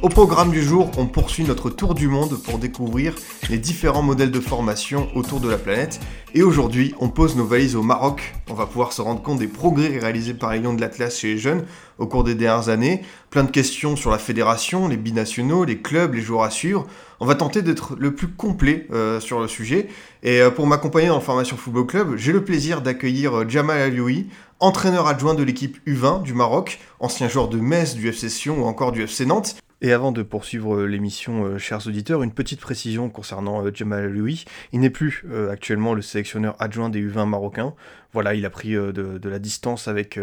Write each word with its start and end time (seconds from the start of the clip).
Au 0.00 0.08
programme 0.08 0.52
du 0.52 0.62
jour, 0.62 0.92
on 0.96 1.06
poursuit 1.06 1.42
notre 1.42 1.70
tour 1.70 1.92
du 1.92 2.06
monde 2.06 2.40
pour 2.44 2.58
découvrir 2.58 3.16
les 3.50 3.58
différents 3.58 4.02
modèles 4.02 4.30
de 4.30 4.38
formation 4.38 5.08
autour 5.16 5.40
de 5.40 5.48
la 5.48 5.58
planète. 5.58 5.98
Et 6.34 6.44
aujourd'hui, 6.44 6.94
on 7.00 7.08
pose 7.08 7.34
nos 7.34 7.44
valises 7.44 7.74
au 7.74 7.82
Maroc. 7.82 8.36
On 8.48 8.54
va 8.54 8.66
pouvoir 8.66 8.92
se 8.92 9.02
rendre 9.02 9.20
compte 9.22 9.40
des 9.40 9.48
progrès 9.48 9.98
réalisés 9.98 10.34
par 10.34 10.52
les 10.52 10.60
Lions 10.60 10.72
de 10.72 10.80
l'Atlas 10.80 11.18
chez 11.18 11.34
les 11.34 11.38
jeunes 11.38 11.64
au 11.98 12.06
cours 12.06 12.22
des 12.22 12.36
dernières 12.36 12.68
années. 12.68 13.02
Plein 13.30 13.42
de 13.42 13.50
questions 13.50 13.96
sur 13.96 14.12
la 14.12 14.18
fédération, 14.18 14.86
les 14.86 14.96
binationaux, 14.96 15.64
les 15.64 15.78
clubs, 15.78 16.14
les 16.14 16.22
joueurs 16.22 16.44
à 16.44 16.50
suivre. 16.50 16.86
On 17.18 17.26
va 17.26 17.34
tenter 17.34 17.62
d'être 17.62 17.96
le 17.98 18.14
plus 18.14 18.28
complet 18.28 18.86
euh, 18.92 19.18
sur 19.18 19.40
le 19.40 19.48
sujet. 19.48 19.88
Et 20.22 20.40
euh, 20.40 20.52
pour 20.52 20.68
m'accompagner 20.68 21.08
dans 21.08 21.16
le 21.16 21.22
Formation 21.22 21.56
Football 21.56 21.86
Club, 21.86 22.16
j'ai 22.16 22.30
le 22.30 22.44
plaisir 22.44 22.82
d'accueillir 22.82 23.38
euh, 23.38 23.48
Jamal 23.48 23.80
Alioui, 23.80 24.28
entraîneur 24.60 25.08
adjoint 25.08 25.34
de 25.34 25.42
l'équipe 25.42 25.78
U20 25.88 26.22
du 26.22 26.34
Maroc, 26.34 26.78
ancien 27.00 27.26
joueur 27.26 27.48
de 27.48 27.58
Metz, 27.58 27.96
du 27.96 28.08
FC 28.08 28.28
Sion 28.28 28.62
ou 28.62 28.66
encore 28.66 28.92
du 28.92 29.02
FC 29.02 29.26
Nantes. 29.26 29.56
Et 29.80 29.92
avant 29.92 30.10
de 30.10 30.24
poursuivre 30.24 30.82
l'émission, 30.82 31.44
euh, 31.44 31.58
chers 31.58 31.86
auditeurs, 31.86 32.24
une 32.24 32.32
petite 32.32 32.60
précision 32.60 33.10
concernant 33.10 33.64
euh, 33.64 33.70
Jamal 33.72 34.06
Alioui. 34.06 34.44
Il 34.72 34.80
n'est 34.80 34.90
plus 34.90 35.24
euh, 35.30 35.52
actuellement 35.52 35.94
le 35.94 36.02
sélectionneur 36.02 36.56
adjoint 36.58 36.88
des 36.88 37.00
U20 37.00 37.26
marocains. 37.28 37.74
Voilà, 38.12 38.34
il 38.34 38.44
a 38.44 38.50
pris 38.50 38.72
de, 38.72 38.90
de, 38.90 39.28
la 39.28 39.38
distance 39.38 39.86
avec 39.86 40.18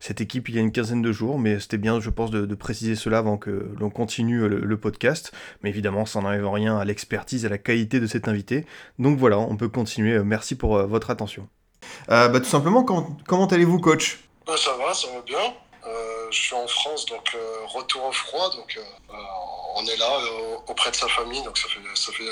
cette 0.00 0.22
équipe 0.22 0.48
il 0.48 0.54
y 0.54 0.58
a 0.58 0.62
une 0.62 0.72
quinzaine 0.72 1.02
de 1.02 1.12
jours, 1.12 1.38
mais 1.38 1.60
c'était 1.60 1.76
bien, 1.76 2.00
je 2.00 2.08
pense, 2.08 2.30
de, 2.30 2.46
de, 2.46 2.54
préciser 2.54 2.94
cela 2.94 3.18
avant 3.18 3.36
que 3.36 3.70
l'on 3.78 3.90
continue 3.90 4.48
le, 4.48 4.60
le, 4.60 4.76
podcast. 4.78 5.32
Mais 5.62 5.68
évidemment, 5.68 6.06
ça 6.06 6.22
n'enlève 6.22 6.48
rien 6.48 6.78
à 6.78 6.86
l'expertise 6.86 7.44
et 7.44 7.48
à 7.48 7.50
la 7.50 7.58
qualité 7.58 8.00
de 8.00 8.06
cet 8.06 8.26
invité. 8.26 8.64
Donc 8.98 9.18
voilà, 9.18 9.38
on 9.38 9.58
peut 9.58 9.68
continuer. 9.68 10.18
Merci 10.24 10.54
pour 10.54 10.78
votre 10.86 11.10
attention. 11.10 11.46
bah, 12.08 12.30
tout 12.40 12.44
simplement, 12.44 12.82
comment, 12.84 13.18
comment 13.26 13.46
allez-vous, 13.46 13.80
coach? 13.80 14.18
Ça 14.46 14.70
va, 14.78 14.94
ça 14.94 15.08
va 15.08 15.20
bien. 15.20 15.52
Euh, 16.26 16.30
je 16.30 16.40
suis 16.40 16.54
en 16.54 16.66
France, 16.66 17.06
donc 17.06 17.34
euh, 17.34 17.38
retour 17.66 18.04
au 18.04 18.12
froid, 18.12 18.50
donc 18.50 18.78
euh, 18.78 19.14
on 19.76 19.84
est 19.84 19.96
là 19.96 20.18
auprès 20.66 20.90
de 20.90 20.96
sa 20.96 21.08
famille, 21.08 21.42
donc 21.42 21.58
ça 21.58 21.68
fait, 21.68 21.80
ça 21.94 22.12
fait 22.12 22.24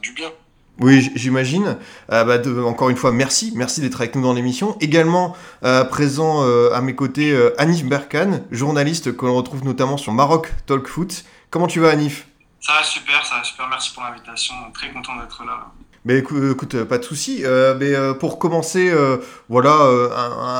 du 0.00 0.12
bien. 0.12 0.30
Oui, 0.78 1.10
j'imagine. 1.14 1.78
Euh, 2.12 2.24
bah, 2.24 2.36
de, 2.36 2.62
encore 2.62 2.90
une 2.90 2.96
fois, 2.96 3.10
merci, 3.10 3.52
merci 3.54 3.80
d'être 3.80 4.00
avec 4.00 4.14
nous 4.14 4.22
dans 4.22 4.34
l'émission. 4.34 4.76
Également 4.80 5.34
euh, 5.64 5.84
présent 5.84 6.44
euh, 6.44 6.70
à 6.74 6.82
mes 6.82 6.94
côtés 6.94 7.34
Anif 7.56 7.84
Berkan, 7.84 8.40
journaliste 8.50 9.16
que 9.16 9.24
l'on 9.24 9.36
retrouve 9.36 9.64
notamment 9.64 9.96
sur 9.96 10.12
Maroc 10.12 10.52
Talk 10.66 10.86
Foot. 10.86 11.24
Comment 11.50 11.66
tu 11.66 11.80
vas, 11.80 11.90
Anif 11.90 12.26
Ça 12.60 12.74
va 12.74 12.82
super, 12.82 13.24
ça 13.24 13.36
va 13.36 13.44
super. 13.44 13.68
Merci 13.68 13.94
pour 13.94 14.02
l'invitation. 14.02 14.54
Très 14.74 14.90
content 14.92 15.16
d'être 15.16 15.44
là. 15.44 15.72
Mais 16.06 16.18
écoute, 16.18 16.84
pas 16.84 16.98
de 16.98 17.04
souci. 17.04 17.40
Euh, 17.44 17.74
mais 17.76 17.92
euh, 17.92 18.14
pour 18.14 18.38
commencer, 18.38 18.90
euh, 18.90 19.16
voilà 19.48 19.72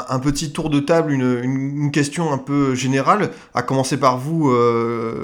un, 0.09 0.19
petit 0.19 0.53
tour 0.53 0.71
de 0.71 0.81
table, 0.81 1.13
une, 1.13 1.93
question 1.93 2.33
un 2.33 2.39
peu 2.39 2.75
générale. 2.75 3.31
À 3.55 3.63
commencer 3.63 3.97
par 3.97 4.19
vous, 4.19 4.53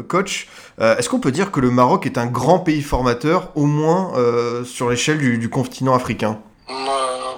coach. 0.09 0.47
Est-ce 0.79 1.09
qu'on 1.09 1.19
peut 1.19 1.33
dire 1.33 1.51
que 1.51 1.59
le 1.59 1.73
Maroc 1.73 2.07
est 2.07 2.19
un 2.19 2.27
grand 2.27 2.61
pays 2.61 2.83
formateur, 2.83 3.51
au 3.57 3.67
moins 3.67 4.13
sur 4.65 4.89
l'échelle 4.89 5.19
du, 5.19 5.51
continent 5.51 5.95
africain? 5.95 6.41
En, 6.69 7.35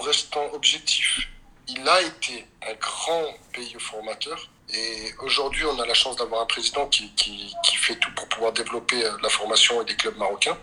restant 0.00 0.44
objectif, 0.52 1.28
il 1.66 1.88
a 1.88 2.00
été 2.02 2.46
un 2.62 2.74
grand 2.80 3.24
pays 3.52 3.74
formateur. 3.80 4.38
Et 4.72 5.12
aujourd'hui, 5.24 5.64
on 5.64 5.80
a 5.80 5.86
la 5.86 5.94
chance 5.94 6.14
d'avoir 6.16 6.42
un 6.42 6.46
président 6.46 6.86
qui, 6.86 7.12
qui 7.16 7.76
fait 7.76 7.96
tout 7.96 8.10
pour 8.14 8.28
pouvoir 8.28 8.52
développer 8.52 9.02
la 9.22 9.28
formation 9.28 9.82
et 9.82 9.84
des 9.84 9.96
clubs 9.96 10.16
marocains 10.16 10.56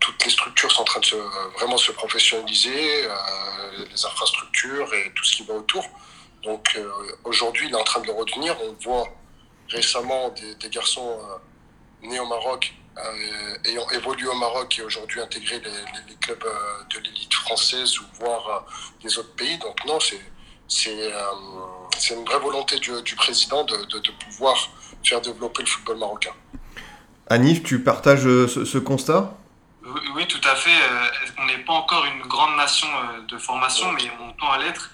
toutes 0.00 0.24
les 0.24 0.30
structures 0.30 0.72
sont 0.72 0.82
en 0.82 0.84
train 0.84 1.00
de 1.00 1.58
vraiment 1.58 1.76
se 1.76 1.92
professionnaliser, 1.92 3.04
euh, 3.04 3.84
les 3.90 4.04
infrastructures 4.04 4.92
et 4.94 5.12
tout 5.14 5.24
ce 5.24 5.36
qui 5.36 5.44
va 5.44 5.54
autour. 5.54 5.84
Donc 6.42 6.74
euh, 6.76 6.90
aujourd'hui, 7.24 7.68
il 7.68 7.72
est 7.72 7.80
en 7.80 7.84
train 7.84 8.00
de 8.00 8.06
le. 8.06 8.56
On 8.64 8.72
voit 8.82 9.06
récemment 9.70 10.34
des, 10.60 10.68
garçons 10.68 11.18
euh, 11.20 12.06
nés 12.08 12.18
au 12.18 12.26
Maroc, 12.26 12.74
euh, 12.98 13.70
ayant 13.70 13.88
évolué 13.90 14.26
au 14.26 14.34
Maroc 14.34 14.78
et 14.78 14.82
aujourd'hui 14.82 15.20
intégré 15.20 15.60
les, 15.60 16.14
clubs 16.16 16.44
euh, 16.44 16.50
de 16.94 17.00
l'élite 17.00 17.32
française 17.34 17.98
ou 18.00 18.04
voire 18.18 18.66
des 19.02 19.18
autres 19.18 19.34
pays. 19.34 19.58
Donc 19.58 19.84
non, 19.86 19.98
c'est 20.00 20.20
c'est 20.68 22.14
une 22.14 22.24
vraie 22.24 22.38
volonté 22.38 22.78
du, 22.78 23.16
président 23.16 23.64
de, 23.64 24.10
pouvoir 24.24 24.56
faire 25.02 25.20
développer 25.20 25.64
le 25.64 25.68
football 25.68 25.98
marocain. 25.98 26.30
Anif, 27.26 27.64
tu 27.64 27.82
partages 27.82 28.22
ce 28.22 28.78
constat? 28.78 29.36
Oui, 29.94 30.00
oui, 30.14 30.26
tout 30.26 30.40
à 30.48 30.54
fait. 30.54 30.78
On 31.38 31.46
n'est 31.46 31.58
pas 31.58 31.72
encore 31.74 32.04
une 32.04 32.22
grande 32.22 32.56
nation 32.56 32.88
de 33.28 33.38
formation, 33.38 33.92
mais 33.92 34.10
on 34.20 34.32
tend 34.32 34.50
à 34.50 34.58
l'être. 34.58 34.90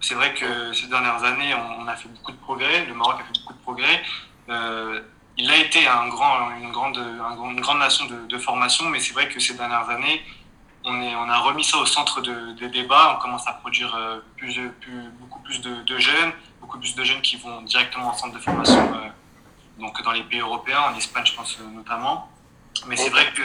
C'est 0.00 0.14
vrai 0.14 0.32
que 0.34 0.72
ces 0.72 0.86
dernières 0.86 1.22
années, 1.24 1.54
on 1.54 1.86
a 1.86 1.96
fait 1.96 2.08
beaucoup 2.08 2.32
de 2.32 2.36
progrès. 2.36 2.84
Le 2.86 2.94
Maroc 2.94 3.16
a 3.20 3.24
fait 3.24 3.40
beaucoup 3.40 3.54
de 3.54 3.62
progrès. 3.62 4.02
Euh, 4.48 5.00
il 5.36 5.50
a 5.50 5.56
été 5.56 5.86
un 5.86 6.08
grand, 6.08 6.50
une, 6.56 6.72
grande, 6.72 6.96
une 6.96 7.60
grande 7.60 7.78
nation 7.78 8.06
de, 8.06 8.26
de 8.26 8.38
formation, 8.38 8.88
mais 8.88 9.00
c'est 9.00 9.12
vrai 9.12 9.28
que 9.28 9.38
ces 9.38 9.54
dernières 9.54 9.88
années, 9.88 10.22
on, 10.84 11.00
est, 11.02 11.14
on 11.14 11.28
a 11.28 11.38
remis 11.38 11.64
ça 11.64 11.78
au 11.78 11.86
centre 11.86 12.20
de, 12.20 12.52
de 12.52 12.66
débat. 12.68 13.14
On 13.16 13.20
commence 13.20 13.46
à 13.46 13.52
produire 13.52 13.96
plus, 14.36 14.60
plus, 14.80 15.10
beaucoup 15.20 15.40
plus 15.40 15.60
de, 15.60 15.82
de, 15.82 15.98
jeunes, 15.98 16.32
beaucoup 16.60 16.78
plus 16.78 16.94
de 16.94 17.04
jeunes 17.04 17.20
qui 17.20 17.36
vont 17.36 17.62
directement 17.62 18.12
au 18.12 18.14
centre 18.16 18.34
de 18.34 18.40
formation, 18.40 18.92
euh, 18.94 19.08
donc 19.78 20.02
dans 20.02 20.12
les 20.12 20.22
pays 20.22 20.40
européens, 20.40 20.80
en 20.92 20.96
Espagne, 20.96 21.26
je 21.26 21.34
pense 21.34 21.58
notamment. 21.60 22.28
Mais 22.86 22.96
c'est 22.96 23.10
vrai 23.10 23.26
que 23.34 23.42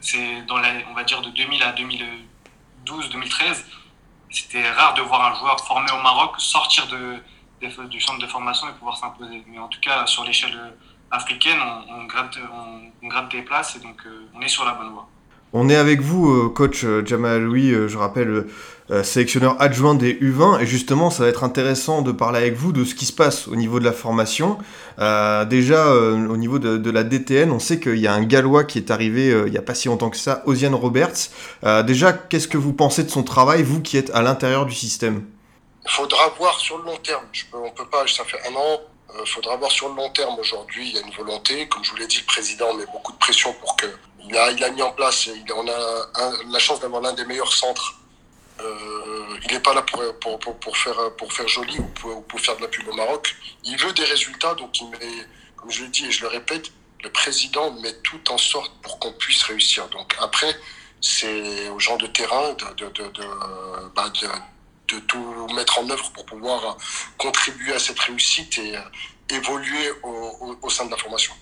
c'est 0.00 0.42
dans 0.46 0.58
la, 0.58 0.68
on 0.90 0.94
va 0.94 1.04
dire 1.04 1.20
de 1.22 1.30
2000 1.30 1.62
à 1.62 1.72
2012, 1.72 3.10
2013, 3.10 3.64
c'était 4.30 4.68
rare 4.70 4.94
de 4.94 5.02
voir 5.02 5.32
un 5.32 5.38
joueur 5.38 5.58
formé 5.66 5.90
au 5.92 6.02
Maroc 6.02 6.34
sortir 6.38 6.86
de, 6.88 7.86
du 7.88 8.00
centre 8.00 8.20
de 8.20 8.26
formation 8.26 8.68
et 8.68 8.72
pouvoir 8.72 8.96
s'imposer. 8.96 9.42
Mais 9.48 9.58
en 9.58 9.68
tout 9.68 9.80
cas, 9.80 10.06
sur 10.06 10.24
l'échelle 10.24 10.56
africaine, 11.10 11.58
on, 11.88 12.04
gratte, 12.04 12.38
on, 13.02 13.08
gratte 13.08 13.30
des 13.30 13.42
places 13.42 13.76
et 13.76 13.80
donc 13.80 14.00
euh, 14.06 14.28
on 14.34 14.40
est 14.40 14.48
sur 14.48 14.64
la 14.64 14.72
bonne 14.72 14.90
voie. 14.90 15.08
On 15.52 15.68
est 15.68 15.76
avec 15.76 16.00
vous, 16.00 16.50
coach 16.50 16.84
Jamal 17.04 17.36
Aloui, 17.36 17.72
je 17.88 17.96
rappelle, 17.96 18.46
euh, 18.90 19.02
sélectionneur 19.02 19.56
adjoint 19.60 19.96
des 19.96 20.14
U20, 20.14 20.60
et 20.60 20.66
justement, 20.66 21.10
ça 21.10 21.24
va 21.24 21.28
être 21.28 21.42
intéressant 21.42 22.02
de 22.02 22.12
parler 22.12 22.38
avec 22.38 22.54
vous 22.54 22.70
de 22.70 22.84
ce 22.84 22.94
qui 22.94 23.04
se 23.04 23.12
passe 23.12 23.48
au 23.48 23.56
niveau 23.56 23.80
de 23.80 23.84
la 23.84 23.92
formation. 23.92 24.58
Euh, 25.00 25.44
déjà, 25.44 25.88
euh, 25.88 26.28
au 26.28 26.36
niveau 26.36 26.60
de, 26.60 26.90
la 26.90 27.02
DTN, 27.02 27.50
on 27.50 27.58
sait 27.58 27.80
qu'il 27.80 27.98
y 27.98 28.06
a 28.06 28.14
un 28.14 28.22
Gallois 28.22 28.62
qui 28.62 28.78
est 28.78 28.92
arrivé 28.92 29.28
il 29.46 29.50
n'y 29.50 29.58
a 29.58 29.62
pas 29.62 29.74
si 29.74 29.88
longtemps 29.88 30.08
que 30.08 30.16
ça, 30.16 30.42
Osian 30.46 30.76
Roberts. 30.76 31.30
déjà, 31.84 32.12
qu'est-ce 32.12 32.46
que 32.46 32.58
vous 32.58 32.72
pensez 32.72 33.02
de 33.02 33.10
son 33.10 33.24
travail, 33.24 33.64
vous 33.64 33.82
qui 33.82 33.96
êtes 33.96 34.10
à 34.10 34.22
l'intérieur 34.22 34.66
du 34.66 34.74
système? 34.74 35.24
Il 35.84 35.90
faudra 35.90 36.28
voir 36.38 36.58
sur 36.60 36.78
le 36.78 36.84
long 36.84 36.96
terme. 36.96 37.24
Je 37.32 37.44
peux, 37.50 37.58
on 37.58 37.70
peut 37.70 37.86
pas, 37.86 38.06
ça 38.06 38.24
fait 38.24 38.38
un 38.48 38.54
an, 38.54 38.80
il 39.20 39.28
faudra 39.28 39.56
voir 39.56 39.70
sur 39.70 39.88
le 39.88 39.96
long 39.96 40.10
terme. 40.10 40.36
Aujourd'hui, 40.38 40.88
il 40.90 40.94
y 40.94 40.98
a 40.98 41.02
une 41.02 41.12
volonté. 41.12 41.68
Comme 41.68 41.82
je 41.84 41.90
vous 41.90 41.96
l'ai 41.96 42.06
dit, 42.06 42.18
le 42.18 42.26
président 42.26 42.72
met 42.74 42.86
beaucoup 42.92 43.12
de 43.12 43.18
pression 43.18 43.52
pour 43.60 43.76
que. 43.76 43.86
Il 44.28 44.36
a, 44.36 44.70
mis 44.70 44.82
en 44.82 44.90
place, 44.90 45.26
il, 45.26 45.44
on 45.52 45.68
a 45.68 46.30
la 46.50 46.58
chance 46.58 46.80
d'avoir 46.80 47.00
l'un 47.00 47.12
des 47.12 47.24
meilleurs 47.24 47.52
centres. 47.52 47.94
Euh, 48.60 49.38
il 49.44 49.52
n'est 49.52 49.60
pas 49.60 49.74
là 49.74 49.82
pour, 49.82 50.02
pour, 50.18 50.58
pour, 50.58 50.76
faire, 50.76 51.14
pour 51.16 51.32
faire 51.32 51.46
joli 51.48 51.78
ou 51.78 51.88
pour, 51.88 52.24
pour, 52.24 52.40
faire 52.40 52.56
de 52.56 52.62
la 52.62 52.68
pub 52.68 52.88
au 52.88 52.94
Maroc. 52.94 53.36
Il 53.64 53.76
veut 53.78 53.92
des 53.92 54.04
résultats, 54.04 54.54
donc 54.54 54.80
il 54.80 54.88
met, 54.90 55.26
comme 55.56 55.70
je 55.70 55.82
l'ai 55.82 55.88
dit 55.88 56.06
et 56.06 56.10
je 56.10 56.22
le 56.22 56.28
répète, 56.28 56.72
le 57.02 57.10
président 57.10 57.72
met 57.80 57.92
tout 58.02 58.32
en 58.32 58.38
sorte 58.38 58.72
pour 58.82 58.98
qu'on 58.98 59.12
puisse 59.12 59.42
réussir. 59.42 59.88
Donc 59.88 60.16
après, 60.20 60.56
c'est 61.00 61.68
aux 61.68 61.78
gens 61.78 61.96
de 61.98 62.06
terrain 62.06 62.54
de, 62.54 62.64
de, 62.74 62.88
de, 62.88 63.08
de, 63.08 63.24
bah 63.94 64.08
de 64.08 64.28
de 64.88 65.00
tout 65.00 65.48
mettre 65.54 65.80
en 65.80 65.90
œuvre 65.90 66.10
pour 66.12 66.24
pouvoir 66.26 66.76
contribuer 67.18 67.74
à 67.74 67.78
cette 67.78 67.98
réussite 67.98 68.58
et 68.58 68.74
évoluer 69.30 69.90
au, 70.02 70.08
au, 70.40 70.58
au 70.62 70.70
sein 70.70 70.86
de 70.86 70.90
la 70.90 70.96
formation. 70.96 71.34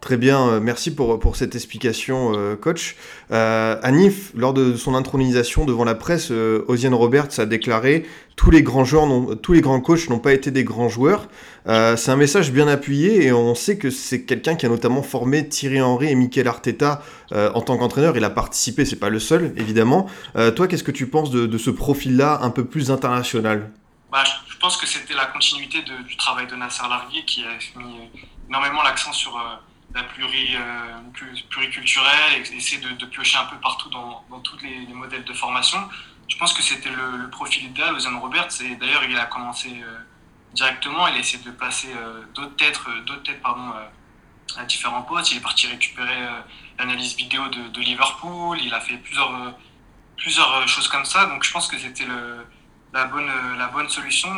Très 0.00 0.16
bien, 0.16 0.60
merci 0.60 0.94
pour, 0.94 1.18
pour 1.20 1.36
cette 1.36 1.54
explication, 1.54 2.32
euh, 2.34 2.56
coach. 2.56 2.96
Euh, 3.32 3.78
Anif, 3.82 4.32
lors 4.34 4.54
de 4.54 4.74
son 4.74 4.94
intronisation 4.94 5.66
devant 5.66 5.84
la 5.84 5.94
presse, 5.94 6.30
euh, 6.30 6.64
Osian 6.68 6.96
Roberts 6.96 7.38
a 7.38 7.44
déclaré 7.44 8.06
tous 8.34 8.50
les 8.50 8.62
grands 8.62 8.86
joueurs, 8.86 9.06
tous 9.42 9.52
les 9.52 9.60
grands 9.60 9.82
coachs 9.82 10.08
n'ont 10.08 10.18
pas 10.18 10.32
été 10.32 10.50
des 10.50 10.64
grands 10.64 10.88
joueurs. 10.88 11.28
Euh, 11.66 11.98
c'est 11.98 12.10
un 12.10 12.16
message 12.16 12.50
bien 12.50 12.66
appuyé 12.66 13.26
et 13.26 13.32
on 13.32 13.54
sait 13.54 13.76
que 13.76 13.90
c'est 13.90 14.24
quelqu'un 14.24 14.54
qui 14.54 14.64
a 14.64 14.70
notamment 14.70 15.02
formé 15.02 15.46
Thierry 15.46 15.82
Henry 15.82 16.08
et 16.08 16.14
Mikel 16.14 16.48
Arteta 16.48 17.02
euh, 17.32 17.52
en 17.54 17.60
tant 17.60 17.76
qu'entraîneur. 17.76 18.16
Il 18.16 18.24
a 18.24 18.30
participé, 18.30 18.86
c'est 18.86 18.96
pas 18.96 19.10
le 19.10 19.18
seul, 19.18 19.52
évidemment. 19.58 20.08
Euh, 20.36 20.50
toi, 20.50 20.66
qu'est-ce 20.66 20.84
que 20.84 20.90
tu 20.90 21.08
penses 21.08 21.30
de, 21.30 21.44
de 21.44 21.58
ce 21.58 21.68
profil-là 21.68 22.38
un 22.40 22.48
peu 22.48 22.64
plus 22.64 22.90
international? 22.90 23.70
Bah, 24.10 24.24
je 24.24 24.56
pense 24.56 24.78
que 24.78 24.86
c'était 24.86 25.14
la 25.14 25.26
continuité 25.26 25.82
du 26.08 26.16
travail 26.16 26.46
de 26.46 26.56
Nasser 26.56 26.84
Larguier 26.88 27.22
qui 27.26 27.42
a 27.42 27.78
mis 27.78 28.08
énormément 28.48 28.82
l'accent 28.82 29.12
sur 29.12 29.38
la 29.94 30.04
pluri, 30.04 30.56
pluriculturelle, 31.48 32.32
et 32.34 32.56
essayer 32.56 32.80
de, 32.80 33.06
piocher 33.06 33.38
un 33.38 33.46
peu 33.46 33.56
partout 33.56 33.88
dans, 33.90 34.40
tous 34.44 34.58
les, 34.58 34.86
modèles 34.94 35.24
de 35.24 35.32
formation. 35.32 35.78
Je 36.28 36.36
pense 36.36 36.52
que 36.52 36.62
c'était 36.62 36.90
le, 36.90 37.28
profil 37.30 37.64
idéal, 37.64 37.94
Ozan 37.94 38.18
Roberts, 38.20 38.62
et 38.62 38.76
d'ailleurs 38.76 39.04
il 39.04 39.18
a 39.18 39.26
commencé 39.26 39.82
directement, 40.54 41.08
il 41.08 41.16
a 41.16 41.18
essayé 41.18 41.42
de 41.42 41.50
placer 41.50 41.88
d'autres 42.34 42.56
têtes, 42.56 42.80
d'autres 43.06 43.22
têtes 43.24 43.42
pardon, 43.42 43.72
à 44.56 44.64
différents 44.64 45.02
postes. 45.02 45.32
Il 45.32 45.38
est 45.38 45.42
parti 45.42 45.66
récupérer 45.66 46.22
euh, 46.22 46.40
l'analyse 46.78 47.16
vidéo 47.16 47.48
de, 47.48 47.80
Liverpool. 47.80 48.58
Il 48.62 48.72
a 48.74 48.80
fait 48.80 48.96
plusieurs, 48.96 49.34
euh, 49.34 49.50
plusieurs 50.16 50.54
euh, 50.56 50.66
choses 50.66 50.88
comme 50.88 51.04
ça. 51.04 51.26
Donc 51.26 51.44
je 51.44 51.52
pense 51.52 51.68
que 51.68 51.78
c'était 51.78 52.06
la, 52.92 53.04
bonne, 53.06 53.30
la 53.58 53.66
bonne 53.68 53.88
solution. 53.88 54.28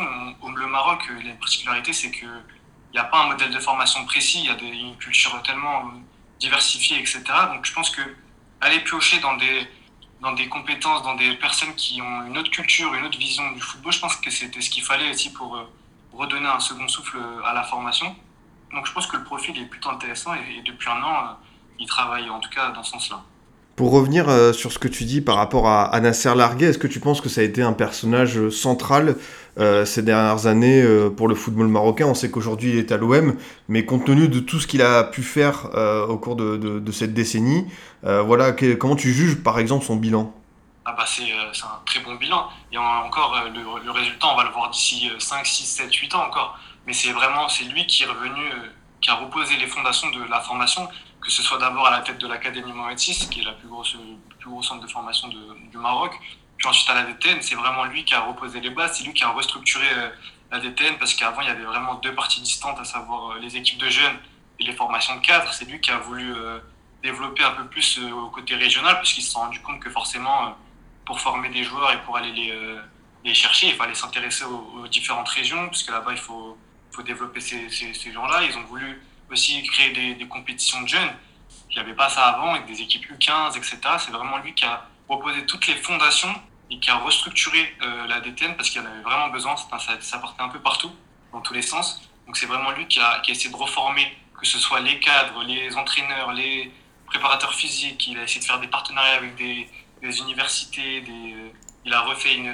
Au 0.41 0.49
le 0.51 0.67
Maroc, 0.67 1.01
il 1.19 1.25
y 1.25 1.29
a 1.29 1.31
une 1.31 1.39
particularité, 1.39 1.93
c'est 1.93 2.11
qu'il 2.93 3.01
n'y 3.01 3.07
a 3.07 3.09
pas 3.09 3.23
un 3.23 3.27
modèle 3.27 3.51
de 3.51 3.59
formation 3.59 4.05
précis. 4.05 4.41
Il 4.43 4.45
y 4.45 4.49
a 4.49 4.71
une 4.71 4.95
culture 4.97 5.41
tellement 5.41 5.91
diversifiée, 6.39 6.99
etc. 6.99 7.23
Donc 7.51 7.65
je 7.65 7.73
pense 7.73 7.89
que 7.89 8.01
aller 8.61 8.81
piocher 8.81 9.19
dans 9.19 9.35
des, 9.35 10.47
compétences, 10.47 11.01
dans 11.01 11.15
des 11.15 11.33
personnes 11.37 11.73
qui 11.73 12.03
ont 12.03 12.27
une 12.27 12.37
autre 12.37 12.51
culture, 12.51 12.93
une 12.93 13.05
autre 13.05 13.17
vision 13.17 13.51
du 13.53 13.61
football, 13.61 13.91
je 13.91 13.99
pense 13.99 14.15
que 14.17 14.29
c'était 14.29 14.61
ce 14.61 14.69
qu'il 14.69 14.83
fallait 14.83 15.09
aussi 15.09 15.33
pour 15.33 15.57
redonner 16.13 16.47
un 16.47 16.59
second 16.59 16.87
souffle 16.87 17.17
à 17.43 17.53
la 17.53 17.63
formation. 17.63 18.15
Donc 18.71 18.85
je 18.85 18.91
pense 18.93 19.07
que 19.07 19.17
le 19.17 19.23
profil 19.23 19.57
est 19.57 19.65
plutôt 19.65 19.89
intéressant 19.89 20.35
et, 20.35 20.61
depuis 20.61 20.89
un 20.89 21.01
an, 21.01 21.25
euh, 21.25 21.33
il 21.79 21.87
travaille 21.87 22.29
en 22.29 22.39
tout 22.39 22.49
cas 22.49 22.69
dans 22.69 22.83
ce 22.83 22.91
sens-là. 22.91 23.23
Pour 23.75 23.91
revenir 23.91 24.29
euh, 24.29 24.53
sur 24.53 24.71
ce 24.71 24.77
que 24.77 24.87
tu 24.87 25.03
dis 25.03 25.21
par 25.21 25.35
rapport 25.35 25.67
à, 25.67 25.99
Nasser 25.99 26.33
Larguet, 26.35 26.67
est-ce 26.67 26.77
que 26.77 26.87
tu 26.87 26.99
penses 26.99 27.21
que 27.21 27.29
ça 27.29 27.41
a 27.41 27.43
été 27.43 27.61
un 27.61 27.73
personnage 27.73 28.49
central 28.49 29.15
euh, 29.57 29.85
ces 29.85 30.03
dernières 30.03 30.45
années 30.45 30.85
pour 31.17 31.27
le 31.27 31.35
football 31.35 31.67
marocain? 31.67 32.05
On 32.05 32.13
sait 32.13 32.29
qu'aujourd'hui 32.29 32.71
il 32.71 32.77
est 32.77 32.91
à 32.91 32.97
l'OM, 32.97 33.35
mais 33.67 33.85
compte 33.85 34.05
tenu 34.05 34.27
de 34.27 34.39
tout 34.39 34.59
ce 34.59 34.67
qu'il 34.67 34.81
a 34.81 35.03
pu 35.03 35.23
faire 35.23 35.69
au 36.07 36.17
cours 36.17 36.35
de, 36.35 36.91
cette 36.91 37.13
décennie, 37.13 37.65
voilà, 38.03 38.51
comment 38.79 38.95
tu 38.95 39.11
juges 39.11 39.41
par 39.41 39.59
exemple 39.59 39.85
son 39.85 39.95
bilan? 39.95 40.33
Ah 40.85 40.93
bah 40.97 41.05
c'est 41.07 41.23
un 41.23 41.79
très 41.85 42.01
bon 42.01 42.15
bilan. 42.15 42.49
Et 42.71 42.77
encore, 42.77 43.41
le, 43.45 43.85
le, 43.85 43.91
résultat, 43.91 44.27
on 44.27 44.35
va 44.35 44.43
le 44.43 44.51
voir 44.51 44.69
d'ici 44.69 45.09
5, 45.17 45.45
6, 45.45 45.65
7, 45.65 45.93
8 45.93 46.15
ans 46.15 46.25
encore. 46.27 46.59
Mais 46.85 46.93
c'est 46.93 47.11
vraiment 47.11 47.47
c'est 47.49 47.65
lui 47.65 47.85
qui 47.87 48.03
est 48.03 48.05
revenu, 48.05 48.41
euh, 48.41 48.69
qui 49.01 49.09
a 49.09 49.15
reposé 49.15 49.55
les 49.57 49.67
fondations 49.67 50.09
de 50.11 50.23
la 50.29 50.41
formation, 50.41 50.87
que 51.23 51.31
ce 51.31 51.41
soit 51.41 51.57
d'abord 51.57 51.87
à 51.87 51.91
la 51.91 52.01
tête 52.01 52.17
de 52.19 52.27
l'Académie 52.27 52.73
Mohamed 52.73 52.97
qui 52.97 53.39
est 53.39 53.43
la 53.43 53.53
plus 53.53 53.67
grosse, 53.67 53.95
le 53.95 54.37
plus 54.39 54.49
gros 54.49 54.61
centre 54.61 54.85
de 54.85 54.91
formation 54.91 55.29
du 55.29 55.77
Maroc, 55.77 56.19
puis 56.57 56.67
ensuite 56.67 56.89
à 56.89 56.95
la 56.95 57.03
DTN, 57.03 57.41
c'est 57.41 57.55
vraiment 57.55 57.85
lui 57.85 58.05
qui 58.05 58.13
a 58.13 58.21
reposé 58.21 58.59
les 58.59 58.69
bases, 58.69 58.97
c'est 58.97 59.03
lui 59.03 59.13
qui 59.13 59.23
a 59.23 59.29
restructuré 59.29 59.85
euh, 59.97 60.09
la 60.51 60.59
DTN, 60.59 60.97
parce 60.97 61.13
qu'avant 61.13 61.41
il 61.41 61.47
y 61.47 61.51
avait 61.51 61.63
vraiment 61.63 61.95
deux 61.95 62.13
parties 62.13 62.41
distantes, 62.41 62.79
à 62.79 62.85
savoir 62.85 63.31
euh, 63.31 63.39
les 63.39 63.57
équipes 63.57 63.79
de 63.79 63.89
jeunes 63.89 64.17
et 64.59 64.63
les 64.63 64.73
formations 64.73 65.15
de 65.15 65.21
cadres. 65.21 65.51
C'est 65.51 65.65
lui 65.65 65.79
qui 65.81 65.91
a 65.91 65.97
voulu 65.97 66.33
développer 67.01 67.43
un 67.43 67.51
peu 67.51 67.65
plus 67.65 67.99
au 67.99 68.29
côté 68.29 68.55
régional, 68.55 68.95
parce 68.95 69.13
qu'il 69.13 69.23
s'est 69.23 69.37
rendu 69.37 69.59
compte 69.61 69.79
que 69.79 69.89
forcément, 69.89 70.55
pour 71.05 71.19
former 71.19 71.49
des 71.49 71.63
joueurs 71.63 71.91
et 71.91 72.01
pour 72.03 72.15
aller 72.17 72.31
les, 72.31 72.53
les 73.25 73.33
chercher, 73.33 73.67
il 73.67 73.75
fallait 73.75 73.93
s'intéresser 73.93 74.45
aux, 74.45 74.87
différentes 74.87 75.29
régions, 75.29 75.67
puisque 75.69 75.89
là-bas 75.89 76.11
il 76.11 76.17
faut 76.17 76.57
faut 76.91 77.01
développer 77.01 77.39
ces, 77.39 77.69
ces, 77.69 78.11
gens-là. 78.11 78.43
Ils 78.43 78.55
ont 78.55 78.63
voulu 78.65 79.01
aussi 79.31 79.63
créer 79.63 80.15
des, 80.15 80.27
compétitions 80.27 80.81
de 80.81 80.87
jeunes. 80.87 81.13
Il 81.69 81.75
n'y 81.75 81.81
avait 81.81 81.95
pas 81.95 82.09
ça 82.09 82.27
avant, 82.27 82.53
avec 82.53 82.65
des 82.65 82.81
équipes 82.81 83.05
U15, 83.11 83.57
etc. 83.57 83.77
C'est 83.97 84.11
vraiment 84.11 84.37
lui 84.37 84.53
qui 84.53 84.65
a 84.65 84.87
proposé 85.07 85.45
toutes 85.45 85.67
les 85.67 85.75
fondations 85.75 86.33
et 86.69 86.79
qui 86.79 86.89
a 86.89 86.97
restructuré 86.97 87.75
euh, 87.81 88.07
la 88.07 88.19
DTN 88.19 88.55
parce 88.55 88.69
qu'il 88.69 88.81
en 88.81 88.85
avait 88.85 89.01
vraiment 89.01 89.29
besoin. 89.29 89.55
Ça, 89.57 90.17
partait 90.19 90.41
un 90.41 90.49
peu 90.49 90.59
partout, 90.59 90.91
dans 91.31 91.41
tous 91.41 91.53
les 91.53 91.61
sens. 91.61 92.01
Donc 92.25 92.37
c'est 92.37 92.45
vraiment 92.45 92.71
lui 92.71 92.87
qui 92.87 92.99
a, 92.99 93.21
essayé 93.27 93.49
de 93.49 93.55
reformer, 93.55 94.15
que 94.39 94.45
ce 94.45 94.59
soit 94.59 94.79
les 94.79 94.99
cadres, 94.99 95.43
les 95.43 95.75
entraîneurs, 95.75 96.31
les 96.33 96.71
préparateurs 97.07 97.53
physiques. 97.53 98.07
Il 98.07 98.17
a 98.19 98.23
essayé 98.23 98.39
de 98.39 98.45
faire 98.45 98.59
des 98.59 98.67
partenariats 98.67 99.15
avec 99.15 99.35
des, 99.35 99.69
universités. 100.19 101.03
Euh, 101.07 101.49
il 101.85 101.93
a 101.93 102.01
refait 102.01 102.35
une, 102.35 102.53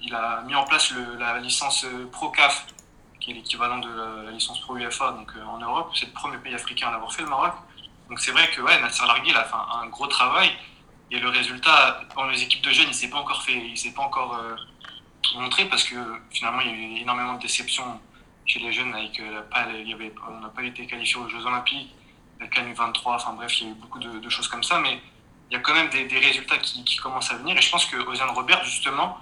il 0.00 0.14
a 0.14 0.42
mis 0.42 0.54
en 0.54 0.64
place 0.64 0.92
la 1.18 1.38
licence 1.38 1.86
ProCAF 2.12 2.66
qui 3.28 3.32
est 3.32 3.34
l'équivalent 3.34 3.78
de 3.78 3.88
la, 4.24 4.30
licence 4.30 4.58
Pro 4.60 4.76
UFA 4.76 5.12
donc, 5.12 5.30
euh, 5.36 5.44
en 5.44 5.58
Europe. 5.58 5.90
C'est 5.94 6.06
le 6.06 6.12
premier 6.12 6.38
pays 6.38 6.54
africain 6.54 6.88
à 6.88 6.92
l'avoir 6.92 7.12
fait, 7.12 7.22
le 7.22 7.28
Maroc. 7.28 7.52
Donc 8.08 8.18
c'est 8.20 8.30
vrai 8.30 8.48
que 8.50 8.62
ouais, 8.62 8.80
Nasser 8.80 9.04
Largui 9.06 9.34
a 9.34 9.44
fait 9.44 9.54
un, 9.54 9.86
gros 9.88 10.06
travail. 10.06 10.50
Et 11.10 11.18
le 11.18 11.28
résultat, 11.28 12.00
dans 12.16 12.26
les 12.26 12.42
équipes 12.42 12.62
de 12.62 12.70
jeunes, 12.70 12.86
il 12.86 12.90
ne 12.90 12.94
s'est 12.94 13.10
pas 13.10 13.18
encore 13.18 13.42
fait, 13.42 13.52
il 13.54 13.76
s'est 13.76 13.92
pas 13.92 14.02
encore 14.02 14.34
euh, 14.34 14.56
montré 15.38 15.66
parce 15.66 15.84
que 15.84 15.96
finalement, 16.30 16.60
il 16.62 16.68
y 16.68 16.70
a 16.70 16.74
eu 16.74 17.02
énormément 17.02 17.34
de 17.34 17.40
déceptions 17.40 18.00
chez 18.46 18.60
les 18.60 18.72
jeunes. 18.72 18.94
Avec, 18.94 19.20
euh, 19.20 19.42
pas, 19.42 19.66
il 19.74 19.88
y 19.88 19.92
avait, 19.92 20.14
on 20.26 20.40
n'a 20.40 20.48
pas 20.48 20.62
été 20.62 20.86
qualifié 20.86 21.16
aux 21.16 21.28
Jeux 21.28 21.44
Olympiques, 21.44 21.94
la 22.40 22.46
CANU 22.46 22.72
23, 22.72 23.14
enfin 23.14 23.34
bref, 23.34 23.60
il 23.60 23.66
y 23.66 23.68
a 23.68 23.72
eu 23.72 23.76
beaucoup 23.76 23.98
de, 23.98 24.28
choses 24.30 24.48
comme 24.48 24.62
ça. 24.62 24.78
Mais 24.78 25.00
il 25.50 25.54
y 25.54 25.56
a 25.56 25.60
quand 25.60 25.74
même 25.74 25.90
des, 25.90 26.18
résultats 26.18 26.56
qui, 26.58 26.82
qui, 26.84 26.96
commencent 26.96 27.30
à 27.30 27.36
venir. 27.36 27.58
Et 27.58 27.60
je 27.60 27.70
pense 27.70 27.84
que 27.84 27.96
Ozan 27.96 28.32
Robert, 28.32 28.64
justement, 28.64 29.18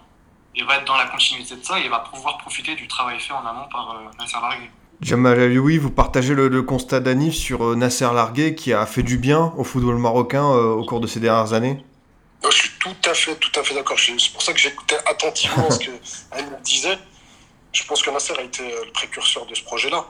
il 0.57 0.65
va 0.65 0.79
être 0.79 0.87
dans 0.87 0.97
la 0.97 1.07
continuité 1.07 1.55
de 1.55 1.65
ça 1.65 1.79
et 1.79 1.85
il 1.85 1.91
va 1.91 2.01
pouvoir 2.01 2.39
profiter 2.39 2.75
du 2.75 2.89
travail 2.89 3.21
fait 3.21 3.33
en 3.33 3.45
amont 3.47 3.69
par 3.71 3.91
euh, 3.91 4.11
Nasser 4.19 4.39
Largué. 4.41 4.71
Jamal 5.03 5.39
Alioui, 5.39 5.77
vous 5.77 5.91
partagez 5.91 6.33
le, 6.33 6.63
constat 6.63 7.01
d'Anif 7.01 7.35
sur 7.35 7.63
euh, 7.63 7.77
Nasser 7.77 8.09
Largué 8.13 8.55
qui 8.55 8.73
a 8.73 8.87
fait 8.87 9.03
du 9.03 9.19
bien 9.19 9.53
au 9.59 9.65
football 9.65 9.97
marocain 9.97 10.45
euh, 10.45 10.73
au 10.73 10.85
cours 10.87 11.01
de 11.01 11.07
ces 11.07 11.21
dernières 11.21 11.53
années? 11.53 11.85
Je 12.43 12.57
suis 12.57 12.71
tout 12.79 12.97
à 13.05 13.13
fait, 13.13 13.35
tout 13.37 13.61
à 13.61 13.63
fait 13.63 13.75
d'accord. 13.75 13.99
C'est 13.99 14.33
pour 14.33 14.43
ça 14.43 14.55
que 14.55 14.59
j'écoutais 14.59 14.97
attentivement 15.07 15.71
ce 15.71 15.79
que 15.79 15.91
disait. 16.65 16.99
Je 17.73 17.85
pense 17.85 18.03
que 18.03 18.11
Nasser 18.11 18.33
a 18.39 18.43
été 18.43 18.63
le 18.63 18.93
précurseur 18.93 19.45
de 19.45 19.55
ce 19.55 19.63
projet-là. 19.63 20.07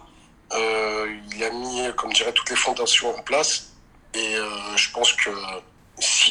il 0.54 1.42
a 1.42 1.50
mis, 1.50 1.82
comme 1.96 2.12
dirait, 2.12 2.32
toutes 2.32 2.50
les 2.50 2.56
fondations 2.56 3.16
en 3.16 3.22
place. 3.22 3.72
Et 4.14 4.36
je 4.76 4.90
pense 4.92 5.12
que 5.14 5.30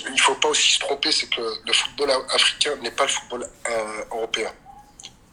il 0.08 0.14
ne 0.14 0.18
faut 0.20 0.36
pas 0.36 0.50
aussi 0.50 0.74
se 0.74 0.80
tromper, 0.80 1.12
c'est 1.12 1.30
que 1.30 1.42
le 1.66 1.74
football 1.74 2.12
africain 2.34 2.76
n'est 2.82 2.92
pas 2.92 3.04
le 3.04 3.10
football 3.10 3.50
euh, 3.70 4.06
européen. 4.12 4.52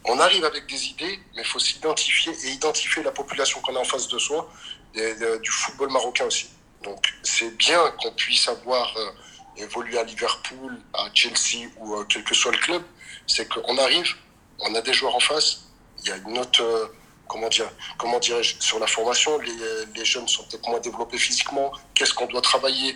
On 0.04 0.18
arrive 0.18 0.44
avec 0.44 0.66
des 0.66 0.86
idées, 0.86 1.20
mais 1.34 1.42
il 1.42 1.46
faut 1.46 1.58
s'identifier 1.58 2.32
et 2.44 2.50
identifier 2.50 3.02
la 3.02 3.12
population 3.12 3.60
qu'on 3.60 3.76
a 3.76 3.78
en 3.78 3.84
face 3.84 4.08
de 4.08 4.18
soi, 4.18 4.50
et, 4.94 5.14
du 5.40 5.50
football 5.50 5.90
marocain 5.90 6.24
aussi. 6.24 6.50
Donc 6.82 7.12
c'est 7.22 7.56
bien 7.56 7.80
qu'on 8.00 8.12
puisse 8.12 8.48
avoir 8.48 8.96
euh, 8.96 9.10
évolué 9.56 9.98
à 9.98 10.04
Liverpool, 10.04 10.80
à 10.94 11.08
Chelsea 11.14 11.68
ou 11.76 11.94
euh, 11.94 12.04
quel 12.08 12.24
que 12.24 12.34
soit 12.34 12.52
le 12.52 12.58
club, 12.58 12.82
c'est 13.26 13.48
qu'on 13.48 13.78
arrive, 13.78 14.12
on 14.60 14.74
a 14.74 14.80
des 14.80 14.92
joueurs 14.92 15.14
en 15.14 15.20
face, 15.20 15.64
il 16.02 16.08
y 16.08 16.12
a 16.12 16.16
une 16.16 16.38
autre 16.38 16.92
comment 17.28 17.48
dire, 17.48 17.70
comment 17.96 18.18
dirais-je, 18.18 18.56
sur 18.60 18.78
la 18.78 18.86
formation, 18.86 19.38
les 19.38 20.04
jeunes 20.04 20.28
sont 20.28 20.44
peut-être 20.44 20.68
moins 20.68 20.80
développés 20.80 21.16
physiquement, 21.16 21.72
qu'est-ce 21.94 22.12
qu'on 22.12 22.26
doit 22.26 22.42
travailler, 22.42 22.94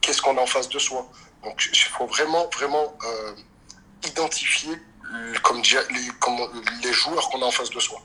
qu'est-ce 0.00 0.22
qu'on 0.22 0.36
a 0.36 0.40
en 0.40 0.46
face 0.46 0.68
de 0.68 0.78
soi. 0.78 1.06
Donc 1.44 1.68
il 1.72 1.78
faut 1.78 2.06
vraiment, 2.06 2.48
vraiment 2.54 2.96
euh, 3.04 3.32
identifier 4.06 4.76
comme, 5.42 5.62
les, 6.82 6.92
joueurs 6.92 7.28
qu'on 7.30 7.42
a 7.42 7.46
en 7.46 7.50
face 7.50 7.70
de 7.70 7.80
soi. 7.80 8.00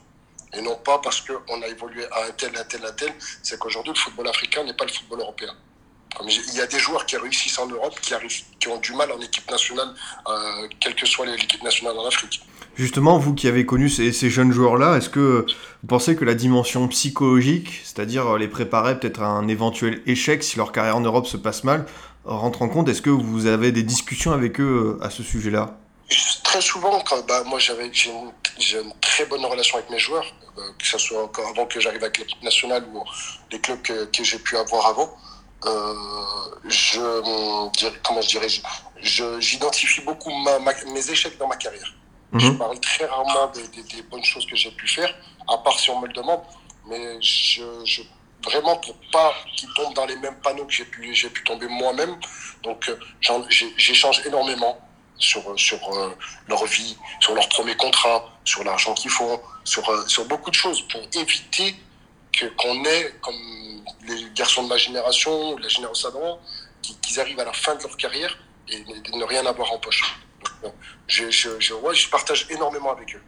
Et 0.54 0.62
non 0.62 0.76
pas 0.78 1.00
parce 1.00 1.22
qu'on 1.22 1.62
a 1.62 1.68
évolué 1.68 2.06
à 2.12 2.26
un 2.26 2.32
tel, 2.32 2.56
un 2.58 2.64
tel, 2.64 2.86
un 2.86 2.94
tel. 2.94 3.14
C'est 3.44 3.60
qu'aujourd'hui, 3.60 3.94
le 3.94 4.00
football 4.00 4.28
africain 4.28 4.64
n'est 4.64 4.74
pas 4.74 4.86
le 4.86 4.92
football 4.92 5.20
européen. 5.20 5.54
Il 6.24 6.56
y 6.56 6.62
a 6.62 6.68
des 6.68 6.80
joueurs 6.80 7.06
qui 7.06 7.18
réussissent 7.18 7.60
en 7.60 7.68
Europe 7.68 8.00
qui, 8.00 8.14
arrivent, 8.14 8.44
qui 8.58 8.70
ont 8.70 8.78
du 8.78 8.94
mal 8.94 9.12
en 9.12 9.20
équipe 9.20 9.50
nationale, 9.52 9.94
euh, 10.28 10.70
quelle 10.80 10.96
que 10.96 11.06
soit 11.06 11.26
l'équipe 11.26 11.62
nationale 11.62 11.98
en 11.98 12.06
Afrique. 12.08 12.42
Justement, 12.76 13.18
vous 13.18 13.34
qui 13.34 13.48
avez 13.48 13.66
connu 13.66 13.90
ces, 13.90 14.30
jeunes 14.30 14.52
joueurs-là, 14.52 14.98
est-ce 14.98 15.10
que 15.10 15.46
vous 15.48 15.88
pensez 15.88 16.18
que 16.18 16.26
la 16.26 16.34
dimension 16.34 16.88
psychologique, 16.90 17.82
c'est-à-dire 17.86 18.38
les 18.38 18.50
préparer 18.50 19.00
peut-être 19.00 19.22
à 19.22 19.28
un 19.28 19.48
éventuel 19.48 20.02
échec 20.06 20.44
si 20.44 20.58
leur 20.58 20.74
carrière 20.74 20.98
en 20.98 21.02
Europe 21.02 21.26
se 21.26 21.38
passe 21.38 21.64
mal, 21.64 21.86
rentre 22.26 22.62
en 22.62 22.68
compte 22.68 22.90
Est-ce 22.90 23.02
que 23.02 23.10
vous 23.10 23.46
avez 23.46 23.72
des 23.72 23.84
discussions 23.84 24.34
avec 24.34 24.60
eux 24.60 24.98
euh, 25.00 25.06
à 25.06 25.10
ce 25.10 25.24
sujet-là? 25.24 25.78
Très 26.44 26.62
souvent, 26.62 27.02
bah, 27.28 27.44
moi 27.46 27.60
j'ai 27.60 27.74
une, 28.10 28.94
très 29.02 29.26
bonne 29.26 29.46
relation 29.46 29.78
avec 29.78 29.90
mes 29.90 30.00
joueurs, 30.00 30.26
euh, 30.58 30.62
que 30.78 30.86
ce 30.86 30.98
soit 30.98 31.32
avant 31.50 31.66
que 31.66 31.80
j'arrive 31.80 32.04
avec 32.04 32.18
l'équipe 32.18 32.44
nationale 32.44 32.86
ou 32.94 33.04
les 33.52 33.60
clubs 33.60 33.82
que, 33.82 34.24
j'ai 34.24 34.40
pu 34.40 34.58
avoir 34.58 34.88
avant. 34.88 35.18
Euh, 35.66 35.94
comment 38.04 38.22
je 38.22 38.28
dirais, 38.28 38.48
j'identifie 39.40 40.02
beaucoup 40.02 40.32
mes 40.94 41.10
échecs 41.10 41.38
dans 41.40 41.48
ma 41.48 41.56
carrière. 41.56 41.92
Mhm. 42.32 42.40
Je 42.40 42.52
parle 42.52 42.80
très 42.80 43.06
rarement 43.06 43.52
des, 43.54 44.02
bonnes 44.04 44.24
choses 44.24 44.46
que 44.46 44.56
j'ai 44.56 44.72
pu 44.72 44.88
faire, 44.88 45.14
à 45.48 45.58
part 45.60 45.80
si 45.80 45.90
on 45.90 46.00
me 46.00 46.08
le 46.08 46.14
demande. 46.14 46.42
Mais 46.88 47.22
je, 47.22 47.64
je 47.84 48.02
vraiment 48.44 48.78
pour 48.78 48.96
pas 49.12 49.34
qu'ils 49.56 49.74
tombent 49.74 49.94
dans 49.96 50.06
les 50.06 50.18
mêmes 50.18 50.40
panneaux 50.44 50.66
que 50.66 50.74
j'ai 50.74 50.86
pu, 50.86 51.14
j'ai 51.14 51.30
pu 51.30 51.44
tomber 51.44 51.68
moi-même. 51.68 52.16
Donc 52.64 52.90
euh, 52.90 53.00
j'échange 53.78 54.22
énormément 54.26 54.78
sur, 55.18 55.50
euh, 55.50 55.58
sur 55.58 55.80
leur 56.48 56.66
vie, 56.66 56.98
sur 57.20 57.34
leur 57.34 57.48
premier 57.50 57.76
contrat, 57.76 58.30
sur 58.44 58.64
l'argent 58.64 58.94
qu'ils 58.94 59.12
font, 59.12 59.42
sur, 59.64 60.10
sur 60.10 60.26
beaucoup 60.26 60.52
de 60.52 60.56
choses 60.56 60.82
pour 60.88 61.02
éviter 61.14 61.76
que, 62.32 62.46
qu'on 62.58 62.84
ait, 62.86 63.16
comme 63.22 63.36
les 64.08 64.30
garçons 64.36 64.64
de 64.64 64.70
ma 64.70 64.78
génération, 64.78 65.58
la 65.58 65.68
génération 65.68 66.10
d'avant, 66.10 66.40
qu'ils 66.82 67.20
arrivent 67.20 67.40
à 67.40 67.46
la 67.46 67.54
fin 67.54 67.76
de 67.76 67.84
leur 67.84 67.98
carrière 67.98 68.38
et 68.70 68.84
ne 69.14 69.24
rien 69.24 69.46
avoir 69.46 69.72
en 69.72 69.80
poche. 69.80 70.04
Je, 71.08 71.30
je, 71.30 71.50
je, 71.60 71.74
je 71.94 72.10
partage 72.10 72.48
énormément 72.50 72.92
avec 72.92 73.16
eux. 73.16 73.22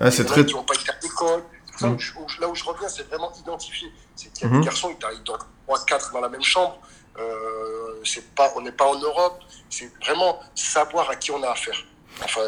Ah, 0.00 0.10
c'est 0.10 0.24
très... 0.24 0.44
qui 0.46 0.54
n'ont 0.54 0.64
pas 0.64 0.74
été 0.74 0.90
à 0.90 0.94
l'école. 1.02 1.42
Mm. 1.80 1.96
Là 2.40 2.48
où 2.48 2.54
je 2.54 2.64
reviens, 2.64 2.88
c'est 2.88 3.08
vraiment 3.08 3.32
identifié. 3.38 3.88
C'est 4.14 4.32
qu'il 4.32 4.46
y 4.46 4.50
a 4.50 4.52
Mhm. 4.52 4.60
des 4.60 4.66
garçons, 4.66 4.90
ils 4.90 5.22
dorment 5.22 5.40
3-4 5.66 6.12
dans 6.12 6.20
la 6.20 6.28
même 6.28 6.42
chambre. 6.42 6.78
Euh, 7.18 8.00
c'est 8.04 8.34
pas, 8.34 8.52
on 8.56 8.60
n'est 8.60 8.72
pas 8.72 8.86
en 8.86 8.98
Europe. 8.98 9.40
C'est 9.70 9.90
vraiment 10.04 10.40
savoir 10.54 11.10
à 11.10 11.16
qui 11.16 11.30
on 11.30 11.42
a 11.42 11.50
affaire. 11.50 11.76
Enfin, 12.22 12.42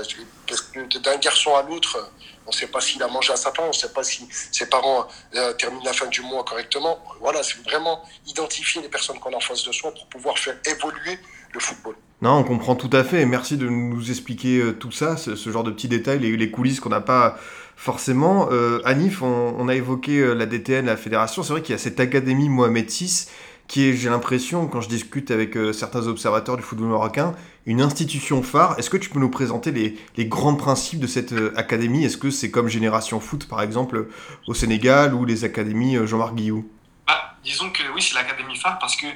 parce 0.46 0.60
que 0.60 0.98
d'un 0.98 1.16
garçon 1.16 1.54
à 1.56 1.62
l'autre, 1.62 2.10
on 2.46 2.50
ne 2.50 2.54
sait 2.54 2.66
pas 2.66 2.80
s'il 2.80 3.02
a 3.02 3.08
mangé 3.08 3.32
à 3.32 3.36
sa 3.36 3.50
faim, 3.50 3.62
on 3.64 3.68
ne 3.68 3.72
sait 3.72 3.92
pas 3.92 4.04
si 4.04 4.28
ses 4.52 4.66
parents 4.68 5.06
euh, 5.34 5.54
terminent 5.54 5.82
la 5.84 5.94
fin 5.94 6.06
du 6.06 6.20
mois 6.20 6.44
correctement. 6.44 7.02
Voilà, 7.20 7.42
c'est 7.42 7.62
vraiment 7.64 8.04
identifier 8.26 8.82
les 8.82 8.88
personnes 8.90 9.18
qu'on 9.18 9.32
a 9.32 9.36
en 9.36 9.40
face 9.40 9.64
de 9.64 9.72
soi 9.72 9.90
pour 9.92 10.06
pouvoir 10.08 10.38
faire 10.38 10.56
évoluer 10.66 11.18
le 11.52 11.60
football. 11.60 11.96
Non, 12.24 12.38
on 12.38 12.42
comprend 12.42 12.74
tout 12.74 12.88
à 12.94 13.04
fait. 13.04 13.26
Merci 13.26 13.58
de 13.58 13.68
nous 13.68 14.08
expliquer 14.08 14.58
euh, 14.58 14.72
tout 14.72 14.90
ça, 14.90 15.18
ce, 15.18 15.36
ce 15.36 15.50
genre 15.50 15.62
de 15.62 15.70
petits 15.70 15.88
détails, 15.88 16.20
les, 16.20 16.34
les 16.38 16.50
coulisses 16.50 16.80
qu'on 16.80 16.88
n'a 16.88 17.02
pas 17.02 17.36
forcément. 17.76 18.48
Euh, 18.50 18.80
Anif, 18.86 19.20
on, 19.20 19.68
a 19.68 19.74
évoqué 19.74 20.20
euh, 20.20 20.32
la 20.32 20.46
DTN, 20.46 20.86
la 20.86 20.96
fédération. 20.96 21.42
C'est 21.42 21.52
vrai 21.52 21.60
qu'il 21.60 21.74
y 21.74 21.76
a 21.76 21.78
cette 21.78 22.00
académie 22.00 22.48
Mohamed 22.48 22.88
VI 22.90 23.26
qui 23.68 23.84
est, 23.84 23.92
j'ai 23.92 24.08
l'impression, 24.08 24.68
quand 24.68 24.80
je 24.80 24.88
discute 24.88 25.30
avec 25.30 25.56
certains 25.74 26.06
observateurs 26.06 26.56
du 26.56 26.62
football 26.62 26.88
marocain, 26.88 27.34
une 27.66 27.82
institution 27.82 28.42
phare. 28.42 28.78
Est-ce 28.78 28.88
que 28.88 28.96
tu 28.96 29.10
peux 29.10 29.20
nous 29.20 29.30
présenter 29.30 29.70
les, 29.70 30.24
grands 30.24 30.54
principes 30.54 31.00
de 31.00 31.06
cette 31.06 31.34
académie? 31.56 32.04
Est-ce 32.04 32.16
que 32.16 32.30
c'est 32.30 32.50
comme 32.50 32.68
Génération 32.68 33.20
Foot, 33.20 33.48
par 33.48 33.60
exemple, 33.62 34.08
au 34.46 34.54
Sénégal, 34.54 35.14
ou 35.14 35.26
les 35.26 35.44
académies 35.44 35.96
Jean-Marc 36.06 36.34
Guillou? 36.34 36.70
Bah, 37.06 37.36
disons 37.42 37.70
que 37.70 37.82
oui, 37.94 38.02
c'est 38.02 38.14
l'académie 38.14 38.56
phare 38.56 38.78
parce 38.78 38.96
que 38.96 39.06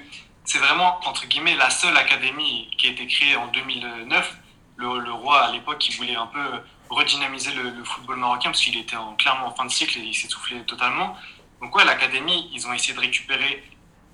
c'est 0.49 0.59
vraiment, 0.59 0.99
entre 1.05 1.27
guillemets, 1.27 1.57
la 1.57 1.69
seule 1.69 1.97
académie 1.99 2.71
qui 2.79 2.87
a 2.87 2.91
été 2.91 3.07
créée 3.07 3.37
en 3.37 3.49
2009. 3.49 4.39
Le, 4.77 5.13
roi, 5.13 5.43
à 5.43 5.53
l'époque, 5.53 5.87
il 5.87 5.95
voulait 5.97 6.17
un 6.17 6.27
peu 6.27 6.41
redynamiser 6.89 7.53
le, 7.53 7.85
football 7.85 8.17
marocain 8.17 8.49
parce 8.49 8.63
qu'il 8.63 8.79
était 8.79 8.97
en, 8.97 9.13
clairement 9.17 9.49
en 9.49 9.55
fin 9.55 9.67
de 9.67 9.71
cycle 9.71 9.99
et 9.99 10.03
il 10.05 10.15
s'essoufflait 10.15 10.63
totalement. 10.63 11.15
Donc 11.61 11.77
ouais, 11.77 11.85
l'académie, 11.85 12.49
ils 12.55 12.67
ont 12.67 12.73
essayé 12.73 12.95
de 12.95 13.01
récupérer 13.01 13.63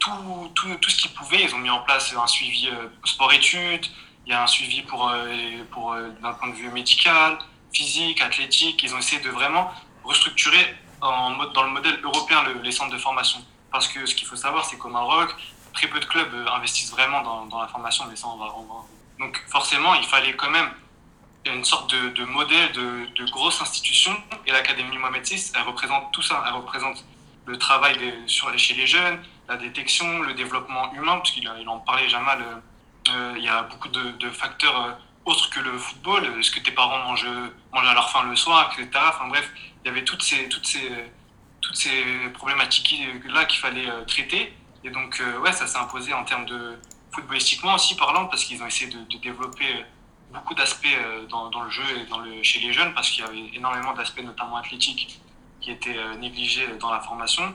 tout, 0.00 0.50
tout, 0.56 0.74
tout 0.80 0.90
ce 0.90 1.02
qu'ils 1.02 1.12
pouvaient. 1.12 1.44
Ils 1.44 1.54
ont 1.54 1.58
mis 1.58 1.70
en 1.70 1.82
place 1.82 2.12
un 2.12 2.26
suivi 2.26 2.66
euh, 2.66 2.88
sport-études, 3.04 3.86
il 4.26 4.32
y 4.32 4.34
a 4.34 4.42
un 4.42 4.48
suivi 4.48 4.82
pour, 4.82 5.08
euh, 5.08 5.28
pour 5.70 5.92
euh, 5.92 6.08
d'un 6.20 6.32
point 6.32 6.48
de 6.48 6.54
vue 6.56 6.68
médical, 6.70 7.38
physique, 7.72 8.20
athlétique. 8.20 8.82
Ils 8.82 8.92
ont 8.92 8.98
essayé 8.98 9.22
de 9.22 9.30
vraiment 9.30 9.70
restructurer 10.02 10.74
dans 11.00 11.62
le 11.62 11.70
modèle 11.70 12.00
européen 12.02 12.42
le- 12.42 12.60
les 12.60 12.72
centres 12.72 12.92
de 12.92 12.98
formation. 12.98 13.38
Parce 13.70 13.88
que 13.88 14.06
ce 14.06 14.14
qu'il 14.14 14.28
faut 14.28 14.36
savoir, 14.36 14.64
c'est 14.64 14.78
qu'au 14.78 14.88
Maroc, 14.88 15.34
très 15.74 15.88
peu 15.88 16.00
de 16.00 16.04
clubs 16.04 16.32
euh, 16.34 16.46
investissent 16.56 16.90
vraiment 16.92 17.22
dans, 17.22 17.46
dans 17.46 17.60
la 17.60 17.68
formation, 17.68 18.04
mais 18.08 18.16
ça, 18.16 18.28
on 18.28 18.36
va, 18.36 18.46
on 18.56 18.62
va- 18.62 18.84
Donc 19.18 19.42
forcément, 19.48 19.94
il 19.94 20.04
fallait 20.04 20.34
quand 20.34 20.50
même 20.50 20.70
une 21.46 21.64
sorte 21.64 21.90
de, 21.94 22.08
de 22.10 22.24
modèle 22.24 22.72
de, 22.72 23.06
de 23.16 23.30
grosse 23.30 23.60
institution. 23.60 24.12
Et 24.46 24.52
l'Académie 24.52 24.96
Mohamed 24.98 25.24
VI, 25.26 25.52
elle 25.54 25.62
représente 25.62 26.10
tout 26.12 26.22
ça. 26.22 26.42
Elle 26.46 26.54
représente 26.54 27.04
le 27.46 27.58
travail 27.58 27.96
sur, 28.26 28.56
chez 28.58 28.74
les 28.74 28.86
jeunes, 28.86 29.20
la 29.48 29.56
détection, 29.56 30.20
le 30.22 30.32
développement 30.32 30.90
humain, 30.94 31.16
parce 31.18 31.32
qu'il 31.32 31.50
il 31.60 31.68
en 31.68 31.78
parlait 31.80 32.08
Jamal. 32.08 32.40
euh, 32.40 32.56
euh, 33.10 33.34
il 33.36 33.44
y 33.44 33.48
a 33.48 33.62
beaucoup 33.64 33.88
de, 33.90 34.12
de 34.12 34.30
facteurs 34.30 34.80
euh, 34.80 34.92
autres 35.26 35.50
que 35.50 35.60
le 35.60 35.76
football. 35.76 36.24
Est-ce 36.38 36.50
que 36.50 36.60
tes 36.60 36.70
parents 36.70 36.98
mangent, 37.00 37.28
mangent 37.72 37.86
à 37.88 37.92
leur 37.94 38.08
faim 38.10 38.22
le 38.22 38.34
soir, 38.36 38.70
etc. 38.72 38.88
Enfin 39.08 39.28
bref, 39.28 39.50
il 39.84 39.88
y 39.88 39.90
avait 39.90 40.04
toutes 40.04 40.22
ces, 40.22 40.48
toutes 40.48 40.66
ces, 40.66 40.88
toutes 41.60 41.76
ces 41.76 42.02
problématiques-là 42.32 43.44
qu'il 43.44 43.60
fallait 43.60 43.88
traiter. 44.06 44.54
Et 44.84 44.90
donc, 44.90 45.18
euh, 45.20 45.38
ouais, 45.38 45.52
ça 45.52 45.66
s'est 45.66 45.78
imposé 45.78 46.12
en 46.12 46.24
termes 46.24 46.44
de 46.44 46.78
footballistiquement 47.10 47.74
aussi 47.74 47.96
parlant, 47.96 48.26
parce 48.26 48.44
qu'ils 48.44 48.62
ont 48.62 48.66
essayé 48.66 48.90
de, 48.90 49.18
développer 49.18 49.64
euh, 49.64 49.82
beaucoup 50.30 50.54
d'aspects 50.54 50.86
euh, 50.86 51.26
dans, 51.26 51.62
le 51.62 51.70
jeu 51.70 51.82
et 51.98 52.04
dans 52.06 52.18
le, 52.18 52.42
chez 52.42 52.60
les 52.60 52.72
jeunes, 52.72 52.92
parce 52.92 53.10
qu'il 53.10 53.24
y 53.24 53.26
avait 53.26 53.56
énormément 53.56 53.94
d'aspects, 53.94 54.22
notamment 54.22 54.56
athlétiques, 54.56 55.20
qui 55.62 55.70
étaient 55.70 55.96
négligés 56.18 56.66
dans 56.78 56.92
la 56.92 57.00
formation. 57.00 57.54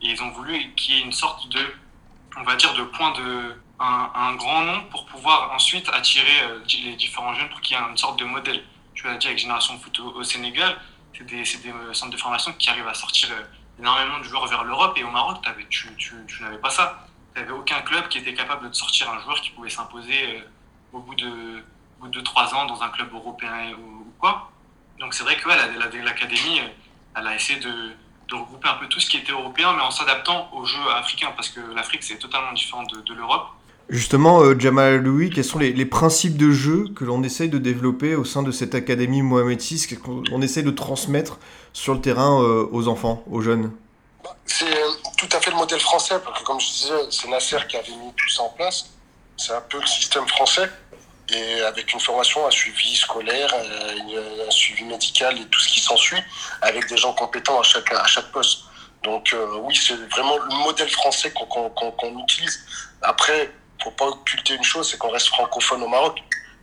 Et 0.00 0.06
ils 0.06 0.22
ont 0.22 0.30
voulu 0.30 0.72
qu'il 0.74 0.94
y 0.94 0.98
ait 0.98 1.02
une 1.02 1.12
sorte 1.12 1.46
de, 1.50 1.60
on 2.38 2.42
va 2.44 2.56
dire, 2.56 2.72
de 2.72 2.84
point 2.84 3.12
de, 3.12 3.54
un, 3.78 4.34
grand 4.36 4.62
nom 4.62 4.82
pour 4.84 5.04
pouvoir 5.04 5.52
ensuite 5.52 5.86
attirer 5.90 6.40
les 6.84 6.96
différents 6.96 7.34
jeunes 7.34 7.50
pour 7.50 7.60
qu'il 7.60 7.76
y 7.76 7.80
ait 7.80 7.82
une 7.82 7.98
sorte 7.98 8.18
de 8.18 8.24
modèle. 8.24 8.62
Tu 8.94 9.04
l'as 9.04 9.16
dit 9.16 9.26
avec 9.26 9.38
Génération 9.38 9.78
Foot 9.78 10.00
au, 10.00 10.12
au 10.12 10.22
Sénégal, 10.22 10.80
c'est 11.12 11.26
des, 11.26 11.44
centres 11.92 12.12
de 12.12 12.16
formation 12.16 12.50
qui 12.54 12.70
arrivent 12.70 12.88
à 12.88 12.94
sortir 12.94 13.28
énormément 13.80 14.18
de 14.18 14.24
joueurs 14.24 14.46
vers 14.46 14.64
l'Europe. 14.64 14.96
Et 14.96 15.04
au 15.04 15.10
Maroc, 15.10 15.38
tu, 15.68 15.88
n'avais 16.40 16.58
pas 16.58 16.70
ça. 16.70 17.06
Tu 17.34 17.40
n'avais 17.40 17.52
aucun 17.52 17.80
club 17.80 18.08
qui 18.08 18.18
était 18.18 18.34
capable 18.34 18.68
de 18.68 18.74
sortir 18.74 19.10
un 19.10 19.18
joueur 19.20 19.40
qui 19.40 19.50
pouvait 19.50 19.70
s'imposer 19.70 20.38
euh, 20.38 20.42
au 20.92 21.00
bout 21.00 21.14
de, 21.14 21.62
au 21.98 22.04
bout 22.04 22.08
de 22.08 22.20
3 22.20 22.54
ans 22.54 22.66
dans 22.66 22.82
un 22.82 22.88
club 22.90 23.12
européen 23.12 23.72
ou, 23.78 24.12
quoi. 24.18 24.50
Donc 24.98 25.14
c'est 25.14 25.22
vrai 25.24 25.36
que 25.36 25.48
ouais, 25.48 25.56
la- 25.56 25.66
la- 25.88 26.02
l'académie, 26.04 26.60
euh, 26.60 26.68
elle 27.16 27.26
a 27.26 27.34
essayé 27.34 27.58
de, 27.60 27.94
regrouper 28.32 28.68
un 28.68 28.74
peu 28.74 28.86
tout 28.86 29.00
ce 29.00 29.10
qui 29.10 29.16
était 29.16 29.32
européen, 29.32 29.72
mais 29.72 29.82
en 29.82 29.90
s'adaptant 29.90 30.48
aux 30.52 30.64
jeux 30.64 30.88
africains, 30.94 31.32
parce 31.34 31.48
que 31.48 31.60
l'Afrique, 31.74 32.04
c'est 32.04 32.18
totalement 32.18 32.52
différent 32.52 32.84
de 32.84 33.14
l'Europe. 33.14 33.48
Justement, 33.90 34.40
euh, 34.42 34.56
Jamal 34.56 34.98
Louis, 34.98 35.30
quels 35.30 35.44
sont 35.44 35.58
les, 35.58 35.84
principes 35.84 36.36
de 36.36 36.52
jeu 36.52 36.86
que 36.94 37.04
l'on 37.04 37.24
essaye 37.24 37.48
de 37.48 37.58
développer 37.58 38.14
au 38.14 38.24
sein 38.24 38.44
de 38.44 38.52
cette 38.52 38.76
académie 38.76 39.20
Mohamed 39.20 39.60
qu'on 40.00 40.22
on 40.30 40.40
essaye 40.42 40.62
de 40.62 40.70
transmettre 40.70 41.40
sur 41.72 41.94
le 41.94 42.00
terrain 42.00 42.40
euh, 42.40 42.68
aux 42.70 42.86
enfants, 42.86 43.24
aux 43.28 43.40
jeunes? 43.40 43.72
Bah, 44.22 44.36
C'est 44.46 44.72
euh, 44.72 44.90
tout 45.18 45.28
à 45.32 45.40
fait 45.40 45.50
le 45.50 45.56
modèle 45.56 45.80
français, 45.80 46.14
parce 46.24 46.38
que 46.38 46.46
comme 46.46 46.60
je 46.60 46.70
disais, 46.70 46.94
c'est 47.10 47.26
Nasser 47.26 47.56
qui 47.68 47.76
avait 47.76 47.90
mis 47.90 48.12
tout 48.16 48.28
ça 48.28 48.44
en 48.44 48.50
place. 48.50 48.90
C'est 49.36 49.54
un 49.54 49.60
peu 49.62 49.80
le 49.80 49.86
système 49.88 50.26
français, 50.28 50.70
et 51.34 51.60
avec 51.62 51.92
une 51.92 51.98
formation, 52.00 52.46
un 52.46 52.50
suivi 52.52 52.94
scolaire, 52.94 53.52
euh, 53.52 54.46
un 54.46 54.50
suivi 54.52 54.84
médical 54.84 55.36
et 55.36 55.46
tout 55.46 55.58
ce 55.58 55.68
qui 55.68 55.80
s'ensuit, 55.80 56.22
avec 56.62 56.88
des 56.88 56.96
gens 56.96 57.12
compétents 57.12 57.58
à 57.58 57.64
chaque, 57.64 57.92
à 57.92 58.06
chaque 58.06 58.30
poste. 58.30 58.60
Donc 59.02 59.34
oui, 59.62 59.74
c'est 59.74 59.96
vraiment 60.10 60.36
le 60.36 60.54
modèle 60.62 60.90
français 60.90 61.32
qu'on 61.32 62.18
utilise. 62.20 62.60
Après, 63.02 63.50
faut 63.82 63.90
pas 63.90 64.06
occulter 64.06 64.54
une 64.54 64.64
chose, 64.64 64.90
c'est 64.90 64.98
qu'on 64.98 65.10
reste 65.10 65.28
francophone 65.28 65.82
au 65.82 65.88
Maroc. 65.88 66.18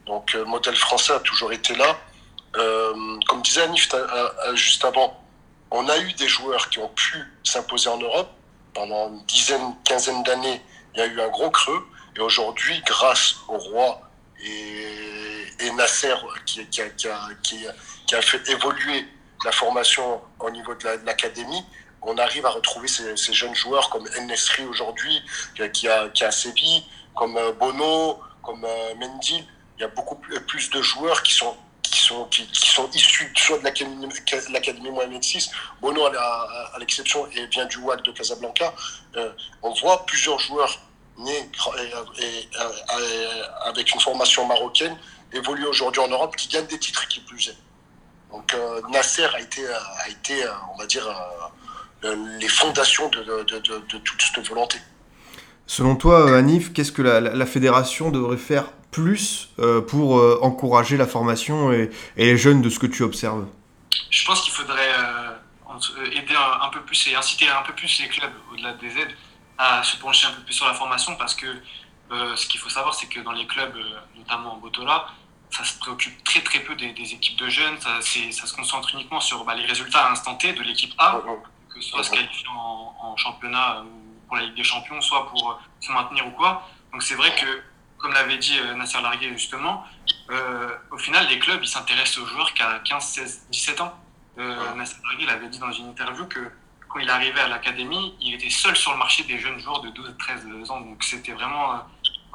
Donc 0.06 0.34
euh, 0.36 0.40
le 0.40 0.46
modèle 0.46 0.76
français 0.76 1.14
a 1.14 1.20
toujours 1.20 1.52
été 1.52 1.76
là. 1.76 1.98
Euh, 2.56 3.20
comme 3.28 3.42
disait 3.42 3.62
Anif 3.64 3.90
euh, 3.94 4.56
juste 4.56 4.84
avant, 4.86 5.22
on 5.72 5.88
a 5.90 5.98
eu 6.00 6.14
des 6.14 6.28
joueurs 6.28 6.70
qui 6.70 6.80
ont 6.80 6.90
pu 6.90 7.18
s'imposer 7.44 7.90
en 7.90 7.98
Europe. 7.98 8.30
Pendant 8.74 9.10
une 9.10 9.26
dizaine, 9.26 9.76
quinzaine 9.84 10.24
d'années, 10.24 10.62
il 10.94 11.00
y 11.00 11.02
a 11.02 11.08
eu 11.08 11.20
un 11.20 11.30
gros 11.30 11.50
creux. 11.50 11.86
Et 12.16 12.20
aujourd'hui, 12.20 12.82
grâce 12.86 13.36
au 13.48 13.58
roi 13.58 14.02
et, 14.44 15.72
Nasser, 15.76 16.16
qui, 16.46 16.60
a, 18.16 18.22
fait 18.22 18.50
évoluer 18.50 19.06
la 19.46 19.52
formation 19.52 20.22
au 20.40 20.50
niveau 20.50 20.74
de 20.74 20.84
la- 20.86 20.98
de 20.98 21.06
l'académie, 21.06 21.64
on 22.02 22.18
arrive 22.18 22.46
à 22.46 22.50
retrouver 22.50 22.88
ces, 22.88 23.16
jeunes 23.34 23.54
joueurs 23.54 23.90
comme 23.90 24.08
El 24.16 24.26
Nesri 24.26 24.66
aujourd'hui, 24.66 25.22
qui, 25.74 25.88
a, 25.88 26.10
qui 26.10 26.24
a 26.24 26.32
sévi, 26.32 26.84
comme 27.18 27.36
euh, 27.38 27.52
Bono, 27.54 28.20
comme 28.44 28.64
euh, 28.64 28.96
Mendy. 28.96 29.46
Il 29.78 29.82
y 29.82 29.84
a 29.84 29.88
beaucoup 29.90 30.16
plus- 30.16 30.70
de 30.70 30.82
joueurs 30.82 31.22
qui 31.24 31.34
sont 31.34 31.56
qui 31.84 32.00
sont, 32.00 32.26
qui, 32.26 32.46
sont 32.54 32.90
issus 32.92 33.32
soit 33.38 33.60
de 33.60 33.64
l'académie 33.64 34.90
Mohamed 34.92 35.24
VI, 35.24 35.50
Bono 35.82 36.06
à, 36.06 36.76
l'exception 36.80 37.28
et 37.32 37.46
vient 37.48 37.66
du 37.66 37.78
WAC 37.78 38.02
de 38.04 38.12
Casablanca. 38.12 38.74
Euh, 39.16 39.32
on 39.62 39.72
voit 39.74 40.06
plusieurs 40.06 40.38
joueurs 40.40 40.80
nés 41.18 41.50
et, 42.20 42.50
avec 43.66 43.94
une 43.94 44.02
formation 44.02 44.46
marocaine 44.46 44.98
évoluer 45.32 45.66
aujourd'hui 45.66 46.02
en 46.02 46.10
Europe 46.10 46.36
qui 46.36 46.50
gagnent 46.50 46.68
des 46.68 46.80
titres 46.80 47.08
qui 47.08 47.22
plus 47.22 47.50
est. 47.50 47.58
Donc 48.32 48.54
Nasser 48.90 49.26
a 49.34 49.40
été, 49.40 49.66
a 49.70 50.10
été 50.10 50.46
on 50.74 50.78
va 50.78 50.86
dire, 50.88 51.08
les 52.04 52.48
fondations 52.50 53.08
de, 53.10 53.24
de, 53.24 53.60
de- 53.60 53.78
de 53.92 53.98
toute 54.00 54.22
cette 54.22 54.46
volonté. 54.48 54.78
Selon 55.68 55.96
toi, 55.96 56.30
euh, 56.30 56.38
Anif, 56.40 56.74
qu'est-ce 56.74 56.92
que 56.92 57.02
la, 57.02 57.20
la- 57.20 57.34
la 57.36 57.46
fédération 57.46 58.10
devrait 58.10 58.38
faire 58.38 58.66
plus 58.92 59.50
euh, 59.60 59.82
pour 59.82 60.18
euh, 60.18 60.40
encourager 60.42 60.96
la 60.98 61.06
formation 61.08 61.72
et, 61.74 61.92
et 62.16 62.26
les 62.26 62.38
jeunes 62.38 62.62
de 62.62 62.70
ce 62.70 62.80
que 62.80 62.88
tu 62.88 63.04
observes? 63.04 63.46
Je 64.10 64.26
pense 64.26 64.42
qu'il 64.42 64.54
faudrait 64.54 64.94
euh, 64.98 65.32
en- 65.66 65.78
aider 66.06 66.34
un, 66.36 66.66
un 66.66 66.70
peu 66.70 66.80
plus 66.82 67.08
et 67.10 67.16
inciter 67.16 67.48
un 67.50 67.64
peu 67.64 67.74
plus 67.74 68.00
les 68.02 68.08
clubs, 68.08 68.32
au-delà 68.54 68.74
des 68.74 68.88
aides, 68.98 69.16
à 69.58 69.84
se 69.84 69.98
pencher 69.98 70.28
un 70.28 70.32
peu 70.32 70.42
plus 70.44 70.54
sur 70.54 70.66
la 70.68 70.74
formation 70.74 71.16
parce 71.18 71.36
que 71.36 71.48
euh, 71.48 72.36
ce 72.38 72.48
qu'il 72.48 72.60
faut 72.60 72.70
savoir, 72.70 72.94
c'est 72.96 73.08
que 73.08 73.20
dans 73.20 73.34
les 73.34 73.46
clubs, 73.46 73.76
notamment 74.18 74.54
en 74.54 74.58
Botola, 74.58 75.08
ça 75.50 75.64
se 75.66 75.78
préoccupe 75.80 76.24
très 76.24 76.40
très 76.42 76.60
peu 76.60 76.76
des, 76.76 76.94
des 76.94 77.14
équipes 77.14 77.38
de 77.40 77.50
jeunes, 77.50 77.76
ça, 77.82 78.00
se 78.02 78.56
concentre 78.56 78.90
uniquement 78.94 79.20
sur 79.20 79.44
bah, 79.44 79.56
les 79.56 79.66
résultats 79.66 80.06
à 80.06 80.10
l'instant 80.10 80.36
T 80.36 80.54
de 80.54 80.62
l'équipe 80.62 80.94
A, 80.98 81.22
que 81.74 81.82
ce 81.82 81.90
soit 81.90 82.04
se 82.04 82.12
qualifier 82.12 82.48
en, 82.50 82.96
en 83.02 83.18
championnat 83.18 83.84
ou 83.84 84.07
pour 84.28 84.38
la 84.38 84.44
Ligue 84.44 84.56
des 84.56 84.64
Champions, 84.64 85.02
soit 85.02 85.30
pour 85.30 85.60
se 85.80 85.92
maintenir 85.92 86.28
ou 86.28 86.32
quoi. 86.32 86.68
Donc 86.92 87.04
c'est 87.04 87.16
vrai 87.16 87.34
que, 87.36 87.62
comme 87.98 88.14
l'avait 88.14 88.38
dit 88.38 88.58
euh, 88.60 88.74
Nasser 88.76 89.02
Larguet 89.02 89.30
justement, 89.30 89.84
euh, 90.30 90.76
au 90.92 90.98
final, 90.98 91.28
les 91.28 91.40
clubs, 91.40 91.60
ils 91.62 91.68
s'intéressent 91.68 92.20
aux 92.20 92.26
joueurs 92.26 92.54
qu'à 92.54 92.80
15, 92.80 93.04
16, 93.04 93.48
17 93.52 93.82
ans. 93.82 93.94
Euh, 94.38 94.74
Nasser 94.76 94.98
Larguet 95.04 95.24
il 95.24 95.30
avait 95.30 95.48
dit 95.48 95.60
dans 95.60 95.72
une 95.72 95.90
interview 95.90 96.26
que 96.28 96.52
quand 96.90 97.00
il 97.00 97.10
arrivait 97.10 97.42
à 97.42 97.48
l'académie, 97.48 98.16
il 98.22 98.34
était 98.34 98.50
seul 98.50 98.76
sur 98.76 98.92
le 98.92 98.98
marché 98.98 99.24
des 99.24 99.40
jeunes 99.40 99.60
joueurs 99.60 99.82
de 99.82 99.90
12 99.90 100.16
13 100.18 100.72
ans. 100.72 100.82
Donc 100.82 101.04
c'était 101.04 101.34
vraiment 101.34 101.74
euh, 101.74 101.78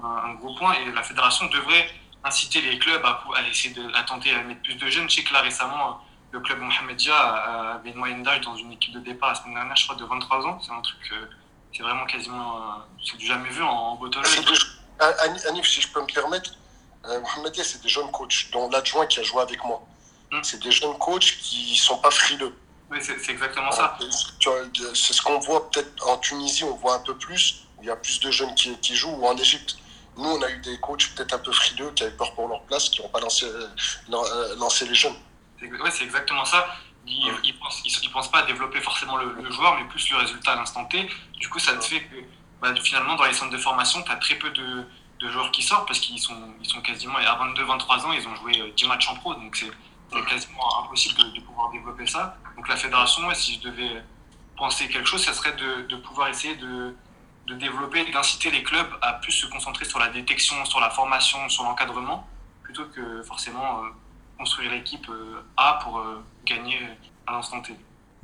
un, 0.02 0.30
un 0.30 0.34
gros 0.34 0.54
point. 0.54 0.74
Et 0.74 0.92
la 0.92 1.02
fédération 1.02 1.46
devrait 1.46 1.88
inciter 2.24 2.60
les 2.60 2.78
clubs 2.78 3.04
à, 3.04 3.24
à 3.36 3.42
essayer 3.48 3.74
de 3.74 3.94
à 3.94 4.02
tenter 4.02 4.32
à 4.34 4.42
mettre 4.42 4.62
plus 4.62 4.74
de 4.76 4.86
jeunes. 4.88 5.08
Je 5.08 5.16
sais 5.16 5.24
que 5.24 5.32
là 5.32 5.40
récemment, 5.40 6.00
le 6.30 6.40
club 6.40 6.60
Mohamedia 6.60 7.14
avait 7.14 7.90
une 7.90 7.96
moyenne 7.96 8.22
d'âge 8.22 8.40
dans 8.40 8.56
une 8.56 8.72
équipe 8.72 8.94
de 8.94 9.00
départ 9.00 9.30
la 9.30 9.34
semaine 9.34 9.54
dernière, 9.54 9.76
je 9.76 9.84
crois, 9.84 9.96
de 9.96 10.04
23 10.04 10.46
ans. 10.46 10.58
C'est 10.60 10.72
un 10.72 10.80
truc, 10.80 11.12
c'est 11.72 11.82
vraiment 11.82 12.06
quasiment, 12.06 12.84
c'est 13.04 13.16
du 13.16 13.26
jamais 13.26 13.48
vu 13.50 13.62
en, 13.62 13.98
en 13.98 14.10
Anif, 15.48 15.66
si 15.66 15.80
je 15.80 15.88
peux 15.88 16.00
me 16.00 16.12
permettre, 16.12 16.52
Mohamedia, 17.04 17.64
c'est 17.64 17.82
des 17.82 17.88
jeunes 17.88 18.10
coachs, 18.10 18.50
dont 18.52 18.68
l'adjoint 18.70 19.06
qui 19.06 19.20
a 19.20 19.22
joué 19.22 19.42
avec 19.42 19.62
moi. 19.64 19.82
Hmm. 20.30 20.40
C'est 20.42 20.62
des 20.62 20.70
jeunes 20.70 20.96
coachs 20.98 21.38
qui 21.40 21.76
sont 21.76 21.98
pas 21.98 22.10
frileux. 22.10 22.54
Oui, 22.90 22.98
c'est 23.00 23.30
exactement 23.30 23.72
ça. 23.72 23.98
C'est 24.94 25.12
ce 25.12 25.22
qu'on 25.22 25.38
voit 25.38 25.70
peut-être 25.70 26.08
en 26.08 26.18
Tunisie, 26.18 26.64
on 26.64 26.74
voit 26.74 26.96
un 26.96 27.00
peu 27.00 27.16
plus. 27.16 27.66
Il 27.80 27.86
y 27.86 27.90
a 27.90 27.96
plus 27.96 28.20
de 28.20 28.30
jeunes 28.30 28.54
qui, 28.54 28.76
qui 28.78 28.94
jouent, 28.94 29.16
ou 29.16 29.26
en 29.26 29.36
Égypte. 29.36 29.76
Nous, 30.16 30.28
on 30.28 30.42
a 30.42 30.50
eu 30.50 30.58
des 30.58 30.78
coachs 30.78 31.08
peut-être 31.14 31.32
un 31.34 31.38
peu 31.38 31.52
frileux, 31.52 31.90
qui 31.92 32.04
avaient 32.04 32.16
peur 32.16 32.34
pour 32.34 32.46
leur 32.48 32.62
place, 32.62 32.90
qui 32.90 33.00
n'ont 33.00 33.08
pas 33.08 33.20
lancé, 33.20 33.46
euh, 33.46 34.56
lancé 34.56 34.86
les 34.86 34.94
jeunes. 34.94 35.16
Oui, 35.60 35.90
c'est 35.90 36.04
exactement 36.04 36.44
ça. 36.44 36.66
Ils 37.06 37.26
ne 37.26 38.08
pensent, 38.12 38.30
pas 38.30 38.40
à 38.40 38.42
développer 38.42 38.80
forcément 38.80 39.16
le, 39.16 39.50
joueur, 39.50 39.76
mais 39.76 39.84
plus 39.84 40.10
le 40.10 40.16
résultat 40.18 40.52
à 40.52 40.56
l'instant 40.56 40.84
T. 40.84 41.08
Du 41.38 41.48
coup, 41.48 41.58
ça 41.58 41.74
te 41.74 41.84
fait 41.84 42.02
que 42.02 42.16
bah, 42.60 42.74
finalement, 42.82 43.16
dans 43.16 43.24
les 43.24 43.32
centres 43.32 43.52
de 43.52 43.58
formation, 43.58 44.02
tu 44.02 44.12
as 44.12 44.16
très 44.16 44.36
peu 44.36 44.50
de, 44.50 44.86
de, 45.18 45.28
joueurs 45.28 45.50
qui 45.50 45.62
sortent 45.62 45.86
parce 45.86 45.98
qu'ils 45.98 46.20
sont, 46.20 46.36
sont 46.62 46.80
quasiment 46.80 47.16
à 47.16 47.44
22-23 47.54 48.06
ans, 48.06 48.12
ils 48.12 48.26
ont 48.28 48.36
joué 48.36 48.72
10 48.76 48.84
euh, 48.84 48.88
matchs 48.88 49.08
en 49.08 49.16
pro. 49.16 49.34
Donc, 49.34 49.56
c'est 49.56 49.70
quasiment 50.26 50.84
impossible 50.84 51.32
de, 51.32 51.40
pouvoir 51.40 51.70
développer 51.70 52.06
ça. 52.06 52.36
Donc, 52.56 52.68
la 52.68 52.76
fédération, 52.76 53.22
si 53.34 53.54
je 53.54 53.60
devais 53.68 54.02
penser 54.56 54.88
quelque 54.88 55.06
chose, 55.06 55.24
ça 55.24 55.32
serait 55.32 55.54
de, 55.54 55.82
de 55.88 55.96
pouvoir 55.96 56.28
essayer 56.28 56.54
de, 56.56 56.94
de 57.46 57.54
développer, 57.54 58.04
d'inciter 58.10 58.50
les 58.50 58.62
clubs 58.62 58.98
à 59.00 59.14
plus 59.14 59.32
se 59.32 59.46
concentrer 59.46 59.84
sur 59.84 59.98
la 59.98 60.08
détection, 60.08 60.64
sur 60.64 60.80
la 60.80 60.90
formation, 60.90 61.48
sur 61.48 61.64
l'encadrement, 61.64 62.26
plutôt 62.62 62.86
que 62.86 63.22
forcément 63.22 63.82
euh, 63.82 63.88
construire 64.38 64.70
l'équipe 64.70 65.08
euh, 65.08 65.42
A 65.56 65.80
pour 65.82 65.98
euh, 65.98 66.22
gagner 66.44 66.78
à 67.26 67.32
l'instant 67.32 67.60
T. 67.60 67.74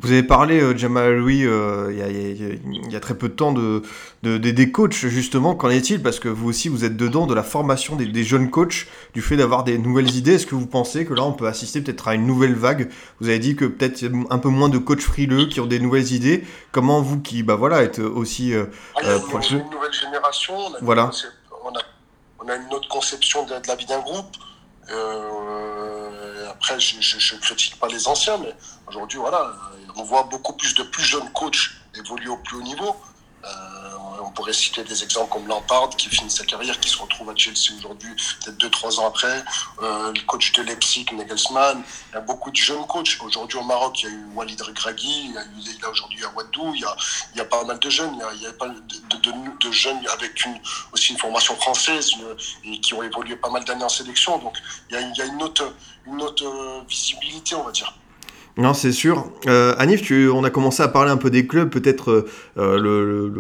Vous 0.01 0.13
avez 0.13 0.23
parlé, 0.23 0.61
euh, 0.61 0.77
Jamal 0.77 1.17
Louis, 1.17 1.45
euh, 1.45 1.91
il 1.91 2.93
y, 2.93 2.95
a 2.95 3.01
très 3.01 3.19
peu 3.19 3.29
de 3.29 3.35
temps 3.35 3.53
de, 3.53 3.83
des 4.23 4.71
coachs, 4.71 4.93
justement. 4.93 5.57
Qu'en 5.57 5.71
est-il? 5.71 6.01
Parce 6.01 6.21
que 6.21 6.29
vous 6.29 6.49
aussi, 6.49 6.69
vous 6.69 6.85
êtes 6.85 6.97
dedans 6.97 7.27
de 7.27 7.35
la 7.35 7.43
formation 7.43 7.97
des, 7.97 8.23
jeunes 8.23 8.49
coachs, 8.49 8.87
du 9.13 9.23
fait 9.23 9.37
d'avoir 9.37 9.65
des 9.65 9.77
nouvelles 9.77 10.15
idées. 10.15 10.35
Est-ce 10.35 10.47
que 10.47 10.55
vous 10.55 10.69
pensez 10.69 11.05
que 11.05 11.15
là, 11.15 11.25
on 11.25 11.33
peut 11.33 11.49
assister 11.49 11.81
peut-être 11.81 12.07
à 12.07 12.15
une 12.15 12.27
nouvelle 12.27 12.55
vague? 12.55 12.91
Vous 13.21 13.29
avez 13.29 13.41
dit 13.41 13.57
que 13.57 13.65
peut-être 13.65 14.05
un 14.31 14.39
peu 14.39 14.51
moins 14.51 14.69
de 14.69 14.79
coachs 14.79 15.01
frileux 15.01 15.47
qui 15.47 15.59
ont 15.59 15.67
des 15.67 15.81
nouvelles 15.81 16.13
idées. 16.13 16.45
Comment 16.71 17.03
vous, 17.03 17.21
qui 17.21 17.43
bah, 17.43 17.57
voilà, 17.57 17.83
êtes 17.83 17.99
aussi. 17.99 18.55
Euh, 18.55 18.67
ah, 18.95 19.01
il 19.03 19.09
y 19.09 19.11
a 19.11 19.17
une, 19.17 19.71
nouvelle 19.71 19.93
génération. 19.93 20.55
On 20.57 20.75
a, 20.75 20.79
voilà. 20.81 21.11
on 21.65 21.71
a, 21.71 21.81
on 22.45 22.49
a 22.49 22.55
une 22.55 22.73
autre 22.73 22.89
conception 22.89 23.43
de, 23.47 23.49
de 23.49 23.67
la 23.67 23.75
vie 23.75 23.87
d'un 23.87 23.99
groupe. 23.99 24.37
Euh, 24.93 25.98
après, 26.59 26.81
je 26.81 26.97
ne 26.97 27.41
critique 27.41 27.79
pas 27.79 27.87
les 27.87 28.09
anciens, 28.09 28.37
mais 28.39 28.53
aujourd'hui, 28.89 29.19
voilà, 29.19 29.53
on 29.95 30.03
voit 30.03 30.25
beaucoup 30.25 30.55
plus 30.55 30.75
de 30.75 30.83
plus 30.83 31.05
jeunes 31.05 31.31
coachs 31.33 31.71
évoluer 31.95 32.29
au 32.29 32.37
plus 32.39 32.57
haut 32.57 32.63
niveau. 32.63 32.97
Euh, 33.45 33.49
on 34.29 34.31
pourrait 34.33 34.53
citer 34.53 34.85
des 34.85 35.03
exemples 35.03 35.33
comme 35.33 35.47
Lampard 35.47 35.91
qui 35.91 36.09
finit 36.09 36.31
sa 36.31 36.45
carrière, 36.45 36.79
qui 36.81 36.91
se 36.91 36.99
retrouve 36.99 37.31
à 37.31 37.37
Chelsea 37.37 37.73
aujourd'hui, 37.79 38.15
peut-être 38.45 38.59
2-3 38.59 39.01
ans 39.01 39.09
après. 39.09 39.43
Euh, 39.83 40.13
le 40.13 40.21
coach 40.27 40.53
de 40.53 40.63
Leipzig, 40.63 41.07
Nagelsmann. 41.13 41.83
Il 42.11 42.15
y 42.15 42.19
a 42.19 42.21
beaucoup 42.21 42.51
de 42.51 42.57
jeunes 42.57 42.87
coachs. 42.87 43.17
Aujourd'hui 43.21 43.59
au 43.59 43.65
Maroc, 43.65 44.03
il 44.03 44.09
y 44.09 44.13
a 44.13 44.15
eu 44.15 44.25
Walid 44.35 44.61
Regragui, 44.61 45.25
il 45.25 45.33
y 45.33 45.39
a, 45.39 45.43
eu, 45.43 45.81
là 45.83 45.89
aujourd'hui 45.91 46.19
il 46.21 46.37
Wadou, 46.37 46.75
il 46.75 46.81
y, 46.81 46.85
a, 46.85 46.97
il 47.35 47.45
pas 47.45 47.65
mal 47.65 47.79
de 47.79 47.91
jeunes. 47.91 48.15
Il 48.35 48.43
y 48.43 48.47
a, 48.47 48.53
pas 48.53 48.69
de, 48.69 49.73
jeunes 49.73 50.07
avec 50.13 50.47
aussi 50.93 51.13
une 51.13 51.19
formation 51.19 51.57
française 51.57 52.11
et 52.65 52.81
qui 52.81 52.95
ont 52.95 53.03
évolué 53.03 53.37
pas 53.37 53.51
mal 53.51 53.65
d'années 53.65 53.85
en 53.85 53.89
sélection. 53.89 54.39
Donc 54.39 54.59
il 54.91 54.95
y 54.95 54.99
a, 54.99 55.01
il 55.01 55.33
une, 55.33 55.43
autre, 55.43 55.75
une 56.07 56.21
autre 56.21 56.85
visibilité, 56.87 57.55
on 57.55 57.65
va 57.65 57.73
dire. 57.73 57.93
Non, 58.59 58.75
c'est 58.75 58.91
sûr. 58.91 59.31
Euh, 59.47 59.77
Anif, 59.79 60.03
tu, 60.03 60.29
on 60.29 60.43
a 60.43 60.51
commencé 60.51 60.83
à 60.83 60.89
parler 60.89 61.13
un 61.13 61.17
peu 61.17 61.31
des 61.31 61.47
clubs, 61.47 61.71
peut-être 61.71 62.27
euh, 62.57 63.31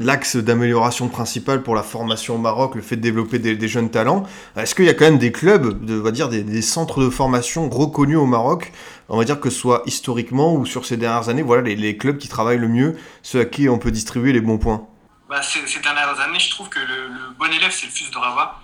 l'axe 0.00 0.34
d'amélioration 0.34 1.08
principal 1.08 1.62
pour 1.62 1.76
la 1.76 1.84
formation 1.84 2.34
au 2.34 2.38
Maroc, 2.38 2.74
le 2.74 2.82
fait 2.82 2.96
de 2.96 3.02
développer 3.02 3.38
des, 3.38 3.68
jeunes 3.68 3.88
talents. 3.88 4.24
Est-ce 4.56 4.74
qu'il 4.74 4.84
y 4.84 4.88
a 4.88 4.94
quand 4.94 5.04
même 5.04 5.18
des 5.18 5.30
clubs, 5.30 5.84
de, 5.84 6.00
on 6.00 6.02
va 6.02 6.10
dire 6.10 6.28
des, 6.28 6.60
centres 6.60 7.00
de 7.00 7.08
formation 7.08 7.70
reconnus 7.70 8.16
au 8.16 8.26
Maroc, 8.26 8.72
on 9.08 9.16
va 9.16 9.22
dire 9.22 9.38
que 9.38 9.48
ce 9.48 9.60
soit 9.60 9.84
historiquement 9.86 10.56
ou 10.56 10.66
sur 10.66 10.86
ces 10.86 10.96
dernières 10.96 11.28
années, 11.28 11.42
voilà 11.42 11.62
les, 11.62 11.96
clubs 11.96 12.18
qui 12.18 12.26
travaillent 12.26 12.58
le 12.58 12.68
mieux, 12.68 12.96
ceux 13.22 13.42
à 13.42 13.44
qui 13.44 13.68
on 13.68 13.78
peut 13.78 13.92
distribuer 13.92 14.32
les 14.32 14.40
bons 14.40 14.58
points? 14.58 14.88
Bah, 15.30 15.40
ces, 15.40 15.60
dernières 15.78 16.18
années, 16.18 16.40
je 16.40 16.50
trouve 16.50 16.68
que 16.68 16.80
le, 16.80 17.32
bon 17.38 17.46
élève, 17.46 17.70
c'est 17.70 17.86
le 17.86 17.92
fils 17.92 18.10
de 18.10 18.18
Rabat. 18.18 18.58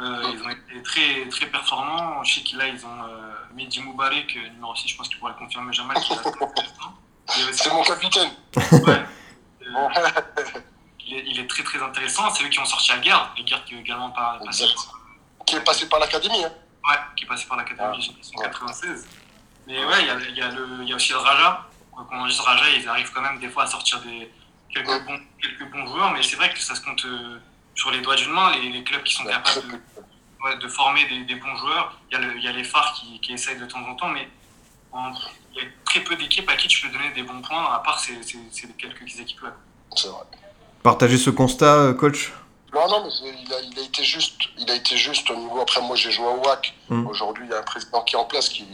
Euh, 0.00 0.22
ils 0.34 0.42
ont 0.42 0.50
été 0.50 0.82
très, 0.82 1.28
très 1.30 1.46
performants. 1.46 2.24
Je 2.24 2.34
sais 2.34 2.40
qu'ils 2.40 2.58
ils 2.58 2.84
ont 2.84 3.04
euh, 3.04 3.29
Mehdi 3.54 3.80
Moubarek, 3.80 4.36
euh, 4.36 4.48
numéro 4.50 4.74
6, 4.74 4.88
je 4.88 4.96
pense 4.96 5.08
qu'il 5.08 5.18
pourrait 5.18 5.34
confirmer 5.38 5.72
Jamal. 5.72 5.96
C'est 7.52 7.72
mon 7.72 7.82
capitaine. 7.82 8.30
Ouais. 8.56 9.04
il, 11.06 11.14
est, 11.14 11.24
il, 11.26 11.40
est, 11.40 11.46
très 11.46 11.62
très 11.62 11.80
intéressant. 11.80 12.30
C'est 12.30 12.44
eux 12.44 12.48
qui 12.48 12.58
ont 12.58 12.64
sorti 12.64 12.90
à 12.92 12.98
Garde, 12.98 13.30
et 13.38 13.44
Garde 13.44 13.64
qui 13.64 13.74
est 13.74 13.80
également 13.80 14.10
pas, 14.10 14.40
passé 14.44 14.64
Qui 15.46 15.56
est 15.56 15.60
passé 15.60 15.88
par 15.88 16.00
l'académie. 16.00 16.44
Hein. 16.44 16.52
Ouais, 16.88 16.96
qui 17.16 17.24
est 17.24 17.28
passé 17.28 17.46
par 17.46 17.56
l'académie 17.56 18.16
en 18.36 18.40
96. 18.40 19.06
Mais 19.66 19.84
ouais, 19.84 20.00
il 20.00 20.06
y 20.06 20.10
a, 20.10 20.14
y, 20.14 20.40
a 20.42 20.50
le, 20.50 20.84
y 20.84 20.92
a 20.92 20.96
aussi 20.96 21.12
le 21.12 21.18
Raja. 21.18 21.66
Quand 21.94 22.06
on 22.12 22.26
dit 22.26 22.40
Raja, 22.40 22.68
ils 22.70 22.88
arrivent 22.88 23.12
quand 23.12 23.20
même 23.20 23.38
des 23.38 23.48
fois 23.48 23.64
à 23.64 23.66
sortir 23.66 24.00
des, 24.00 24.32
quelques, 24.72 25.04
bons, 25.04 25.20
quelques 25.40 25.70
bons 25.70 25.86
joueurs, 25.86 26.12
mais 26.12 26.22
c'est 26.22 26.36
vrai 26.36 26.52
que 26.52 26.58
ça 26.58 26.74
se 26.74 26.80
compte 26.80 27.04
sur 27.74 27.90
les 27.90 28.00
doigts 28.00 28.16
d'une 28.16 28.32
main, 28.32 28.52
les, 28.56 28.70
les, 28.70 28.82
clubs 28.82 29.02
qui 29.02 29.14
sont 29.14 29.24
capables 29.24 29.68
de, 29.70 29.80
de 30.60 30.68
former 30.68 31.06
des, 31.06 31.24
des, 31.24 31.34
bons 31.34 31.56
joueurs. 31.56 31.98
Il 32.10 32.14
y 32.14 32.16
a, 32.16 32.20
le, 32.24 32.36
il 32.36 32.44
y 32.44 32.48
a 32.48 32.52
les 32.52 32.64
phares 32.64 32.94
qui, 32.94 33.20
qui, 33.20 33.32
essayent 33.32 33.58
de 33.58 33.66
temps 33.66 33.82
en 33.86 33.94
temps, 33.94 34.08
mais 34.08 34.28
il 34.94 35.62
y 35.62 35.66
a 35.66 35.68
très 35.84 36.00
peu 36.00 36.16
d'équipes 36.16 36.48
à 36.48 36.56
qui 36.56 36.68
tu 36.68 36.80
peux 36.82 36.92
donner 36.92 37.10
des 37.10 37.22
bons 37.22 37.42
points, 37.42 37.72
à 37.72 37.78
part 37.80 38.00
ces, 38.00 38.22
ces, 38.22 38.38
ces 38.50 38.68
quelques 38.78 39.20
équipes-là. 39.20 39.54
C'est 39.96 40.08
vrai. 40.08 40.22
Partagez 40.82 41.18
ce 41.18 41.30
constat, 41.30 41.74
euh, 41.74 41.94
coach? 41.94 42.32
Non, 42.72 42.88
non, 42.88 43.04
mais 43.04 43.10
il 43.20 43.52
a, 43.52 43.60
il 43.60 43.78
a, 43.78 43.82
été 43.82 44.02
juste. 44.02 44.40
Il 44.58 44.70
a 44.70 44.74
été 44.74 44.96
juste 44.96 45.28
au 45.30 45.36
niveau. 45.36 45.60
Après, 45.60 45.80
moi, 45.82 45.96
j'ai 45.96 46.10
joué 46.10 46.26
au 46.26 46.40
WAC. 46.46 46.72
Mmh. 46.88 47.06
Aujourd'hui, 47.06 47.44
il 47.46 47.50
y 47.50 47.54
a 47.54 47.58
un 47.58 47.62
président 47.62 48.02
qui 48.02 48.14
est 48.14 48.18
en 48.18 48.24
place 48.24 48.48
qui, 48.48 48.64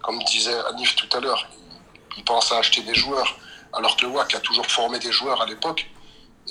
comme 0.00 0.18
disait 0.24 0.58
Anif 0.70 0.96
tout 0.96 1.16
à 1.16 1.20
l'heure, 1.20 1.46
il, 1.52 2.18
il 2.18 2.24
pense 2.24 2.50
à 2.50 2.58
acheter 2.58 2.82
des 2.82 2.94
joueurs, 2.94 3.36
alors 3.74 3.96
que 3.96 4.06
le 4.06 4.12
WAC 4.12 4.34
a 4.34 4.40
toujours 4.40 4.66
formé 4.66 4.98
des 4.98 5.12
joueurs 5.12 5.40
à 5.40 5.46
l'époque. 5.46 5.88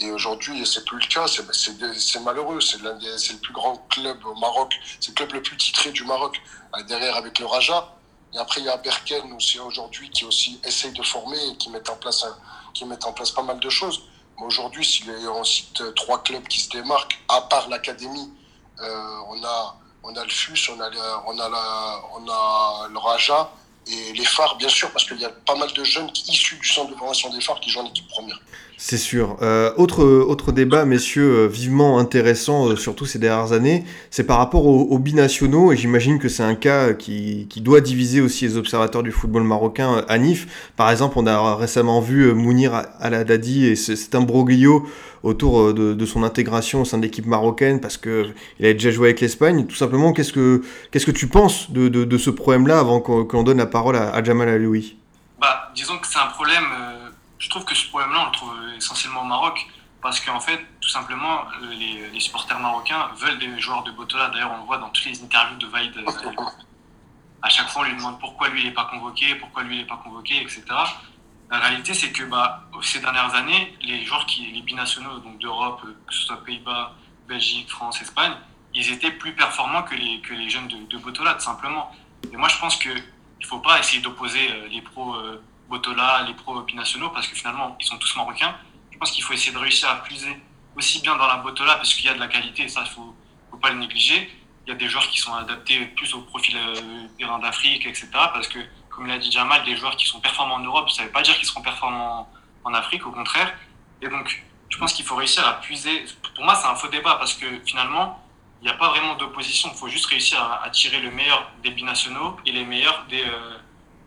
Et 0.02 0.12
aujourd'hui, 0.12 0.66
c'est 0.66 0.84
plus 0.84 1.00
le 1.00 1.06
cas. 1.06 1.28
C'est 1.28 2.20
malheureux. 2.22 2.60
C'est 2.60 2.82
le 2.82 3.40
plus 3.40 3.54
grand 3.54 3.78
club 3.90 4.26
au 4.26 4.36
Maroc. 4.36 4.74
C'est 5.00 5.10
le 5.10 5.16
club 5.16 5.34
le 5.34 5.42
plus 5.42 5.56
titré 5.58 5.92
du 5.92 6.04
Maroc. 6.04 6.42
Derrière, 6.88 7.16
avec 7.16 7.40
le 7.40 7.46
Raja. 7.46 7.96
Et 8.34 8.38
après, 8.38 8.62
il 8.62 8.66
y 8.66 8.70
a 8.70 8.78
Berken 8.78 9.32
aussi 9.34 9.60
aujourd'hui 9.60 10.10
qui 10.10 10.26
aussi 10.26 10.60
essaye 10.66 10.92
de 10.94 11.04
former 11.04 11.38
et 11.50 11.58
qui 11.58 11.70
met 11.70 11.88
en 11.90 11.96
place, 11.98 12.26
qui 12.74 12.86
met 12.86 13.04
en 13.06 13.14
place 13.14 13.32
pas 13.32 13.44
mal 13.44 13.60
de 13.60 13.70
choses. 13.70 14.04
Mais 14.40 14.46
aujourd'hui, 14.46 14.84
si 14.84 15.04
on 15.36 15.44
cite 15.44 15.84
trois 15.96 16.24
clubs 16.24 16.48
qui 16.48 16.62
se 16.62 16.70
démarquent, 16.70 17.20
à 17.28 17.42
part 17.42 17.68
l'académie, 17.70 18.32
euh, 18.80 19.16
on, 19.28 19.44
a, 19.44 19.76
on 20.04 20.16
a 20.16 20.24
le 20.24 20.30
FUS, 20.30 20.70
on 20.70 20.80
a, 20.80 20.90
on 21.28 21.40
a, 21.40 22.02
on 22.16 22.28
a 22.28 22.88
le 22.90 22.98
Raja 22.98 23.52
et 23.88 24.14
les 24.14 24.26
phares, 24.26 24.56
bien 24.58 24.70
sûr, 24.70 24.92
parce 24.92 25.06
qu'il 25.06 25.20
y 25.20 25.26
a 25.26 25.30
pas 25.30 25.56
mal 25.56 25.72
de 25.74 25.84
jeunes 25.84 26.10
issus 26.28 26.56
du 26.56 26.68
centre 26.68 26.92
de 26.92 26.96
formation 26.96 27.30
des 27.30 27.42
phares 27.42 27.60
qui 27.60 27.70
jouent 27.70 27.82
en 27.82 27.88
équipe 27.88 28.08
première. 28.08 28.40
C'est 28.84 28.98
sûr. 28.98 29.38
Euh, 29.44 29.72
autre, 29.78 30.04
autre 30.04 30.52
débat, 30.52 30.86
messieurs, 30.86 31.42
euh, 31.42 31.48
vivement 31.48 32.00
intéressant, 32.00 32.68
euh, 32.68 32.76
surtout 32.76 33.06
ces 33.06 33.20
dernières 33.20 33.54
années, 33.54 33.84
c'est 34.10 34.24
par 34.24 34.40
rapport 34.40 34.66
aux, 34.66 34.98
binationaux, 34.98 35.72
et 35.72 35.78
j'imagine 35.78 36.18
que 36.18 36.28
c'est 36.28 36.42
un 36.42 36.56
cas 36.56 36.94
qui, 36.94 37.46
qui, 37.48 37.62
doit 37.62 37.80
diviser 37.80 38.22
aussi 38.22 38.46
les 38.46 38.58
observateurs 38.58 39.04
du 39.04 39.12
football 39.12 39.44
marocain 39.44 40.04
à 40.08 40.18
Nif. 40.18 40.72
Par 40.78 40.90
exemple, 40.90 41.14
on 41.20 41.28
a 41.28 41.56
récemment 41.56 42.02
vu 42.02 42.34
Mounir 42.34 42.74
Al-Haddadi 43.00 43.68
et 43.68 43.76
cet 43.76 44.16
imbroglio 44.16 44.88
autour 45.22 45.76
de, 45.76 46.06
son 46.08 46.24
intégration 46.24 46.82
au 46.82 46.86
sein 46.86 46.98
de 46.98 47.04
l'équipe 47.04 47.28
marocaine 47.28 47.82
parce 47.82 47.98
qu'il 47.98 48.34
a 48.64 48.74
déjà 48.74 48.90
joué 48.90 49.10
avec 49.10 49.22
l'Espagne. 49.22 49.68
Tout 49.68 49.76
simplement, 49.76 50.12
qu'est-ce 50.12 50.34
que, 50.34 50.64
que 50.92 51.12
tu 51.12 51.28
penses 51.28 51.70
de, 51.70 51.88
de, 51.88 52.18
ce 52.18 52.32
problème-là 52.32 52.80
avant 52.80 53.00
qu'on 53.00 53.44
donne 53.44 53.60
la 53.60 53.68
parole 53.68 53.96
à, 53.96 54.10
à 54.10 54.24
Jamal 54.24 54.50
Aloui? 54.50 54.98
Bah, 55.40 55.72
Disons 55.76 56.00
que 56.00 56.08
c'est 56.08 56.20
un 56.20 56.32
problème 56.34 56.66
je 57.42 57.50
trouve 57.50 57.66
que 57.66 57.74
ce 57.74 57.88
problème-là, 57.88 58.22
on 58.22 58.26
le 58.26 58.32
trouve 58.32 58.54
essentiellement 58.78 59.22
au 59.22 59.26
Maroc, 59.26 59.68
parce 60.00 60.20
qu'en 60.20 60.40
fait, 60.40 60.64
tout 60.80 60.90
simplement, 60.90 61.46
les, 61.72 62.10
les, 62.10 62.20
supporters 62.20 62.60
marocains 62.60 63.10
veulent 63.16 63.40
des 63.40 63.60
joueurs 63.60 63.84
de 63.84 63.92
Botola. 63.92 64.30
D'ailleurs, 64.30 64.52
on 64.54 64.58
le 64.58 64.64
voit 64.64 64.78
dans 64.78 64.90
toutes 64.90 65.06
les 65.06 65.24
interviews 65.24 65.58
de 65.58 65.68
Vaïd. 65.68 65.94
À 67.42 67.50
chaque 67.50 67.68
fois, 67.70 67.82
on 67.82 67.86
lui 67.86 67.96
demande 67.96 68.20
pourquoi 68.20 68.50
lui, 68.50 68.62
il 68.62 68.68
n'est 68.68 68.74
pas 68.74 68.86
convoqué, 68.86 69.34
pourquoi 69.36 69.64
lui, 69.64 69.78
il 69.78 69.82
n'est 69.82 69.88
pas 69.88 69.98
convoqué, 69.98 70.40
etc. 70.40 70.64
La 71.50 71.60
réalité, 71.60 71.96
c'est 71.96 72.12
que 72.12 72.24
bah, 72.24 72.64
ces 72.84 73.00
dernières 73.00 73.34
années, 73.34 73.76
les 73.82 74.06
joueurs 74.06 74.26
qui, 74.28 74.46
les 74.52 74.62
binationaux 74.62 75.18
donc 75.20 75.40
d'Europe, 75.40 75.82
que 76.08 76.14
ce 76.14 76.22
soit 76.28 76.44
Pays-Bas, 76.44 76.94
Belgique, 77.28 77.70
France, 77.70 78.02
Espagne, 78.02 78.34
ils 78.76 78.92
étaient 78.92 79.12
plus 79.12 79.34
performants 79.34 79.84
que 79.84 79.96
les, 79.96 80.50
jeunes 80.50 80.68
de, 80.68 80.78
de 80.86 80.98
Botola, 80.98 81.34
tout 81.34 81.42
simplement. 81.42 81.92
Et 82.32 82.38
moi, 82.38 82.48
je 82.50 82.58
pense 82.60 82.78
qu'il 82.78 82.94
ne 82.94 83.48
faut 83.48 83.60
pas 83.60 83.80
essayer 83.80 84.02
d'opposer 84.02 84.52
euh, 84.52 84.68
les 84.70 84.82
pros 84.82 85.16
euh, 85.16 85.44
Botola, 85.72 86.24
les 86.28 86.34
pros 86.34 86.62
binationaux, 86.62 87.10
parce 87.10 87.28
que 87.28 87.36
finalement, 87.36 87.78
ils 87.80 87.86
sont 87.86 87.98
tous 87.98 88.14
marocains. 88.18 88.54
Je 88.92 88.98
pense 88.98 89.12
qu'il 89.12 89.24
faut 89.24 89.34
essayer 89.34 89.54
de 89.54 89.58
réussir 89.58 89.90
à 89.90 90.04
puiser 90.04 90.38
aussi 90.76 91.02
bien 91.02 91.16
dans 91.16 91.28
la 91.28 91.38
Botola, 91.38 91.76
parce 91.76 91.94
qu'il 91.94 92.06
y 92.06 92.10
a 92.10 92.14
de 92.14 92.20
la 92.20 92.28
qualité, 92.28 92.64
et 92.64 92.68
ça, 92.68 92.84
il 92.86 92.92
faut, 92.92 93.16
faut, 93.50 93.58
pas 93.58 93.70
le 93.72 93.80
négliger. 93.80 94.30
Il 94.66 94.70
y 94.70 94.74
a 94.74 94.76
des 94.76 94.88
joueurs 94.88 95.08
qui 95.08 95.18
sont 95.18 95.34
adaptés 95.34 95.80
plus 95.98 96.14
au 96.14 96.22
profil 96.22 96.56
euh, 96.58 97.38
d'Afrique, 97.42 97.86
etc. 97.88 98.10
Parce 98.12 98.48
que 98.48 98.60
comme 98.90 99.08
l'a 99.08 99.18
dit 99.18 99.32
Jamal, 99.32 99.64
des 99.64 99.76
joueurs 99.76 99.96
qui 99.96 100.06
sont 100.06 100.20
performants 100.20 100.56
en 100.56 100.60
Europe, 100.60 100.90
ça 100.90 101.02
ne 101.02 101.08
veut 101.08 101.14
pas 101.14 101.22
dire 101.22 101.36
qu'ils 101.38 101.48
seront 101.48 101.62
performants 101.62 102.30
en 102.64 102.74
Afrique, 102.74 103.08
au 103.08 103.12
contraire. 103.12 103.52
Et 104.02 104.10
donc, 104.10 104.44
je 104.70 104.78
pense 104.78 104.94
qu'il 104.94 105.06
faut 105.06 105.16
réussir 105.16 105.48
à 105.48 105.54
puiser. 105.62 106.06
Pour 106.36 106.44
moi, 106.44 106.56
c'est 106.56 106.68
un 106.68 106.76
faux 106.76 106.90
débat 106.90 107.16
parce 107.16 107.34
que 107.34 107.46
finalement, 107.66 108.22
il 108.62 108.66
n'y 108.66 108.70
a 108.70 108.76
pas 108.76 108.90
vraiment 108.90 109.16
d'opposition. 109.16 109.70
Il 109.74 109.78
faut 109.78 109.88
juste 109.88 110.06
réussir 110.06 110.40
à, 110.64 110.70
tirer 110.70 111.00
le 111.00 111.12
meilleur 111.12 111.50
des 111.64 111.72
binationaux 111.72 112.38
et 112.46 112.52
les 112.52 112.66
meilleurs 112.66 113.06
des, 113.10 113.24
euh, 113.24 113.58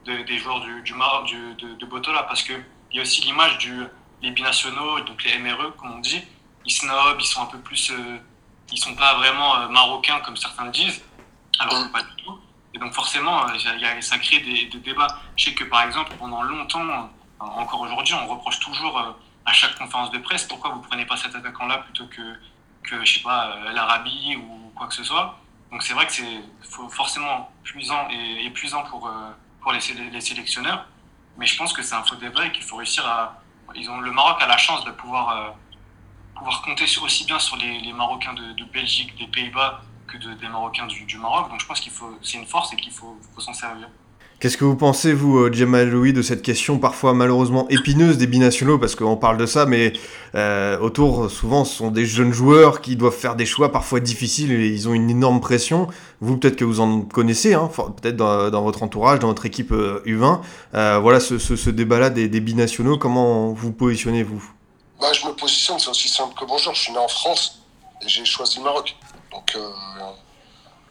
des 0.05 0.39
joueurs 0.39 0.61
du, 0.61 0.95
Maroc, 0.95 1.27
du, 1.27 1.55
de, 1.55 1.87
Botola. 1.87 2.23
Parce 2.25 2.43
qu'il 2.43 2.63
y 2.93 2.99
a 2.99 3.03
aussi 3.03 3.23
l'image 3.23 3.59
des 4.23 4.31
binationaux, 4.31 5.01
donc 5.01 5.23
les 5.25 5.39
MRE, 5.39 5.75
comme 5.77 5.93
on 5.93 5.99
dit. 5.99 6.23
Ils 6.65 6.73
snobent, 6.73 7.21
ils 7.21 7.27
sont 7.27 7.43
un 7.43 7.47
peu 7.47 7.59
plus. 7.59 7.91
Euh, 7.91 8.19
ils 8.73 8.79
sont 8.79 8.95
pas 8.95 9.15
vraiment 9.15 9.57
euh, 9.57 9.69
marocains 9.69 10.21
comme 10.21 10.37
certains 10.37 10.65
le 10.65 10.71
disent. 10.71 11.03
Alors, 11.59 11.91
pas 11.93 12.03
du 12.03 12.23
tout. 12.25 12.39
Et 12.73 12.79
donc, 12.79 12.93
forcément, 12.95 13.45
a, 13.45 13.59
ça 14.01 14.19
crée 14.19 14.41
des, 14.41 14.67
débats. 14.79 15.21
Je 15.37 15.45
sais 15.45 15.55
que, 15.55 15.65
par 15.65 15.83
exemple, 15.83 16.13
pendant 16.19 16.43
longtemps, 16.43 17.11
encore 17.39 17.83
aujourd'hui, 17.83 18.15
on 18.15 18.27
reproche 18.27 18.59
toujours 18.61 18.99
à 19.47 19.53
chaque 19.53 19.77
conférence 19.77 20.11
de 20.11 20.19
presse 20.19 20.45
pourquoi 20.45 20.71
vous 20.71 20.81
prenez 20.81 21.05
pas 21.05 21.17
cet 21.17 21.35
attaquant-là 21.35 21.79
plutôt 21.79 22.07
que 22.07 22.23
que, 22.85 23.05
je 23.05 23.15
sais 23.15 23.21
pas, 23.21 23.57
euh, 23.57 23.73
l'Arabie 23.73 24.37
ou 24.37 24.71
quoi 24.77 24.87
que 24.87 24.95
ce 24.95 25.03
soit. 25.03 25.39
Donc 25.73 25.83
c'est 25.83 25.95
vrai 25.95 26.07
que 26.07 26.13
c'est 26.13 26.41
forcément 26.91 27.51
épuisant 27.65 28.09
et 28.11 28.47
épuisant 28.47 28.85
pour, 28.85 29.09
euh, 29.09 29.31
pour 29.65 29.73
les, 29.73 30.21
sélectionneurs. 30.21 30.87
Mais 31.39 31.47
je 31.47 31.57
pense 31.57 31.73
que 31.73 31.83
c'est 31.83 31.95
un 31.95 32.05
faux 32.05 32.17
débat 32.17 32.47
et 32.47 32.53
qu'il 32.53 32.63
faut 32.63 32.77
réussir 32.77 33.05
à. 33.07 33.43
Ils 33.75 33.91
ont, 33.91 33.99
le 33.99 34.13
Maroc 34.13 34.41
a 34.41 34.47
la 34.47 34.59
chance 34.59 34.85
de 34.85 34.91
pouvoir, 34.91 35.31
euh, 35.31 35.51
pouvoir 36.37 36.63
compter 36.63 36.85
aussi 36.85 37.25
bien 37.25 37.39
sur 37.39 37.57
les, 37.57 37.93
Marocains 37.93 38.35
de, 38.35 38.65
Belgique, 38.65 39.17
des 39.17 39.27
Pays-Bas 39.27 39.81
que 40.07 40.19
de, 40.19 40.35
des 40.35 40.49
Marocains 40.49 40.87
du, 40.87 41.05
du, 41.07 41.17
Maroc. 41.17 41.49
Donc 41.51 41.61
je 41.61 41.67
pense 41.67 41.81
qu'il 41.81 41.93
faut, 41.93 42.17
c'est 42.23 42.37
une 42.37 42.47
force 42.47 42.73
et 42.75 42.77
qu'il 42.77 42.93
faut, 42.93 43.19
faut 43.35 43.41
s'en 43.41 43.55
servir. 43.55 43.89
Qu'est-ce 44.45 44.59
que 44.59 44.67
vous 44.67 44.77
pensez, 44.77 45.15
vous, 45.15 45.39
euh, 45.39 45.51
Jamal 45.51 45.89
Louis, 45.89 46.13
de 46.13 46.21
cette 46.21 46.43
question 46.43 46.79
parfois 46.79 47.15
malheureusement 47.15 47.67
épineuse 47.71 48.19
des 48.19 48.27
binationaux 48.27 48.77
Parce 48.79 48.95
qu'on 48.95 49.17
parle 49.17 49.39
de 49.39 49.47
ça, 49.47 49.65
mais 49.65 49.95
euh, 50.35 50.79
autour, 50.81 51.31
souvent, 51.31 51.65
ce 51.65 51.75
sont 51.75 51.91
des 51.91 52.05
jeunes 52.05 52.35
joueurs 52.35 52.83
qui 52.83 52.95
doivent 52.95 53.17
faire 53.17 53.37
des 53.37 53.47
choix 53.47 53.73
parfois 53.73 54.01
difficiles 54.01 54.53
et 54.53 54.69
ils 54.69 54.87
ont 54.87 54.93
une 54.93 55.09
énorme 55.09 55.41
pression. 55.41 55.89
Vous, 56.21 56.37
peut-être 56.37 56.57
que 56.57 56.65
vous 56.67 56.81
en 56.81 57.01
connaissez, 57.01 57.55
hein, 57.55 57.71
peut-être 57.75 58.17
dans, 58.17 58.63
votre 58.63 58.83
entourage, 58.83 59.19
dans 59.19 59.29
votre 59.29 59.47
équipe 59.47 59.73
U20. 59.73 60.41
Euh, 60.75 60.99
voilà 60.99 61.21
ce, 61.21 61.39
ce, 61.39 61.57
ce 61.57 61.71
débat-là 61.71 62.11
des, 62.11 62.29
des, 62.29 62.41
binationaux, 62.41 62.99
comment 62.99 63.51
vous 63.55 63.73
positionnez-vous 63.73 64.45
bah, 65.01 65.07
Je 65.15 65.27
me 65.27 65.33
positionne, 65.33 65.79
c'est 65.79 65.89
aussi 65.89 66.11
simple 66.11 66.35
que 66.39 66.45
bonjour. 66.45 66.75
Je 66.75 66.81
suis 66.83 66.93
né 66.93 66.99
en 66.99 67.09
France 67.09 67.63
et 68.03 68.09
j'ai 68.11 68.27
choisi 68.27 68.59
le 68.59 68.65
Maroc. 68.65 68.95
Donc. 69.33 69.57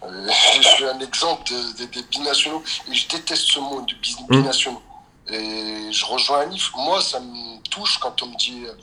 Je 0.06 0.68
suis 0.68 0.86
un 0.86 1.00
exemple 1.00 1.44
des 1.78 1.88
de, 1.88 2.02
de 2.02 2.08
binationaux 2.08 2.64
et 2.90 2.94
je 2.94 3.08
déteste 3.08 3.44
ce 3.44 3.60
mot 3.60 3.82
de 3.82 3.94
mmh. 3.94 4.28
binationaux. 4.30 4.82
Et 5.30 5.92
je 5.92 6.06
rejoins 6.06 6.42
Anif. 6.42 6.72
Moi, 6.76 7.02
ça 7.02 7.20
me 7.20 7.62
touche 7.70 7.98
quand 8.00 8.22
on 8.22 8.28
me 8.28 8.38
dit 8.38 8.66
euh, 8.66 8.74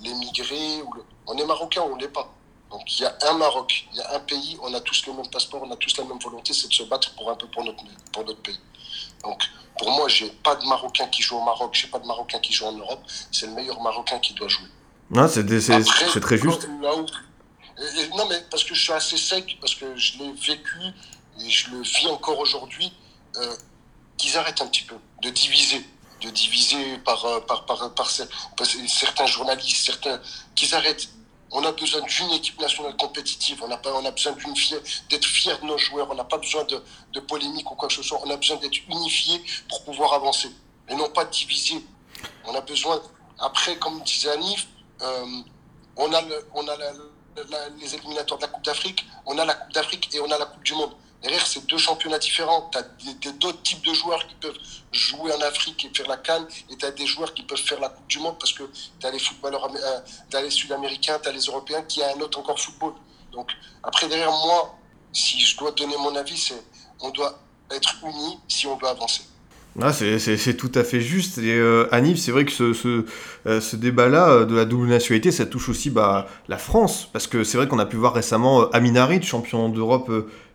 l'émigré. 0.00 0.82
Ou 0.82 0.92
le... 0.94 1.04
On 1.26 1.36
est 1.36 1.44
marocain 1.44 1.82
ou 1.82 1.94
on 1.94 1.96
l'est 1.96 2.08
pas. 2.08 2.32
Donc 2.70 2.82
il 2.98 3.02
y 3.02 3.06
a 3.06 3.16
un 3.30 3.32
Maroc, 3.38 3.86
il 3.92 3.98
y 3.98 4.02
a 4.02 4.14
un 4.14 4.20
pays, 4.20 4.58
on 4.62 4.72
a 4.74 4.80
tous 4.80 5.06
le 5.06 5.14
même 5.14 5.28
passeport, 5.28 5.62
on 5.62 5.70
a 5.70 5.76
tous 5.76 5.96
la 5.96 6.04
même 6.04 6.18
volonté, 6.18 6.52
c'est 6.52 6.68
de 6.68 6.72
se 6.74 6.82
battre 6.82 7.14
pour 7.14 7.30
un 7.30 7.34
peu 7.34 7.46
pour 7.46 7.64
notre, 7.64 7.82
pour 8.12 8.24
notre 8.24 8.42
pays. 8.42 8.60
Donc 9.24 9.42
pour 9.78 9.90
moi, 9.90 10.08
j'ai 10.08 10.28
pas 10.28 10.54
de 10.56 10.66
Marocain 10.66 11.06
qui 11.06 11.22
joue 11.22 11.36
au 11.36 11.44
Maroc, 11.44 11.70
j'ai 11.72 11.88
pas 11.88 11.98
de 11.98 12.06
Marocain 12.06 12.38
qui 12.40 12.52
joue 12.52 12.66
en 12.66 12.72
Europe, 12.72 13.00
c'est 13.32 13.46
le 13.46 13.52
meilleur 13.52 13.80
Marocain 13.80 14.18
qui 14.18 14.34
doit 14.34 14.48
jouer. 14.48 14.66
Non, 15.10 15.26
c'est 15.28 15.46
très 16.20 16.36
juste. 16.36 16.68
Là 16.82 16.94
où, 16.94 17.06
non, 18.16 18.26
mais 18.26 18.40
parce 18.50 18.64
que 18.64 18.74
je 18.74 18.82
suis 18.82 18.92
assez 18.92 19.16
sec, 19.16 19.56
parce 19.60 19.74
que 19.74 19.96
je 19.96 20.18
l'ai 20.18 20.32
vécu 20.32 20.78
et 21.40 21.50
je 21.50 21.70
le 21.70 21.82
vis 21.82 22.08
encore 22.08 22.38
aujourd'hui, 22.38 22.92
euh, 23.36 23.56
qu'ils 24.16 24.36
arrêtent 24.36 24.60
un 24.60 24.66
petit 24.66 24.82
peu 24.82 24.96
de 25.22 25.30
diviser, 25.30 25.84
de 26.20 26.30
diviser 26.30 26.98
par, 26.98 27.24
euh, 27.24 27.40
par, 27.40 27.64
par, 27.64 28.10
certains 28.10 29.26
journalistes, 29.26 29.86
certains, 29.86 30.20
qu'ils 30.54 30.74
arrêtent. 30.74 31.08
On 31.50 31.64
a 31.64 31.72
besoin 31.72 32.02
d'une 32.02 32.30
équipe 32.32 32.60
nationale 32.60 32.94
compétitive, 32.96 33.62
on 33.62 33.70
a, 33.70 33.78
pas, 33.78 33.94
on 33.94 34.04
a 34.04 34.10
besoin 34.10 34.34
d'être 35.08 35.24
fier 35.24 35.58
de 35.60 35.64
nos 35.64 35.78
joueurs, 35.78 36.10
on 36.10 36.14
n'a 36.14 36.24
pas 36.24 36.36
besoin 36.36 36.64
de, 36.64 36.82
de 37.14 37.20
polémique 37.20 37.70
ou 37.70 37.74
quoi 37.74 37.88
que 37.88 37.94
ce 37.94 38.02
soit, 38.02 38.20
on 38.22 38.28
a 38.28 38.36
besoin 38.36 38.58
d'être 38.58 38.78
unifié 38.88 39.40
pour 39.68 39.82
pouvoir 39.84 40.12
avancer 40.12 40.50
et 40.88 40.94
non 40.94 41.08
pas 41.08 41.24
diviser. 41.24 41.82
On 42.44 42.54
a 42.54 42.60
besoin, 42.60 43.00
après, 43.38 43.78
comme 43.78 44.02
disait 44.02 44.30
Anif, 44.30 44.66
euh, 45.00 45.42
on 45.96 46.12
a, 46.12 46.20
le, 46.20 46.46
on 46.54 46.66
a 46.68 46.76
la, 46.76 46.92
les 47.80 47.94
éliminatoires 47.94 48.38
de 48.38 48.46
la 48.46 48.48
Coupe 48.48 48.64
d'Afrique, 48.64 49.06
on 49.26 49.38
a 49.38 49.44
la 49.44 49.54
Coupe 49.54 49.72
d'Afrique 49.72 50.14
et 50.14 50.20
on 50.20 50.30
a 50.30 50.38
la 50.38 50.46
Coupe 50.46 50.62
du 50.62 50.74
Monde. 50.74 50.92
Derrière, 51.22 51.44
c'est 51.46 51.66
deux 51.66 51.78
championnats 51.78 52.18
différents. 52.18 52.70
Tu 52.70 52.78
as 52.78 53.32
d'autres 53.32 53.62
types 53.62 53.84
de 53.84 53.92
joueurs 53.92 54.24
qui 54.28 54.34
peuvent 54.36 54.58
jouer 54.92 55.32
en 55.32 55.40
Afrique 55.40 55.84
et 55.84 55.90
faire 55.94 56.06
la 56.06 56.16
canne, 56.16 56.46
et 56.70 56.76
tu 56.76 56.84
as 56.86 56.92
des 56.92 57.06
joueurs 57.06 57.34
qui 57.34 57.42
peuvent 57.42 57.58
faire 57.58 57.80
la 57.80 57.88
Coupe 57.88 58.06
du 58.06 58.18
Monde 58.20 58.38
parce 58.38 58.52
que 58.52 58.64
tu 59.00 59.06
as 59.06 59.10
les 59.10 59.18
footballeurs, 59.18 59.64
euh, 59.64 60.00
tu 60.30 60.36
as 60.36 60.42
les 60.42 60.50
Sud-Américains, 60.50 61.18
tu 61.20 61.28
as 61.28 61.32
les 61.32 61.46
Européens 61.46 61.82
qui 61.82 62.02
a 62.02 62.14
un 62.14 62.20
autre 62.20 62.38
encore 62.38 62.58
football. 62.58 62.94
Donc, 63.32 63.50
après, 63.82 64.08
derrière 64.08 64.30
moi, 64.30 64.78
si 65.12 65.40
je 65.40 65.56
dois 65.56 65.72
donner 65.72 65.96
mon 65.96 66.14
avis, 66.14 66.38
c'est 66.38 66.62
on 67.00 67.10
doit 67.10 67.38
être 67.70 67.96
unis 68.04 68.38
si 68.48 68.66
on 68.66 68.76
veut 68.76 68.88
avancer. 68.88 69.22
Ah, 69.80 69.92
c'est 69.92 70.56
tout 70.56 70.72
à 70.74 70.82
fait 70.82 71.00
juste. 71.00 71.38
Et 71.38 71.54
euh, 71.54 71.86
c'est 72.16 72.32
vrai 72.32 72.44
que 72.44 72.50
ce, 72.50 72.72
ce, 72.72 73.04
euh, 73.46 73.60
débat-là 73.74 74.28
euh, 74.30 74.44
de 74.44 74.56
la 74.56 74.64
double 74.64 74.88
nationalité, 74.88 75.30
ça 75.30 75.46
touche 75.46 75.68
aussi 75.68 75.90
bah, 75.90 76.26
la 76.48 76.58
France. 76.58 77.08
Parce 77.12 77.28
que 77.28 77.44
c'est 77.44 77.58
vrai 77.58 77.68
qu'on 77.68 77.78
a 77.78 77.86
pu 77.86 77.96
voir 77.96 78.12
récemment 78.12 78.62
euh, 78.62 78.66
Amin 78.72 79.20
champion 79.22 79.68
d'Europe 79.68 80.10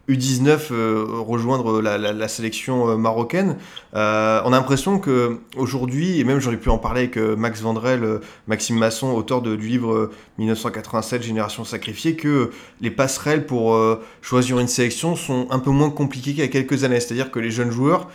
U19 0.09 0.71
euh, 0.71 1.05
rejoindre 1.07 1.81
la, 1.81 2.27
sélection 2.27 2.89
euh, 2.89 2.97
marocaine. 2.97 3.55
Euh, 3.95 4.41
on 4.43 4.51
a 4.51 4.57
l'impression 4.57 4.99
que 4.99 5.39
aujourd'hui, 5.55 6.19
et 6.19 6.23
même 6.25 6.39
j'aurais 6.39 6.57
pu 6.57 6.69
en 6.69 6.77
parler 6.77 7.01
avec 7.01 7.17
Max 7.17 7.61
Vandrel, 7.61 8.19
Maxime 8.47 8.77
Masson, 8.77 9.11
auteur 9.11 9.41
de, 9.41 9.55
du 9.55 9.67
livre 9.67 10.11
1987 10.39 11.23
Génération 11.23 11.63
sacrifiée, 11.63 12.15
que 12.15 12.51
les 12.81 12.91
passerelles 12.91 13.45
pour 13.45 13.79
choisir 14.21 14.59
une 14.59 14.67
sélection 14.67 15.15
sont 15.15 15.47
un 15.49 15.59
peu 15.59 15.71
moins 15.71 15.89
compliquées 15.89 16.31
qu'il 16.31 16.39
y 16.39 16.43
a 16.43 16.47
quelques 16.47 16.83
années. 16.83 16.99
C'est-à-dire 16.99 17.31
que 17.31 17.39
les 17.39 17.51
jeunes 17.51 17.71
joueurs 17.71 18.09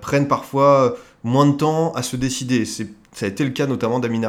prennent 0.00 0.28
parfois 0.28 0.96
moins 1.24 1.46
de 1.46 1.56
temps 1.56 1.92
à 1.92 2.02
se 2.02 2.16
décider. 2.16 2.64
Ça 2.64 2.84
a 3.22 3.26
été 3.26 3.44
le 3.44 3.50
cas 3.50 3.66
notamment 3.66 3.98
d'Amin 3.98 4.22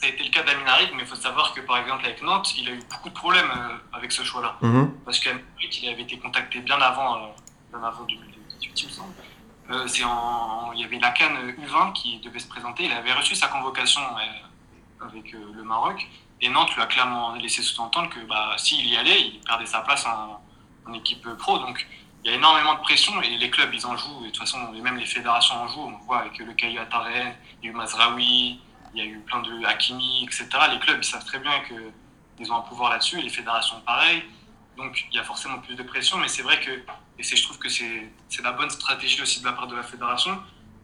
ça 0.00 0.06
a 0.06 0.08
été 0.08 0.24
le 0.24 0.30
cas 0.30 0.42
d'Aminarit, 0.42 0.90
mais 0.94 1.02
il 1.02 1.06
faut 1.06 1.14
savoir 1.14 1.52
que 1.52 1.60
par 1.60 1.76
exemple 1.76 2.06
avec 2.06 2.22
Nantes, 2.22 2.54
il 2.56 2.68
a 2.68 2.72
eu 2.72 2.80
beaucoup 2.90 3.10
de 3.10 3.14
problèmes 3.14 3.50
euh, 3.50 3.96
avec 3.96 4.12
ce 4.12 4.22
choix-là. 4.22 4.56
Mhm. 4.62 4.94
Parce 5.04 5.20
qu'Aminarit, 5.20 5.80
il 5.82 5.88
avait 5.90 6.02
été 6.02 6.18
contacté 6.18 6.60
bien 6.60 6.80
avant, 6.80 7.16
euh, 7.16 7.28
bien 7.70 7.82
avant 7.82 8.04
2018, 8.04 8.82
il 8.82 8.86
me 8.86 8.92
semble. 8.92 9.12
Euh, 9.70 9.86
en, 10.04 10.72
il 10.72 10.80
y 10.80 10.84
avait 10.84 10.98
la 10.98 11.10
Cannes 11.10 11.54
U20 11.58 11.92
qui 11.92 12.18
devait 12.20 12.38
se 12.38 12.48
présenter. 12.48 12.86
Il 12.86 12.92
avait 12.92 13.12
reçu 13.12 13.34
sa 13.34 13.48
convocation 13.48 14.00
euh, 14.00 15.06
avec 15.06 15.32
le 15.32 15.62
Maroc. 15.62 16.08
Et 16.40 16.48
Nantes 16.48 16.74
lui 16.74 16.82
a 16.82 16.86
clairement 16.86 17.34
laissé 17.34 17.62
sous-entendre 17.62 18.08
que 18.08 18.20
bah, 18.20 18.54
s'il 18.56 18.88
y 18.88 18.96
allait, 18.96 19.20
il 19.20 19.40
perdait 19.40 19.66
sa 19.66 19.80
place 19.80 20.06
en, 20.06 20.40
en, 20.88 20.94
équipe 20.94 21.28
pro. 21.36 21.58
Donc 21.58 21.86
il 22.24 22.30
y 22.30 22.34
a 22.34 22.36
énormément 22.36 22.74
de 22.74 22.80
pression 22.80 23.20
et 23.20 23.36
les 23.36 23.50
clubs, 23.50 23.72
ils 23.72 23.86
en 23.86 23.96
jouent. 23.96 24.22
Et 24.22 24.28
de 24.28 24.30
toute 24.30 24.38
façon, 24.38 24.72
même 24.72 24.96
les 24.96 25.06
fédérations 25.06 25.56
en 25.56 25.68
jouent. 25.68 25.92
On 25.94 26.04
voit 26.06 26.20
avec 26.20 26.38
le 26.38 26.52
Caillou 26.54 26.80
Ataren, 26.80 27.34
il 27.62 27.66
y 27.66 27.68
a 27.68 27.72
eu 27.72 27.76
Mazraoui, 27.76 28.60
il 28.94 29.04
y 29.04 29.06
a 29.06 29.08
eu 29.08 29.18
plein 29.20 29.40
de 29.40 29.64
Hakimi, 29.64 30.24
etc. 30.24 30.48
Les 30.72 30.78
clubs, 30.78 30.98
ils 31.00 31.06
savent 31.06 31.24
très 31.24 31.38
bien 31.38 31.52
qu'ils 31.60 32.52
ont 32.52 32.56
un 32.56 32.62
pouvoir 32.62 32.90
là-dessus, 32.90 33.20
les 33.20 33.28
fédérations, 33.28 33.80
pareil. 33.86 34.22
Donc, 34.76 35.06
il 35.10 35.16
y 35.16 35.18
a 35.18 35.24
forcément 35.24 35.58
plus 35.58 35.74
de 35.74 35.82
pression, 35.82 36.16
mais 36.18 36.28
c'est 36.28 36.42
vrai 36.42 36.58
que, 36.60 36.70
et 36.70 37.22
je 37.22 37.42
trouve 37.42 37.58
que 37.58 37.68
c'est 37.68 38.10
la 38.42 38.52
bonne 38.52 38.70
stratégie 38.70 39.20
aussi 39.20 39.40
de 39.40 39.44
la 39.44 39.52
part 39.52 39.66
de 39.66 39.76
la 39.76 39.82
fédération, 39.82 40.38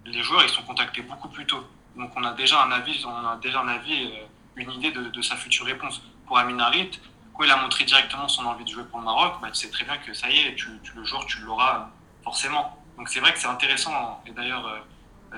les 0.04 0.22
joueurs, 0.22 0.42
ils 0.42 0.50
sont 0.50 0.62
contactés 0.62 1.02
beaucoup 1.02 1.28
plus 1.28 1.46
tôt. 1.46 1.64
Donc, 1.96 2.12
on 2.16 2.24
a 2.24 2.32
déjà 2.32 2.62
un 2.62 2.70
avis, 2.70 3.04
on 3.06 3.26
a 3.26 3.36
déjà 3.36 3.60
un 3.60 3.68
avis, 3.68 4.12
euh, 4.12 4.26
une 4.56 4.70
idée 4.72 4.90
de, 4.90 5.04
de, 5.04 5.22
sa 5.22 5.36
future 5.36 5.64
réponse. 5.64 6.02
Pour 6.26 6.38
Amin 6.38 6.58
Harit, 6.58 6.90
quand 7.34 7.44
il 7.44 7.50
a 7.50 7.56
montré 7.56 7.84
directement 7.84 8.28
son 8.28 8.44
envie 8.46 8.64
de 8.64 8.70
jouer 8.70 8.84
pour 8.84 8.98
le 8.98 9.04
Maroc, 9.04 9.34
bah, 9.40 9.48
tu 9.48 9.54
sais 9.54 9.70
très 9.70 9.84
bien 9.84 9.96
que 9.98 10.12
ça 10.12 10.30
y 10.30 10.40
est, 10.40 10.54
tu, 10.54 10.68
le 10.94 11.04
jour, 11.04 11.24
tu 11.26 11.40
l'auras 11.40 11.90
forcément. 12.22 12.82
Donc, 12.96 13.08
c'est 13.08 13.20
vrai 13.20 13.32
que 13.32 13.38
c'est 13.38 13.46
intéressant, 13.46 14.22
et 14.26 14.30
d'ailleurs, 14.30 14.66
euh, 14.66 14.78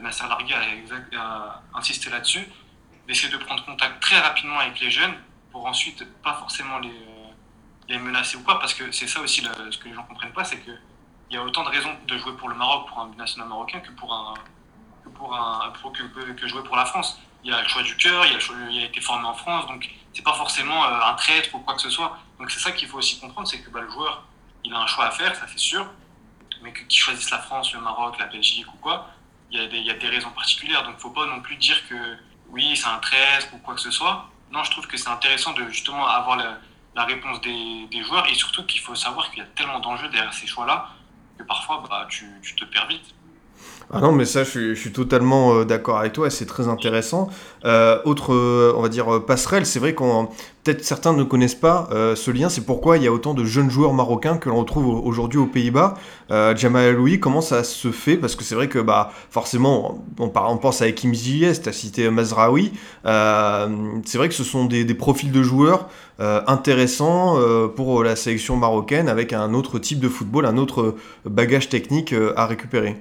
Nasser 0.00 0.24
Largué 0.28 0.54
a, 1.16 1.62
insisté 1.74 2.10
là-dessus, 2.10 2.46
d'essayer 3.06 3.32
de 3.32 3.38
prendre 3.38 3.64
contact 3.64 4.00
très 4.00 4.18
rapidement 4.18 4.58
avec 4.58 4.78
les 4.80 4.90
jeunes 4.90 5.14
pour 5.50 5.66
ensuite 5.66 6.04
pas 6.22 6.34
forcément 6.34 6.78
les, 6.78 6.92
euh, 7.90 7.98
menacer 7.98 8.36
ou 8.36 8.42
quoi, 8.42 8.58
parce 8.58 8.74
que 8.74 8.92
c'est 8.92 9.06
ça 9.06 9.20
aussi 9.20 9.42
ce 9.70 9.78
que 9.78 9.88
les 9.88 9.94
gens 9.94 10.04
comprennent 10.04 10.32
pas, 10.32 10.44
c'est 10.44 10.60
qu'il 10.60 10.78
y 11.30 11.36
a 11.36 11.42
autant 11.42 11.64
de 11.64 11.70
raisons 11.70 11.94
de 12.06 12.18
jouer 12.18 12.36
pour 12.36 12.48
le 12.48 12.54
Maroc, 12.54 12.88
pour 12.88 13.00
un 13.00 13.08
national 13.16 13.48
marocain, 13.48 13.80
que 13.80 13.90
pour 13.92 14.12
un, 14.12 14.34
que 15.04 15.08
pour 15.08 15.34
un 15.34 15.72
que, 15.94 16.32
que, 16.32 16.46
jouer 16.46 16.62
pour 16.62 16.76
la 16.76 16.84
France. 16.84 17.18
Il 17.44 17.50
y 17.50 17.54
a 17.54 17.62
le 17.62 17.68
choix 17.68 17.82
du 17.82 17.96
cœur, 17.96 18.26
il, 18.26 18.38
il, 18.72 18.82
a 18.82 18.84
été 18.86 19.00
formé 19.00 19.26
en 19.26 19.34
France, 19.34 19.66
donc 19.68 19.88
c'est 20.12 20.24
pas 20.24 20.34
forcément 20.34 20.84
euh, 20.84 21.00
un 21.04 21.14
traître 21.14 21.54
ou 21.54 21.60
quoi 21.60 21.74
que 21.74 21.80
ce 21.80 21.90
soit. 21.90 22.18
Donc 22.38 22.50
c'est 22.50 22.60
ça 22.60 22.72
qu'il 22.72 22.88
faut 22.88 22.98
aussi 22.98 23.18
comprendre, 23.20 23.48
c'est 23.48 23.60
que 23.62 23.70
bah, 23.70 23.80
le 23.80 23.90
joueur, 23.90 24.24
il 24.64 24.74
a 24.74 24.78
un 24.80 24.86
choix 24.86 25.06
à 25.06 25.10
faire, 25.10 25.34
ça 25.34 25.46
c'est 25.46 25.58
sûr, 25.58 25.88
mais 26.62 26.72
qu'il 26.72 26.98
choisisse 26.98 27.30
la 27.30 27.38
France, 27.38 27.72
le 27.72 27.80
Maroc, 27.80 28.18
la 28.18 28.26
Belgique 28.26 28.66
ou 28.74 28.76
quoi, 28.78 29.08
il 29.50 29.58
y, 29.58 29.90
a 29.90 29.94
des, 29.94 30.08
raisons 30.08 30.30
particulières. 30.30 30.82
Donc, 30.82 30.92
il 30.92 30.96
ne 30.96 31.00
faut 31.00 31.10
pas 31.10 31.26
non 31.26 31.40
plus 31.40 31.56
dire 31.56 31.76
que 31.88 31.94
oui, 32.48 32.76
c'est 32.76 32.88
un 32.88 32.98
traître 32.98 33.48
ou 33.54 33.58
quoi 33.58 33.74
que 33.74 33.80
ce 33.80 33.90
soit. 33.90 34.28
Non, 34.50 34.62
je 34.64 34.70
trouve 34.70 34.86
que 34.86 34.96
c'est 34.96 35.08
intéressant 35.08 35.52
de 35.52 35.68
justement 35.68 36.06
avoir 36.06 36.36
la, 36.36 37.04
réponse 37.04 37.40
des, 37.40 38.02
joueurs 38.02 38.26
et 38.28 38.34
surtout 38.34 38.64
qu'il 38.66 38.80
faut 38.80 38.94
savoir 38.94 39.30
qu'il 39.30 39.38
y 39.38 39.42
a 39.42 39.48
tellement 39.54 39.80
d'enjeux 39.80 40.08
derrière 40.08 40.34
ces 40.34 40.46
choix-là 40.46 40.88
que 41.38 41.44
parfois 41.44 41.84
bah, 41.88 42.06
tu, 42.08 42.26
te 42.56 42.64
perds 42.64 42.88
vite. 42.88 43.14
Ah 43.90 44.02
non, 44.02 44.12
mais 44.12 44.26
ça, 44.26 44.44
je 44.44 44.74
suis, 44.74 44.92
totalement 44.92 45.54
euh, 45.54 45.64
d'accord 45.64 45.96
avec 45.98 46.12
toi 46.12 46.28
c'est 46.28 46.44
très 46.44 46.68
intéressant. 46.68 47.30
Euh, 47.64 47.98
autre, 48.04 48.34
euh, 48.34 48.74
on 48.76 48.82
va 48.82 48.90
dire, 48.90 49.24
passerelle, 49.24 49.64
c'est 49.64 49.78
vrai 49.78 49.94
qu'on 49.94 50.28
peut-être 50.62 50.84
certains 50.84 51.14
ne 51.14 51.22
connaissent 51.22 51.54
pas 51.54 51.88
ce 52.14 52.30
lien, 52.30 52.50
c'est 52.50 52.66
pourquoi 52.66 52.98
il 52.98 53.04
y 53.04 53.06
a 53.06 53.12
autant 53.12 53.32
de 53.32 53.42
jeunes 53.44 53.70
joueurs 53.70 53.94
marocains 53.94 54.36
que 54.36 54.50
l'on 54.50 54.58
retrouve 54.58 54.86
aujourd'hui 54.88 55.38
aux 55.38 55.46
Pays-Bas. 55.46 55.94
Jamal 56.28 56.90
Aloui, 56.90 57.18
comment 57.20 57.40
ça 57.40 57.64
se 57.64 57.90
fait? 57.90 58.18
Parce 58.18 58.36
que 58.36 58.44
c'est 58.44 58.54
vrai 58.54 58.68
que 58.68 58.78
bah, 58.78 59.10
forcément, 59.30 60.04
on, 60.18 60.28
pense 60.28 60.82
à 60.82 60.88
Ekim 60.88 61.14
Ziyech, 61.14 61.62
tu 61.62 61.68
as 61.70 61.72
cité 61.72 62.10
Mazraoui. 62.10 62.72
c'est 63.04 64.18
vrai 64.18 64.28
que 64.28 64.34
ce 64.34 64.44
sont 64.44 64.66
des 64.66 64.94
profils 64.94 65.32
de 65.32 65.42
joueurs 65.42 65.88
intéressants 66.18 67.38
pour 67.74 68.04
la 68.04 68.14
sélection 68.14 68.56
marocaine 68.56 69.08
avec 69.08 69.32
un 69.32 69.54
autre 69.54 69.78
type 69.78 70.00
de 70.00 70.08
football, 70.10 70.44
un 70.44 70.58
autre 70.58 70.96
bagage 71.24 71.70
technique 71.70 72.14
à 72.36 72.44
récupérer. 72.44 72.96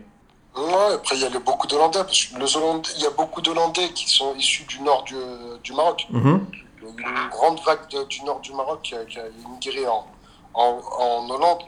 Ouais, 0.58 0.94
après, 0.96 1.16
il 1.16 1.22
y 1.22 1.26
a 1.26 1.40
beaucoup 1.40 1.68
d'Hollandais, 1.68 2.04
parce 2.04 2.26
que 2.26 2.96
il 2.96 3.02
y 3.02 3.06
a 3.06 3.10
beaucoup 3.12 3.42
d'Hollandais 3.42 3.90
qui 3.94 4.10
sont 4.10 4.34
issus 4.36 4.64
du 4.64 4.82
nord 4.82 5.04
du, 5.04 5.16
du 5.64 5.74
Maroc. 5.74 6.08
Il 6.10 6.18
y 6.18 7.06
a 7.06 7.10
eu 7.10 7.24
une 7.24 7.30
grande 7.30 7.60
vague 7.62 8.08
du 8.08 8.24
nord 8.24 8.40
du 8.40 8.54
Maroc 8.54 8.82
qui 8.82 8.96
a, 8.96 9.06
qui 9.06 9.20
a 9.20 9.28
immigré 9.46 9.88
en, 9.88 10.08
en, 10.56 10.82
en, 11.00 11.30
Hollande. 11.30 11.64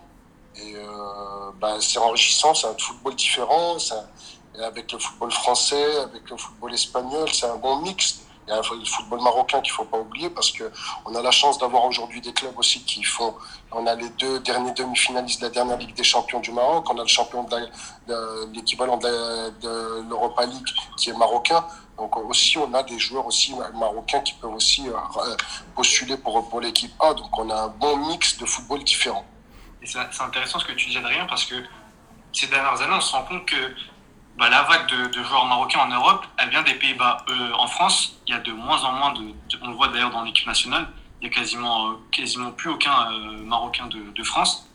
Et 0.55 0.75
euh, 0.75 1.51
bah, 1.59 1.77
c'est 1.79 1.99
enrichissant, 1.99 2.53
c'est 2.55 2.67
un 2.67 2.75
football 2.77 3.15
différent, 3.15 3.77
avec 4.63 4.91
le 4.91 4.97
football 4.97 5.31
français, 5.31 5.97
avec 5.97 6.27
le 6.29 6.37
football 6.37 6.73
espagnol, 6.73 7.29
c'est 7.31 7.45
un 7.45 7.57
bon 7.57 7.77
mix. 7.77 8.21
Il 8.49 8.55
y 8.55 8.57
a 8.57 8.61
le 8.61 8.85
football 8.85 9.21
marocain 9.21 9.61
qu'il 9.61 9.71
ne 9.71 9.75
faut 9.75 9.85
pas 9.85 9.99
oublier 9.99 10.27
parce 10.31 10.51
qu'on 10.51 11.13
a 11.13 11.21
la 11.21 11.29
chance 11.29 11.59
d'avoir 11.59 11.85
aujourd'hui 11.85 12.19
des 12.19 12.33
clubs 12.33 12.57
aussi 12.57 12.83
qui 12.83 13.03
font. 13.03 13.35
On 13.71 13.85
a 13.85 13.93
les 13.93 14.09
deux 14.09 14.39
derniers 14.39 14.71
demi-finalistes 14.71 15.39
de 15.41 15.45
la 15.45 15.51
dernière 15.51 15.77
Ligue 15.77 15.93
des 15.93 16.03
Champions 16.03 16.39
du 16.39 16.51
Maroc. 16.51 16.89
On 16.89 16.97
a 16.97 17.03
le 17.03 17.07
champion 17.07 17.43
de 17.43 17.57
l'équivalent 18.51 18.97
de, 18.97 20.09
l'Europa 20.09 20.47
League 20.47 20.67
qui 20.97 21.11
est 21.11 21.13
marocain. 21.13 21.63
Donc 21.97 22.17
aussi, 22.17 22.57
on 22.57 22.73
a 22.73 22.81
des 22.81 22.97
joueurs 22.97 23.27
aussi 23.27 23.53
marocains 23.75 24.21
qui 24.21 24.33
peuvent 24.33 24.55
aussi 24.55 24.89
euh, 24.89 25.35
postuler 25.75 26.17
pour, 26.17 26.49
pour 26.49 26.59
l'équipe 26.59 26.93
A. 26.99 27.13
Donc 27.13 27.37
on 27.37 27.51
a 27.51 27.55
un 27.55 27.67
bon 27.67 27.97
mix 27.97 28.35
de 28.39 28.47
football 28.47 28.83
différent. 28.83 29.25
c'est 29.83 29.99
intéressant 30.21 30.57
ce 30.57 30.65
que 30.65 30.71
tu 30.71 30.89
dis, 30.89 30.97
Adrien, 30.97 31.27
parce 31.27 31.45
que 31.45 31.55
ces 32.33 32.47
dernières 32.47 32.81
années, 32.81 32.95
on 32.95 33.01
se 33.01 33.11
rend 33.11 33.25
compte 33.25 33.45
que 33.45 33.75
bah, 34.39 34.49
la 34.49 34.63
vague 34.63 34.87
de, 34.87 35.21
joueurs 35.21 35.45
marocains 35.45 35.81
en 35.81 35.89
Europe, 35.89 36.25
elle 36.37 36.49
vient 36.49 36.63
des 36.63 36.75
Pays-Bas. 36.75 37.25
Euh, 37.29 37.51
en 37.55 37.67
France, 37.67 38.21
il 38.25 38.31
y 38.31 38.33
a 38.33 38.39
de 38.39 38.53
moins 38.53 38.81
en 38.85 38.93
moins 38.93 39.11
de. 39.11 39.33
on 39.61 39.67
le 39.67 39.73
voit 39.73 39.89
d'ailleurs 39.89 40.11
dans 40.11 40.23
l'équipe 40.23 40.47
nationale, 40.47 40.87
il 41.19 41.27
n'y 41.27 41.35
a 41.35 41.37
quasiment, 41.37 41.89
euh, 41.89 41.93
quasiment 42.09 42.51
plus 42.51 42.69
aucun 42.69 43.11
euh, 43.11 43.43
Marocain 43.43 43.87
de, 43.87 44.23
France. 44.23 44.65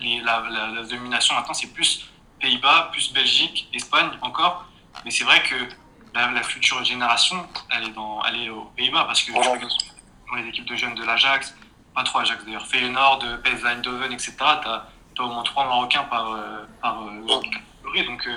la, 0.00 0.84
domination 0.88 1.34
maintenant, 1.34 1.54
c'est 1.54 1.74
plus 1.74 2.08
Pays-Bas, 2.40 2.90
plus 2.92 3.12
Belgique, 3.12 3.68
Espagne 3.74 4.10
encore. 4.22 4.64
Mais 5.04 5.10
c'est 5.10 5.24
vrai 5.24 5.42
que 5.42 5.56
la, 6.14 6.42
future 6.44 6.84
génération, 6.84 7.48
elle 7.70 7.88
est, 7.88 7.92
dans, 7.92 8.22
elle 8.24 8.42
est 8.42 8.50
aux 8.50 8.70
Pays-Bas 8.76 9.04
parce 9.06 9.22
que 9.24 9.32
dans 9.32 10.36
les 10.36 10.48
équipes 10.48 10.66
de 10.66 10.76
jeunes 10.76 10.94
de 10.94 11.02
l'Ajax, 11.02 11.56
pas 11.96 12.04
trop 12.04 12.20
Ajax 12.20 12.44
d'ailleurs, 12.44 12.66
Feyenoord, 12.68 13.24
PSV 13.42 13.68
Eindhoven, 13.70 14.12
etc., 14.12 14.36
tu 14.62 14.68
as, 14.68 14.86
au 15.18 15.26
moins 15.26 15.42
trois 15.42 15.64
Marocains 15.64 16.04
par, 16.04 16.36
par 16.80 17.02
catégorie. 17.40 18.06
Donc 18.06 18.28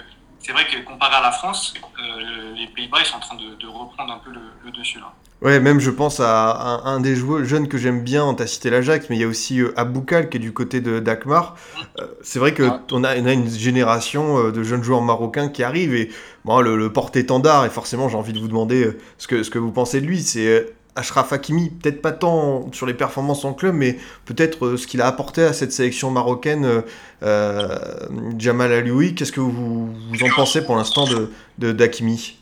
c'est 0.43 0.51
vrai 0.51 0.65
que 0.65 0.85
comparé 0.85 1.15
à 1.15 1.21
la 1.21 1.31
France, 1.31 1.73
euh, 1.77 2.53
les 2.55 2.67
Pays-Bas 2.67 2.97
ils 2.99 3.05
sont 3.05 3.15
en 3.17 3.19
train 3.19 3.35
de, 3.35 3.67
reprendre 3.67 4.13
un 4.13 4.19
peu 4.19 4.29
le, 4.31 4.71
dessus 4.71 4.99
là. 4.99 5.13
Ouais, 5.41 5.59
même 5.59 5.79
je 5.79 5.89
pense 5.89 6.19
à 6.21 6.81
un, 6.85 6.99
des 6.99 7.15
joueurs 7.15 7.43
jeunes 7.43 7.67
que 7.67 7.77
j'aime 7.77 8.03
bien, 8.03 8.33
tu 8.33 8.43
as 8.43 8.47
cité 8.47 8.69
l'Ajax, 8.69 9.09
mais 9.09 9.17
il 9.17 9.21
y 9.21 9.25
a 9.25 9.27
aussi 9.27 9.59
euh, 9.59 9.73
Aboukal 9.77 10.29
qui 10.29 10.37
est 10.37 10.39
du 10.39 10.53
côté 10.53 10.79
de 10.79 10.99
d'Akmar. 10.99 11.55
Euh, 11.99 12.07
c'est 12.21 12.39
vrai 12.39 12.53
qu'on 12.53 12.79
on 12.91 13.03
a, 13.03 13.15
une 13.15 13.49
génération 13.49 14.51
de 14.51 14.63
jeunes 14.63 14.83
joueurs 14.83 15.01
marocains 15.01 15.49
qui 15.49 15.63
arrivent 15.63 15.95
et 15.95 16.11
bon, 16.45 16.59
le, 16.61 16.77
le 16.77 16.93
porte-étendard, 16.93 17.65
et 17.65 17.69
forcément 17.69 18.09
j'ai 18.09 18.17
envie 18.17 18.33
de 18.33 18.39
vous 18.39 18.47
demander 18.47 18.97
ce 19.17 19.27
que, 19.27 19.43
ce 19.43 19.49
que 19.49 19.59
vous 19.59 19.71
pensez 19.71 20.01
de 20.01 20.05
lui, 20.05 20.21
c'est 20.21 20.73
Ashraf 20.95 21.33
Hakimi, 21.33 21.69
peut-être 21.71 22.01
pas 22.01 22.11
tant 22.11 22.71
sur 22.71 22.85
les 22.85 22.93
performances 22.93 23.45
en 23.45 23.53
club, 23.53 23.73
mais 23.73 23.97
peut-être 24.25 24.65
euh, 24.65 24.77
ce 24.77 24.85
qu'il 24.85 25.01
a 25.01 25.07
apporté 25.07 25.43
à 25.43 25.53
cette 25.53 25.71
sélection 25.71 26.11
marocaine, 26.11 26.65
euh, 26.65 26.81
euh, 27.23 28.07
Jamal 28.37 28.71
Alioui. 28.71 29.15
Qu'est-ce 29.15 29.31
que 29.31 29.39
vous, 29.39 29.89
en 30.21 30.35
pensez 30.35 30.63
pour 30.63 30.75
l'instant 30.75 31.05
de, 31.57 31.71
d'Hakimi? 31.71 32.37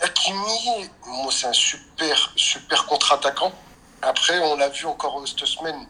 Hakimi, 0.00 0.88
c'est 1.30 1.48
un 1.48 1.52
super, 1.52 2.32
super 2.36 2.86
contre-attaquant. 2.86 3.52
Après, 4.00 4.38
on 4.40 4.56
l'a 4.56 4.70
vu 4.70 4.86
encore 4.86 5.22
cette 5.26 5.46
semaine, 5.46 5.86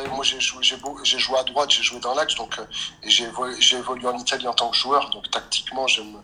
moi, 0.00 0.24
j'ai 0.24 0.40
joué, 0.40 1.38
à 1.38 1.42
droite, 1.44 1.70
j'ai 1.70 1.82
joué 1.82 2.00
dans 2.00 2.14
l'axe, 2.14 2.34
donc 2.34 2.58
euh, 2.58 2.64
et 3.02 3.10
j'ai 3.10 3.76
évolué, 3.76 4.06
en 4.06 4.16
Italie 4.16 4.46
en 4.46 4.54
tant 4.54 4.70
que 4.70 4.76
joueur. 4.76 5.10
Donc, 5.10 5.30
tactiquement, 5.30 5.86
j'aime 5.86 6.16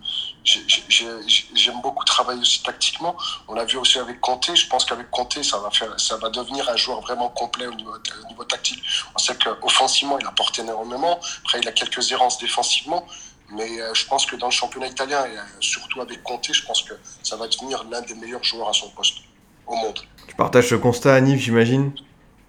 beaucoup 1.83 2.05
travailler 2.05 2.41
aussi 2.41 2.63
tactiquement. 2.63 3.17
On 3.49 3.55
l'a 3.55 3.65
vu 3.65 3.77
aussi 3.77 3.99
avec 3.99 4.21
Conte. 4.21 4.51
Je 4.55 4.67
pense 4.69 4.85
qu'avec 4.85 5.11
Conte, 5.11 5.43
ça 5.43 5.59
va, 5.59 6.31
devenir 6.31 6.69
un 6.69 6.77
joueur 6.77 7.01
vraiment 7.01 7.29
complet 7.29 7.67
au 7.67 7.75
niveau, 7.75 7.93
au 7.93 8.29
niveau 8.29 8.45
tactique. 8.45 8.83
On 9.15 9.19
sait 9.19 9.37
qu'offensivement, 9.37 10.19
il 10.19 10.27
apporte 10.27 10.59
énormément. 10.59 11.21
Après, 11.45 11.61
il 11.61 11.69
a 11.69 11.73
quelques 11.73 12.13
errances 12.13 12.39
défensivement. 12.39 13.07
Mais 13.51 13.81
euh, 13.81 13.95
je 13.95 14.07
pense 14.07 14.27
que 14.27 14.37
dans 14.37 14.49
le 14.49 14.53
championnat 14.53 14.89
italien, 14.89 15.25
et 15.25 15.39
euh, 15.39 15.43
surtout 15.61 16.03
avec 16.03 16.23
Conte, 16.23 16.53
je 16.53 16.67
pense 16.67 16.83
que 16.83 16.93
ça 17.23 17.37
va 17.37 17.49
devenir 17.49 17.83
l'un 17.85 18.03
des 18.03 18.15
meilleurs 18.15 18.45
joueurs 18.45 18.69
à 18.69 18.75
son 18.75 18.91
poste 18.91 19.21
au 19.67 19.75
monde. 19.75 19.99
Tu 20.27 20.35
partages 20.35 20.69
ce 20.69 20.75
constat, 20.75 21.15
Anif, 21.15 21.41
j'imagine? 21.41 21.93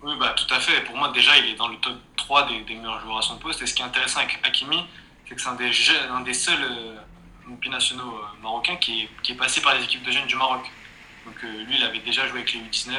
Oui, 0.10 0.16
bah, 0.20 0.34
tout 0.36 0.52
à 0.52 0.60
fait. 0.60 0.82
Pour 0.82 0.98
moi, 0.98 1.10
déjà, 1.10 1.38
il 1.38 1.46
est 1.52 1.56
dans 1.56 1.68
le 1.68 1.78
top 1.78 1.94
3 2.18 2.48
des, 2.48 2.76
meilleurs 2.76 3.00
joueurs 3.02 3.20
à 3.20 3.22
son 3.22 3.38
poste. 3.38 3.62
Et 3.62 3.68
ce 3.68 3.76
qui 3.76 3.84
est 3.84 3.86
intéressant 3.86 4.22
avec 4.22 4.40
Hakimi, 4.44 4.84
c'est 5.28 5.36
que 5.36 5.42
c'est 5.42 5.50
un 5.50 5.54
des, 5.54 5.72
un 6.10 6.22
des 6.22 6.34
seuls 6.34 6.64
euh, 6.64 6.96
binationaux 7.62 8.16
euh, 8.16 8.42
marocains 8.42 8.78
qui 8.78 9.08
est, 9.28 9.34
passé 9.36 9.62
par 9.62 9.76
les 9.76 9.84
équipes 9.84 10.02
de 10.04 10.12
jeunes 10.12 10.26
du 10.26 10.36
Maroc. 10.36 10.66
Donc 11.26 11.36
euh, 11.44 11.64
lui, 11.64 11.78
il 11.78 11.84
avait 11.84 12.00
déjà 12.00 12.28
joué 12.28 12.40
avec 12.40 12.54
les 12.54 12.60
U19, 12.62 12.94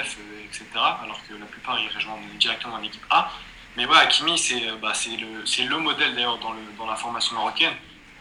etc. 0.44 0.64
Alors 0.77 1.20
que 1.29 1.35
la 1.35 1.46
plupart, 1.46 1.81
ils 1.81 1.92
rejoignent 1.92 2.29
directement 2.38 2.79
l'équipe 2.79 3.05
A. 3.11 3.29
Mais 3.77 3.87
ouais, 3.87 3.96
Hakimi, 3.96 4.38
c'est 4.38 4.61
bah, 4.81 4.92
le, 5.07 5.68
le 5.68 5.79
modèle 5.79 6.14
d'ailleurs 6.14 6.38
dans, 6.38 6.55
dans, 6.79 6.87
la 6.87 6.96
formation 6.96 7.35
marocaine. 7.35 7.75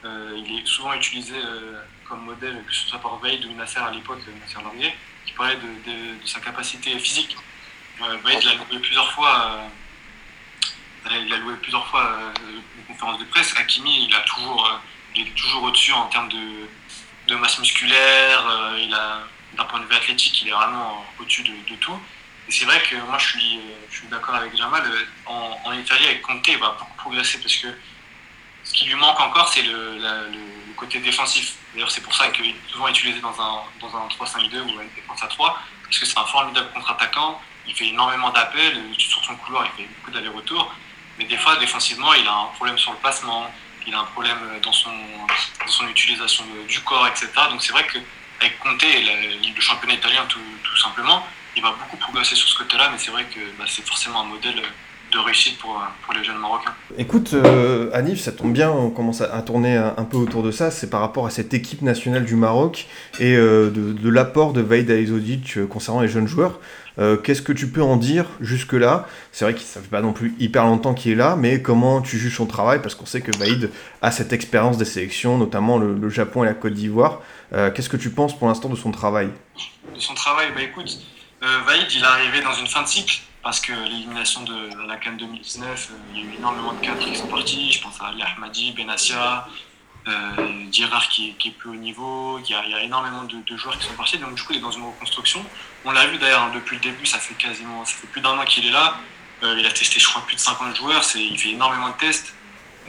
il 0.04 0.60
est 0.60 0.66
souvent 0.66 0.94
utilisé 0.94 1.36
comme 2.08 2.24
modèle, 2.24 2.64
que 2.66 2.74
ce 2.74 2.88
soit 2.88 3.00
par 3.00 3.18
Veil 3.20 3.46
ou 3.46 3.54
Nasser 3.56 3.80
à 3.80 3.92
l'époque, 3.92 4.20
Nasser 4.42 4.64
Laurier, 4.64 4.96
qui 5.26 5.34
parlait 5.34 5.58
de, 5.58 5.92
de 5.92 6.28
sa 6.28 6.40
capacité 6.40 6.98
physique 7.00 7.36
il 8.02 8.46
l'a 8.46 8.54
loué 8.56 8.80
plusieurs 8.80 9.12
fois. 9.12 9.70
Euh, 11.12 11.18
il 11.18 11.34
a 11.34 11.38
loué 11.38 11.56
plusieurs 11.56 11.88
fois 11.88 12.04
euh, 12.04 12.32
une 12.78 12.86
conférence 12.86 13.20
de 13.20 13.26
presse. 13.26 13.54
Hakimi, 13.58 14.06
il 14.06 14.16
a 14.16 14.22
toujours, 14.22 14.68
euh, 14.68 15.20
est 15.20 15.36
toujours 15.36 15.64
au-dessus 15.64 15.94
en 15.94 16.08
termes 16.08 16.30
de, 16.30 17.36
masse 17.36 17.60
musculaire. 17.60 18.44
d'un 19.56 19.66
point 19.66 19.80
de 19.80 19.86
vue 19.86 19.96
athlétique, 19.96 20.42
il 20.42 20.50
est 20.50 20.52
vraiment 20.52 21.06
au-dessus 21.20 21.44
de, 21.44 21.76
tout. 21.76 22.00
Et 22.48 22.52
c'est 22.52 22.66
vrai 22.66 22.82
que 22.82 22.96
moi, 22.96 23.18
je 23.18 23.28
suis, 23.28 23.60
d'accord 24.10 24.36
avec 24.36 24.56
Jamal. 24.56 24.84
En, 25.26 25.72
Italie, 25.74 26.06
avec 26.06 26.22
Conte, 26.22 26.48
il 26.48 26.58
va 26.58 26.76
beaucoup 26.80 26.98
progresser 26.98 27.40
parce 27.40 27.56
que 27.58 27.68
ce 28.64 28.74
qui 28.74 28.86
lui 28.86 28.96
manque 28.96 29.20
encore, 29.20 29.48
c'est 29.50 29.62
le, 29.62 29.98
le, 29.98 30.74
côté 30.76 31.00
défensif. 31.00 31.56
D'ailleurs, 31.74 31.92
c'est 31.92 32.02
pour 32.02 32.16
ça 32.16 32.30
qu'il 32.30 32.46
est 32.48 32.56
souvent 32.72 32.88
utilisé 32.88 33.20
dans 33.20 33.40
un, 33.40 33.64
dans 33.82 33.96
un 33.98 34.08
3-5-2 34.08 34.62
ou 34.62 34.82
une 34.82 34.90
défense 34.96 35.22
à 35.22 35.28
3, 35.28 35.60
parce 35.84 36.00
que 36.00 36.06
c'est 36.06 36.18
un 36.18 36.26
formidable 36.26 36.72
contre-attaquant 36.74 37.42
il 37.68 37.76
fait 37.76 37.88
énormément 37.88 38.30
d'appels, 38.32 38.78
sur 38.98 39.24
son 39.24 39.36
couloir, 39.36 39.66
il 39.66 39.84
fait 39.84 39.90
beaucoup 39.96 40.12
d'allers-retours. 40.12 40.74
Mais 41.18 41.26
des 41.26 41.38
fois, 41.38 41.56
défensivement, 41.58 42.14
il 42.14 42.28
a 42.28 42.34
un 42.34 42.46
problème 42.56 42.78
sur 42.78 42.92
le 42.92 42.98
passement, 42.98 43.52
il 43.86 43.94
a 43.94 44.00
un 44.00 44.06
problème 44.06 44.38
dans 44.62 44.72
son, 44.72 44.90
utilisation 45.90 46.44
du 46.68 46.80
corps, 46.82 47.08
etc. 47.08 47.30
Donc 47.50 47.62
c'est 47.62 47.72
vrai 47.72 47.86
qu'avec 47.88 48.60
Conte 48.60 48.84
et 48.84 49.02
le 49.04 49.62
championnat 49.62 49.96
italien 49.96 50.26
tout, 50.28 50.40
tout, 50.64 50.78
simplement, 50.78 51.26
il 51.56 51.62
va 51.62 51.72
beaucoup 51.72 51.98
progresser 51.98 52.36
sur 52.36 52.48
ce 52.48 52.58
côté-là, 52.58 52.90
mais 52.92 52.98
c'est 52.98 53.12
vrai 53.12 53.26
que 53.26 53.40
bah, 53.58 53.66
c'est 53.68 53.86
forcément 53.88 54.22
un 54.22 54.26
modèle 54.26 54.62
de 55.12 55.20
réussite 55.20 55.58
pour, 55.60 55.82
pour 56.04 56.14
les 56.14 56.24
jeunes 56.24 56.38
Marocains. 56.38 56.74
Écoute, 56.98 57.34
euh, 57.34 57.90
Anif, 57.94 58.20
ça 58.20 58.32
tombe 58.32 58.54
bien, 58.54 58.72
on 58.72 58.90
commence 58.90 59.22
à, 59.22 59.42
tourner 59.42 59.78
un, 59.78 60.04
peu 60.04 60.18
autour 60.18 60.44
de 60.44 60.52
ça. 60.52 60.72
C'est 60.72 60.90
par 60.90 61.02
rapport 61.02 61.26
à 61.26 61.30
cette 61.30 61.54
équipe 61.54 61.82
nationale 61.82 62.26
du 62.26 62.36
Maroc 62.36 62.88
et 63.20 63.36
euh, 63.36 63.70
de, 63.70 64.10
l'apport 64.10 64.54
de 64.54 64.62
Vaïd 64.62 64.90
Aizodic 64.90 65.58
euh, 65.58 65.66
concernant 65.66 66.02
les 66.02 66.08
jeunes 66.08 66.28
joueurs. 66.28 66.60
Euh, 66.98 67.16
qu'est-ce 67.16 67.42
que 67.42 67.54
tu 67.54 67.68
peux 67.68 67.82
en 67.82 67.96
dire 67.96 68.26
jusque-là? 68.42 69.08
C'est 69.32 69.46
vrai 69.46 69.54
que 69.54 69.62
ça 69.62 69.80
fait 69.80 69.88
pas 69.88 70.02
non 70.02 70.14
plus 70.14 70.36
hyper 70.40 70.66
longtemps 70.66 70.94
qu'il 70.94 71.14
est 71.14 71.16
là, 71.16 71.36
mais 71.38 71.62
comment 71.62 72.02
tu 72.02 72.18
juges 72.18 72.36
son 72.36 72.46
travail? 72.46 72.82
Parce 72.82 72.96
qu'on 72.96 73.06
sait 73.06 73.22
que 73.22 73.36
Vaïd 73.38 73.72
a 74.02 74.12
cette 74.12 74.34
expérience 74.34 74.78
des 74.78 74.86
sélections, 74.86 75.38
notamment 75.38 75.78
le, 75.78 76.10
Japon 76.10 76.44
et 76.44 76.48
la 76.48 76.54
Côte 76.54 76.74
d'Ivoire. 76.74 77.22
Qu'est-ce 77.52 77.90
que 77.90 77.98
tu 77.98 78.10
penses 78.10 78.38
pour 78.38 78.48
l'instant 78.48 78.68
de 78.68 78.76
son 78.76 78.92
travail? 78.92 79.30
De 79.96 80.00
son 80.00 80.14
travail, 80.14 80.48
bah 80.54 80.62
écoute, 80.62 81.00
Vaïd, 81.42 81.88
il 81.90 82.02
est 82.02 82.06
arrivé 82.06 82.42
dans 82.42 82.54
une 82.54 82.68
fin 82.68 82.82
de 82.82 82.88
cycle 82.88 83.22
parce 83.44 83.62
que 83.62 83.72
l'élimination 83.72 84.44
de 84.44 84.88
la 84.88 84.98
Cannes 84.98 85.18
2019, 85.18 85.90
euh, 85.92 85.96
il 86.14 86.20
y 86.20 86.22
a 86.22 86.26
eu 86.26 86.36
énormément 86.38 86.74
de 86.74 86.80
cadres 86.82 87.00
qui 87.00 87.16
sont 87.16 87.28
partis. 87.28 87.72
Je 87.72 87.82
pense 87.82 88.00
à 88.02 88.08
Ali 88.08 88.22
Ahmadi, 88.22 88.74
Benassia, 88.74 89.48
euh, 90.08 90.70
qui, 91.10 91.36
est 91.46 91.52
plus 91.52 91.70
haut 91.70 91.76
niveau. 91.76 92.40
Il 92.40 92.50
y 92.50 92.54
a, 92.54 92.84
énormément 92.84 93.24
de, 93.24 93.58
joueurs 93.58 93.78
qui 93.78 93.88
sont 93.88 93.94
partis. 93.94 94.18
Donc, 94.18 94.36
du 94.36 94.44
coup, 94.44 94.54
il 94.54 94.58
est 94.58 94.62
dans 94.62 94.72
une 94.72 94.84
reconstruction. 94.86 95.46
On 95.86 95.92
l'a 95.92 96.08
vu 96.08 96.18
d'ailleurs 96.18 96.44
hein, 96.44 96.52
depuis 96.54 96.76
le 96.76 96.82
début, 96.82 97.06
ça 97.06 97.20
fait 97.20 97.36
quasiment 97.36 97.86
ça 97.86 97.96
fait 97.96 98.08
plus 98.08 98.22
d'un 98.22 98.38
an 98.38 98.44
qu'il 98.46 98.66
est 98.66 98.72
là. 98.72 98.98
Euh, 99.44 99.56
il 99.58 99.66
a 99.66 99.72
testé, 99.72 100.00
je 100.00 100.08
crois, 100.08 100.22
plus 100.26 100.36
de 100.36 100.42
50 100.42 100.76
joueurs. 100.76 101.04
Il 101.16 101.40
fait 101.40 101.52
énormément 101.52 101.90
de 101.90 101.94
tests. 101.98 102.34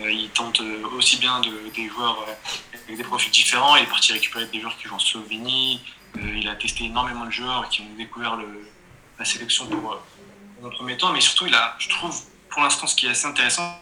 il 0.00 0.30
tente 0.30 0.60
aussi 0.96 1.18
bien 1.18 1.40
de, 1.40 1.70
des 1.74 1.88
joueurs 1.88 2.26
avec 2.72 2.96
des 2.96 3.04
profils 3.04 3.30
différents. 3.30 3.76
Il 3.76 3.84
est 3.84 3.86
parti 3.86 4.12
récupérer 4.12 4.46
des 4.46 4.60
joueurs 4.60 4.76
qui 4.76 4.88
jouent 4.88 4.96
en 4.96 4.98
Slovénie. 4.98 5.80
il 6.16 6.48
a 6.48 6.56
testé 6.56 6.84
énormément 6.84 7.24
de 7.24 7.30
joueurs 7.30 7.68
qui 7.68 7.82
ont 7.82 7.96
découvert 7.96 8.36
la 9.16 9.24
sélection 9.24 9.66
pour, 9.66 10.02
dans 10.61 10.70
premier 10.70 10.96
temps. 10.96 11.12
Mais 11.12 11.20
surtout, 11.20 11.46
il 11.46 11.55
a, 11.55 11.75
je 11.79 11.88
trouve, 11.88 12.18
pour 12.49 12.62
l'instant, 12.62 12.87
ce 12.87 12.94
qui 12.94 13.07
est 13.07 13.11
assez 13.11 13.27
intéressant, 13.27 13.79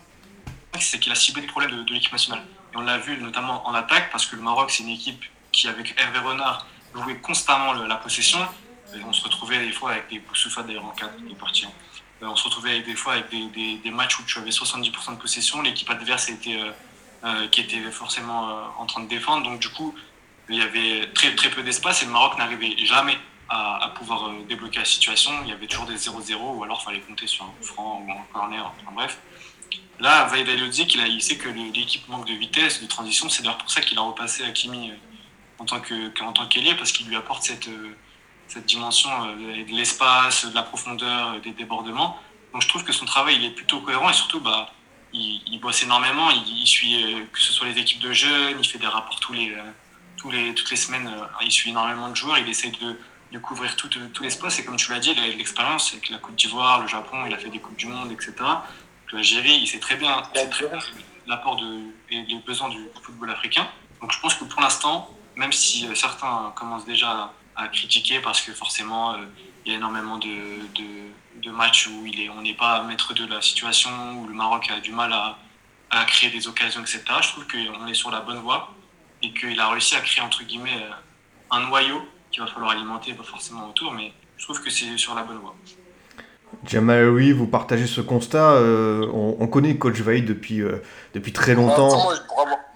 c'est 0.80 0.98
qu'il 0.98 1.12
a 1.12 1.14
ciblé 1.14 1.42
les 1.42 1.48
problèmes 1.48 1.84
de, 1.84 1.92
l'équipe 1.92 2.12
nationale. 2.12 2.44
Et 2.72 2.76
on 2.76 2.82
l'a 2.82 2.98
vu 2.98 3.18
notamment 3.18 3.66
en 3.66 3.74
attaque, 3.74 4.10
parce 4.10 4.26
que 4.26 4.36
le 4.36 4.42
Maroc, 4.42 4.70
c'est 4.70 4.82
une 4.82 4.90
équipe 4.90 5.24
qui, 5.52 5.68
avec 5.68 5.94
Hervé 6.00 6.18
Renard, 6.18 6.66
jouait 6.94 7.18
constamment 7.18 7.72
la 7.72 7.96
possession. 7.96 8.38
Et 8.94 9.02
on 9.04 9.12
se 9.12 9.22
retrouvait 9.22 9.58
des 9.58 9.72
fois 9.72 9.92
avec 9.92 10.08
des 10.08 10.18
Boussoufa 10.20 10.62
d'ailleurs 10.62 10.84
en 10.84 10.90
4 10.90 11.16
qui 11.26 11.32
est 11.32 11.36
parti. 11.36 11.66
On 12.20 12.34
se 12.34 12.44
retrouvait 12.44 12.80
des 12.80 12.96
fois 12.96 13.14
avec 13.14 13.28
des, 13.30 13.76
des, 13.76 13.90
matchs 13.90 14.18
où 14.18 14.24
tu 14.24 14.38
avais 14.38 14.50
70% 14.50 15.12
de 15.12 15.20
possession, 15.20 15.62
l'équipe 15.62 15.88
adverse 15.88 16.28
était, 16.30 16.56
euh, 16.56 16.72
euh, 17.24 17.48
qui 17.48 17.60
était 17.60 17.80
forcément 17.92 18.48
euh, 18.48 18.62
en 18.78 18.86
train 18.86 19.02
de 19.02 19.08
défendre. 19.08 19.44
Donc 19.44 19.60
du 19.60 19.68
coup, 19.68 19.94
il 20.48 20.56
y 20.56 20.62
avait 20.62 21.12
très, 21.12 21.34
très 21.36 21.50
peu 21.50 21.62
d'espace 21.62 22.02
et 22.02 22.06
le 22.06 22.12
Maroc 22.12 22.36
n'arrivait 22.38 22.76
jamais 22.86 23.16
à, 23.48 23.92
pouvoir 23.96 24.30
débloquer 24.48 24.80
la 24.80 24.84
situation. 24.84 25.32
Il 25.44 25.50
y 25.50 25.52
avait 25.52 25.66
toujours 25.66 25.86
des 25.86 25.96
0-0 25.96 26.36
ou 26.36 26.64
alors 26.64 26.80
il 26.82 26.84
fallait 26.84 27.00
compter 27.00 27.26
sur 27.26 27.44
un 27.44 27.62
franc 27.62 28.04
ou 28.06 28.10
un 28.10 28.24
corner. 28.32 28.64
Enfin 28.66 28.92
bref. 28.94 29.18
Là, 30.00 30.30
dit 30.70 30.86
qu'il 30.86 31.00
il 31.08 31.22
sait 31.22 31.36
que 31.36 31.48
l'équipe 31.48 32.06
manque 32.08 32.26
de 32.26 32.34
vitesse, 32.34 32.80
de 32.80 32.86
transition. 32.86 33.28
C'est 33.28 33.42
d'ailleurs 33.42 33.58
pour 33.58 33.70
ça 33.70 33.80
qu'il 33.80 33.98
a 33.98 34.02
repassé 34.02 34.44
Hakimi 34.44 34.92
en 35.58 35.64
tant 35.64 35.80
qu'ailier, 36.46 36.74
parce 36.76 36.92
qu'il 36.92 37.08
lui 37.08 37.16
apporte 37.16 37.42
cette, 37.42 37.68
cette 38.48 38.66
dimension 38.66 39.10
euh, 39.24 39.64
de 39.64 39.70
l'espace, 39.72 40.46
de 40.46 40.54
la 40.54 40.62
profondeur, 40.62 41.34
euh, 41.34 41.40
des 41.40 41.52
débordements. 41.52 42.18
Donc 42.52 42.62
je 42.62 42.68
trouve 42.68 42.82
que 42.82 42.92
son 42.92 43.04
travail 43.04 43.36
il 43.36 43.44
est 43.44 43.50
plutôt 43.50 43.80
cohérent 43.80 44.08
et 44.08 44.14
surtout 44.14 44.40
bah, 44.40 44.72
il, 45.12 45.42
il 45.46 45.60
bosse 45.60 45.82
énormément. 45.82 46.30
Il, 46.30 46.66
suit 46.66 47.04
euh, 47.04 47.24
que 47.32 47.40
ce 47.40 47.52
soit 47.52 47.68
les 47.68 47.78
équipes 47.78 48.00
de 48.00 48.12
jeunes, 48.12 48.56
il 48.58 48.66
fait 48.66 48.78
des 48.78 48.86
rapports 48.86 49.20
tous 49.20 49.34
les, 49.34 49.54
toutes 50.16 50.70
les 50.70 50.76
semaines. 50.76 51.10
Il 51.42 51.52
suit 51.52 51.70
énormément 51.70 52.08
de 52.08 52.16
joueurs, 52.16 52.38
il 52.38 52.48
essaie 52.48 52.70
de, 52.70 52.98
de 53.32 53.38
couvrir 53.38 53.76
tout, 53.76 53.88
tout 53.88 54.22
l'espace. 54.22 54.58
Et 54.58 54.64
comme 54.64 54.76
tu 54.76 54.90
l'as 54.90 55.00
dit, 55.00 55.14
l'expérience 55.14 55.92
avec 55.92 56.08
la 56.10 56.18
Côte 56.18 56.36
d'Ivoire, 56.36 56.80
le 56.80 56.88
Japon, 56.88 57.24
il 57.26 57.34
a 57.34 57.38
fait 57.38 57.50
des 57.50 57.58
Coupes 57.58 57.76
du 57.76 57.86
Monde, 57.86 58.12
etc. 58.12 58.32
L'Algérie, 59.12 59.58
il 59.62 59.66
sait 59.66 59.78
très 59.78 59.96
bien 59.96 60.22
l'apport 61.26 61.60
et 62.10 62.22
les 62.22 62.38
besoins 62.46 62.68
du 62.68 62.78
football 63.02 63.30
africain. 63.30 63.68
Donc 64.00 64.12
je 64.12 64.20
pense 64.20 64.34
que 64.34 64.44
pour 64.44 64.60
l'instant, 64.60 65.10
même 65.36 65.52
si 65.52 65.86
certains 65.94 66.52
commencent 66.56 66.86
déjà 66.86 67.32
à 67.56 67.68
critiquer 67.68 68.20
parce 68.20 68.40
que 68.40 68.52
forcément, 68.52 69.14
euh, 69.14 69.18
il 69.64 69.72
y 69.72 69.74
a 69.74 69.78
énormément 69.78 70.18
de, 70.18 71.50
matchs 71.50 71.88
où 71.88 72.06
on 72.36 72.42
n'est 72.42 72.54
pas 72.54 72.82
maître 72.82 73.14
de 73.14 73.26
la 73.26 73.40
situation, 73.40 73.90
où 74.12 74.28
le 74.28 74.34
Maroc 74.34 74.70
a 74.70 74.80
du 74.80 74.92
mal 74.92 75.12
à, 75.12 75.38
à 75.90 76.04
créer 76.04 76.30
des 76.30 76.46
occasions, 76.46 76.80
etc. 76.80 77.02
Je 77.22 77.28
trouve 77.28 77.46
qu'on 77.46 77.86
est 77.86 77.94
sur 77.94 78.10
la 78.10 78.20
bonne 78.20 78.38
voie 78.38 78.74
et 79.22 79.32
qu'il 79.32 79.58
a 79.58 79.68
réussi 79.68 79.96
à 79.96 80.00
créer, 80.00 80.22
entre 80.22 80.44
guillemets, 80.44 80.82
euh, 80.82 80.90
un 81.50 81.60
noyau 81.60 82.06
qu'il 82.30 82.42
va 82.42 82.48
falloir 82.48 82.72
alimenter, 82.72 83.14
pas 83.14 83.22
forcément 83.22 83.68
autour, 83.68 83.92
mais 83.92 84.12
je 84.36 84.44
trouve 84.44 84.62
que 84.62 84.70
c'est 84.70 84.96
sur 84.96 85.14
la 85.14 85.22
bonne 85.22 85.38
voie. 85.38 85.54
Jamal, 86.64 87.10
oui, 87.10 87.32
vous 87.32 87.46
partagez 87.46 87.86
ce 87.86 88.00
constat. 88.00 88.52
Euh, 88.52 89.06
on, 89.12 89.36
on, 89.38 89.46
connaît 89.48 89.76
Coach 89.76 90.00
Vaïd 90.00 90.24
depuis, 90.24 90.62
depuis 91.14 91.32
très 91.32 91.54
longtemps. 91.54 92.08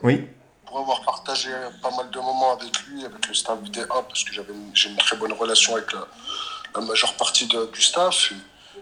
Oui 0.02 0.26
pour 0.72 0.80
avoir 0.80 1.02
partagé 1.02 1.50
pas 1.82 1.90
mal 1.90 2.08
de 2.10 2.18
moments 2.18 2.52
avec 2.52 2.72
lui, 2.86 3.04
avec 3.04 3.28
le 3.28 3.34
staff 3.34 3.58
VDA, 3.62 3.86
parce 4.08 4.24
que 4.24 4.32
j'avais 4.32 4.54
j'ai 4.72 4.88
une 4.88 4.96
très 4.96 5.18
bonne 5.18 5.34
relation 5.34 5.76
avec 5.76 5.92
la, 5.92 6.80
majeure 6.80 7.14
partie 7.14 7.46
de, 7.46 7.66
du 7.66 7.82
staff. 7.82 8.32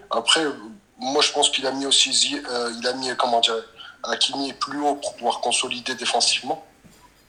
après, 0.09 0.45
moi, 0.97 1.21
je 1.21 1.33
pense 1.33 1.49
qu'il 1.49 1.67
a 1.67 1.71
mis 1.71 1.85
aussi, 1.85 2.41
euh, 2.49 2.71
il 2.79 2.87
a 2.87 2.93
mis, 2.93 3.09
comment 3.17 3.41
dire, 3.41 3.55
Hakimi 4.03 4.53
plus 4.53 4.79
haut 4.79 4.95
pour 4.95 5.17
pouvoir 5.17 5.41
consolider 5.41 5.93
défensivement, 5.95 6.65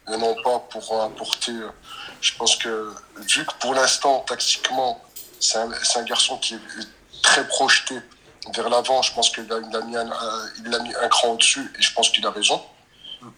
et 0.09 0.17
non 0.17 0.35
pas 0.43 0.59
pour 0.59 1.03
apporter. 1.03 1.53
Je 2.21 2.33
pense 2.37 2.57
que, 2.57 2.93
vu 3.29 3.45
que 3.45 3.53
pour 3.61 3.75
l'instant, 3.75 4.21
tactiquement, 4.21 5.01
c'est 5.41 5.59
un, 5.59 5.71
un, 5.71 6.03
garçon 6.03 6.39
qui 6.39 6.55
est 6.55 6.61
très 7.23 7.47
projeté 7.49 7.97
vers 8.55 8.69
l'avant, 8.69 9.03
je 9.03 9.13
pense 9.13 9.31
qu'il 9.31 9.51
a, 9.53 9.59
il 9.59 9.77
a, 9.77 9.81
mis 9.83 9.97
un, 9.97 10.11
il 10.65 10.75
a 10.75 10.79
mis 10.81 10.95
un 10.95 11.09
cran 11.09 11.29
au-dessus, 11.29 11.73
et 11.79 11.83
je 11.83 11.93
pense 11.95 12.11
qu'il 12.11 12.27
a 12.27 12.31
raison. 12.31 12.61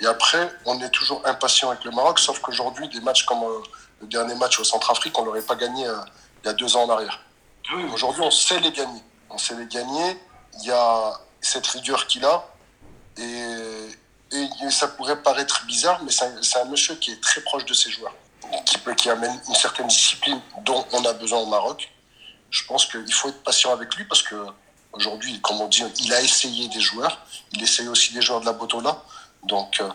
Et 0.01 0.07
après, 0.07 0.51
on 0.65 0.81
est 0.81 0.89
toujours 0.91 1.21
impatient 1.27 1.71
avec 1.71 1.85
le 1.85 1.91
Maroc, 1.91 2.19
sauf 2.19 2.41
qu'aujourd'hui, 2.41 2.89
des 2.89 3.01
matchs 3.01 3.25
comme 3.25 3.43
euh, 3.43 3.61
le 4.01 4.07
dernier 4.07 4.35
match 4.35 4.59
au 4.59 4.65
Centrafrique, 4.65 5.17
on 5.19 5.23
ne 5.23 5.27
l'aurait 5.27 5.43
pas 5.43 5.57
gagné 5.57 5.87
euh, 5.87 5.97
il 6.43 6.47
y 6.47 6.51
a 6.51 6.55
deux 6.55 6.77
ans 6.77 6.85
en 6.85 6.91
arrière. 6.91 7.21
Aujourd'hui, 7.93 8.23
on 8.23 8.31
sait 8.31 8.61
les 8.61 8.73
gagner. 8.73 9.03
On 9.31 9.39
sait 9.39 9.55
les 9.55 9.67
gagner. 9.67 10.19
Il 10.61 10.69
y 10.69 10.71
a 10.71 11.13
cette 11.41 11.67
rigueur 11.67 12.07
qu'il 12.07 12.25
a. 12.25 12.47
Et, 13.17 13.89
et, 14.35 14.71
ça 14.71 14.89
pourrait 14.89 15.23
paraître 15.23 15.65
bizarre, 15.67 16.01
mais 16.03 16.11
c'est 16.11 16.59
un, 16.59 16.65
monsieur 16.67 16.95
qui 16.97 17.13
est 17.13 17.21
très 17.21 17.41
proche 17.43 17.65
de 17.65 17.75
ses 17.75 17.91
joueurs, 17.91 18.15
qui, 18.97 19.11
amène 19.11 19.39
une 19.49 19.55
certaine 19.55 19.87
discipline 19.87 20.41
dont 20.65 20.85
on 20.93 21.05
a 21.05 21.13
besoin 21.13 21.41
au 21.41 21.47
Maroc. 21.47 21.91
Je 22.51 22.65
pense 22.65 22.87
qu'il 22.87 23.13
faut 23.13 23.29
être 23.29 23.43
patient 23.43 23.73
avec 23.73 23.95
lui 23.97 24.05
parce 24.05 24.23
que 24.23 24.37
aujourd'hui, 24.93 25.41
comme 25.41 25.61
on 25.61 25.69
dit, 25.69 25.83
il 26.01 26.13
a 26.13 26.21
essayé 26.21 26.69
des 26.69 26.81
joueurs. 26.81 27.25
Il 27.53 27.63
essaye 27.63 27.89
aussi 27.89 28.13
des 28.13 28.23
joueurs 28.23 28.41
de 28.41 28.47
la 28.47 28.53
Botola. 28.53 29.03
Donc, 29.43 29.81
euh, 29.81 29.89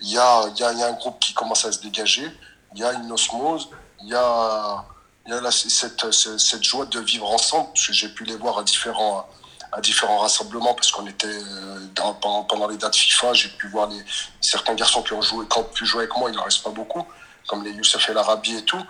il 0.00 0.10
y, 0.10 0.18
a, 0.18 0.42
un 0.42 0.92
groupe 0.92 1.18
qui 1.20 1.34
commence 1.34 1.64
à 1.64 1.72
se 1.72 1.80
dégager, 1.80 2.30
il 2.74 2.80
y 2.80 2.84
a 2.84 2.92
une 2.92 3.10
osmose, 3.12 3.68
il 4.02 4.08
y 4.08 4.14
a, 4.14 4.84
y 5.26 5.32
a 5.32 5.50
cette, 5.50 6.10
cette, 6.10 6.62
joie 6.62 6.86
de 6.86 7.00
vivre 7.00 7.30
ensemble, 7.30 7.68
parce 7.68 7.86
que 7.86 7.92
j'ai 7.92 8.08
pu 8.08 8.24
les 8.24 8.36
voir 8.36 8.58
à 8.58 8.64
différents, 8.64 9.26
à 9.74 9.80
différents 9.80 10.18
rassemblements, 10.18 10.74
parce 10.74 10.90
qu'on 10.92 11.06
était 11.06 11.26
euh, 11.26 11.80
dans, 11.94 12.14
pendant, 12.14 12.68
les 12.68 12.76
dates 12.76 12.94
FIFA, 12.94 13.32
j'ai 13.32 13.48
pu 13.48 13.68
voir 13.68 13.88
les, 13.88 14.00
certains 14.40 14.74
garçons 14.74 15.02
qui 15.02 15.12
ont, 15.12 15.22
joué, 15.22 15.46
qui 15.48 15.58
ont 15.58 15.64
pu 15.64 15.84
jouer 15.84 16.04
avec 16.04 16.16
moi, 16.16 16.30
il 16.30 16.36
n'en 16.36 16.44
reste 16.44 16.62
pas 16.62 16.70
beaucoup, 16.70 17.04
comme 17.48 17.64
les 17.64 17.72
Youssef 17.72 18.08
El 18.08 18.18
Arabi 18.18 18.56
et 18.56 18.64
tout. 18.64 18.82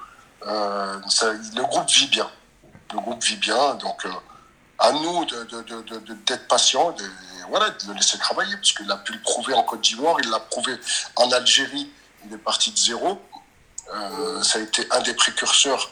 Euh, 0.46 1.00
le 1.56 1.62
groupe 1.62 1.88
vit 1.90 2.08
bien. 2.08 2.30
Le 2.92 3.00
groupe 3.00 3.22
vit 3.24 3.36
bien, 3.36 3.74
donc 3.76 4.06
à 4.78 4.92
nous 4.92 5.24
d'être 5.24 5.64
de, 5.64 5.82
de, 5.82 6.14
de, 6.14 6.34
patients 6.48 6.94
voilà, 7.48 7.70
de 7.70 7.88
le 7.88 7.94
laisser 7.94 8.18
travailler, 8.18 8.54
parce 8.56 8.72
qu'il 8.72 8.90
a 8.90 8.96
pu 8.98 9.12
le 9.12 9.20
prouver 9.20 9.54
en 9.54 9.62
Côte 9.62 9.80
d'Ivoire, 9.80 10.16
il 10.22 10.28
l'a 10.30 10.40
prouvé 10.40 10.74
en 11.16 11.30
Algérie, 11.32 11.90
il 12.26 12.34
est 12.34 12.38
parti 12.38 12.70
de 12.72 12.78
zéro. 12.78 13.20
Euh, 13.92 14.42
ça 14.42 14.58
a 14.58 14.62
été 14.62 14.86
un 14.90 15.00
des 15.00 15.14
précurseurs 15.14 15.90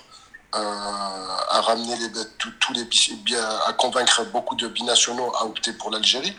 à 0.53 1.61
ramener 1.63 1.97
les, 1.97 2.09
tous 2.39 2.73
les 2.73 2.85
bien, 3.25 3.43
à 3.67 3.73
convaincre 3.73 4.25
beaucoup 4.33 4.55
de 4.55 4.69
binationaux 4.69 5.33
à 5.37 5.45
opter 5.47 5.73
pour 5.73 5.91
l'Algérie. 5.91 6.35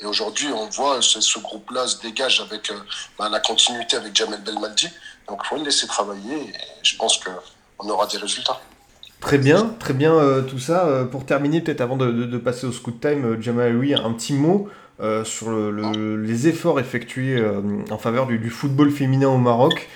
Et 0.00 0.06
aujourd'hui, 0.06 0.46
on 0.54 0.68
voit 0.68 1.02
ce, 1.02 1.20
ce 1.20 1.38
groupe-là 1.40 1.86
se 1.86 2.00
dégage 2.00 2.40
avec 2.40 2.70
euh, 2.70 2.74
ben, 3.18 3.28
la 3.28 3.40
continuité 3.40 3.96
avec 3.96 4.14
Jamel 4.14 4.40
Belmaldi. 4.42 4.88
Donc, 5.28 5.40
il 5.44 5.48
faut 5.48 5.56
le 5.56 5.64
laisser 5.64 5.86
travailler 5.86 6.36
et 6.36 6.54
je 6.82 6.96
pense 6.96 7.18
qu'on 7.18 7.88
aura 7.88 8.06
des 8.06 8.18
résultats. 8.18 8.60
Très 9.20 9.38
bien, 9.38 9.74
très 9.80 9.94
bien 9.94 10.14
euh, 10.14 10.42
tout 10.42 10.60
ça. 10.60 10.86
Euh, 10.86 11.04
pour 11.04 11.26
terminer, 11.26 11.60
peut-être 11.60 11.80
avant 11.80 11.96
de, 11.96 12.12
de, 12.12 12.38
passer 12.38 12.66
au 12.66 12.72
scoot 12.72 13.00
time, 13.00 13.42
Jamal 13.42 13.76
oui, 13.76 13.94
un 13.94 14.12
petit 14.12 14.34
mot 14.34 14.68
sur 15.24 15.50
le, 15.50 15.70
le, 15.70 16.16
les 16.16 16.48
efforts 16.48 16.80
effectués 16.80 17.40
en 17.88 17.98
faveur 17.98 18.26
du, 18.26 18.40
du, 18.40 18.50
football 18.50 18.90
féminin 18.90 19.28
au 19.28 19.38
Maroc. 19.38 19.88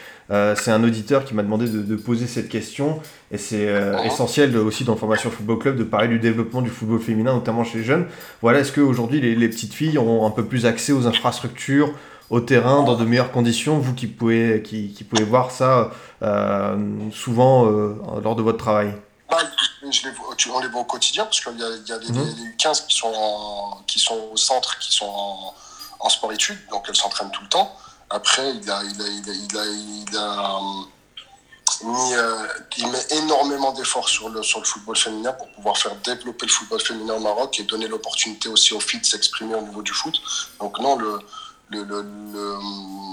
C'est 0.57 0.71
un 0.71 0.83
auditeur 0.83 1.25
qui 1.25 1.35
m'a 1.35 1.43
demandé 1.43 1.69
de, 1.69 1.83
de, 1.83 1.97
poser 1.97 2.27
cette 2.27 2.49
question 2.49 3.01
et 3.31 3.39
c'est 3.39 3.69
essentiel 4.05 4.57
aussi 4.57 4.85
dans 4.85 4.97
Formation 4.97 5.31
Football 5.31 5.59
Club 5.59 5.77
de 5.77 5.85
parler 5.85 6.09
du 6.09 6.19
développement 6.19 6.63
du 6.63 6.71
football 6.71 7.01
féminin, 7.01 7.35
notamment 7.35 7.65
chez 7.65 7.79
les 7.79 7.85
jeunes. 7.85 8.07
Voilà, 8.41 8.61
est-ce 8.61 8.73
qu'aujourd'hui 8.73 9.21
les, 9.21 9.35
les 9.35 9.49
petites 9.49 9.75
filles 9.75 9.99
ont 9.99 10.27
un 10.27 10.31
peu 10.31 10.45
plus 10.45 10.65
accès 10.65 10.93
aux 10.93 11.07
infrastructures, 11.07 11.93
au 12.33 12.41
terrain 12.41 12.83
dans 12.83 12.97
de 12.97 13.05
meilleures 13.05 13.31
conditions, 13.31 13.79
vous 13.79 13.95
qui 13.95 14.07
pouvez, 14.07 14.63
qui, 14.63 14.95
qui 14.95 15.05
pouvez 15.05 15.23
voir 15.23 15.51
ça 15.51 15.91
euh, 16.23 16.77
souvent 17.13 17.67
euh, 17.67 17.95
lors 18.25 18.35
de 18.35 18.43
votre 18.43 18.57
travail? 18.57 18.95
Bah, 19.31 19.37
je 19.83 20.09
les, 20.09 20.51
on 20.51 20.61
les 20.61 20.69
voit 20.69 20.81
au 20.81 20.85
quotidien 20.85 21.25
parce 21.25 21.43
qu'il 21.43 21.59
y 21.59 21.63
a, 21.63 21.67
il 21.85 21.89
y 21.89 21.93
a 21.93 21.99
des, 21.99 22.11
mmh. 22.11 22.57
15 22.57 22.87
qui 22.87 22.97
sont, 22.97 23.13
en, 23.15 23.83
qui 23.87 23.99
sont 23.99 24.19
au 24.33 24.37
centre, 24.39 24.79
qui 24.79 24.93
sont 24.93 25.13
en, 25.15 25.55
en 26.01 26.09
sport-études, 26.09 26.57
donc 26.71 26.87
elles 26.89 26.97
s'entraînent 26.97 27.31
tout 27.31 27.43
le 27.43 27.51
temps. 27.51 27.77
Après, 28.15 28.51
il 28.51 28.71
a, 28.71 28.83
mis, 31.83 32.15
euh, 32.15 32.47
met 32.79 33.07
énormément 33.17 33.73
d'efforts 33.73 34.09
sur 34.09 34.29
le, 34.29 34.43
football 34.43 34.97
féminin 34.97 35.33
pour 35.33 35.51
pouvoir 35.53 35.79
faire 35.79 35.97
développer 35.97 36.45
le 36.45 36.53
football 36.53 36.81
féminin 36.81 37.15
au 37.15 37.21
Maroc 37.21 37.59
et 37.59 37.63
donner 37.63 37.89
l'opportunité 37.89 38.51
aussi 38.51 38.75
aux 38.75 38.81
filles 38.81 39.01
de 39.01 39.07
s'exprimer 39.07 39.55
au 39.55 39.63
niveau 39.63 39.81
du 39.81 39.93
foot. 39.93 40.21
Donc 40.61 40.79
non, 40.79 40.99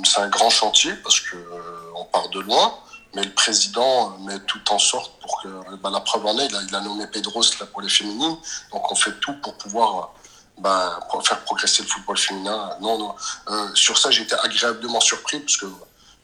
c'est 0.03 0.19
un 0.19 0.27
grand 0.27 0.49
chantier 0.49 0.91
parce 1.01 1.21
que 1.21 1.37
euh, 1.37 1.93
on 1.95 2.03
part 2.03 2.27
de 2.29 2.41
loin 2.41 2.73
mais 3.15 3.23
le 3.23 3.33
président 3.33 4.17
met 4.19 4.39
tout 4.41 4.61
en 4.69 4.77
sorte 4.77 5.19
pour 5.19 5.41
que 5.41 5.47
bah, 5.77 5.89
la 5.91 5.99
preuve 5.99 6.25
en 6.25 6.37
est, 6.37 6.47
il 6.47 6.75
a, 6.75 6.81
nommé 6.81 7.07
Pedros 7.07 7.41
pour 7.71 7.81
les 7.81 7.89
féminines, 7.89 8.37
donc 8.71 8.91
on 8.91 8.95
fait 8.95 9.19
tout 9.19 9.33
pour 9.41 9.57
pouvoir 9.57 10.13
bah, 10.59 10.99
faire 11.23 11.39
progresser 11.41 11.83
le 11.83 11.87
football 11.87 12.17
féminin. 12.17 12.69
Non, 12.81 12.97
non. 12.97 13.15
Euh, 13.49 13.67
sur 13.73 13.97
ça, 13.97 14.09
été 14.11 14.35
agréablement 14.43 14.99
surpris 14.99 15.39
parce 15.39 15.57
que 15.57 15.65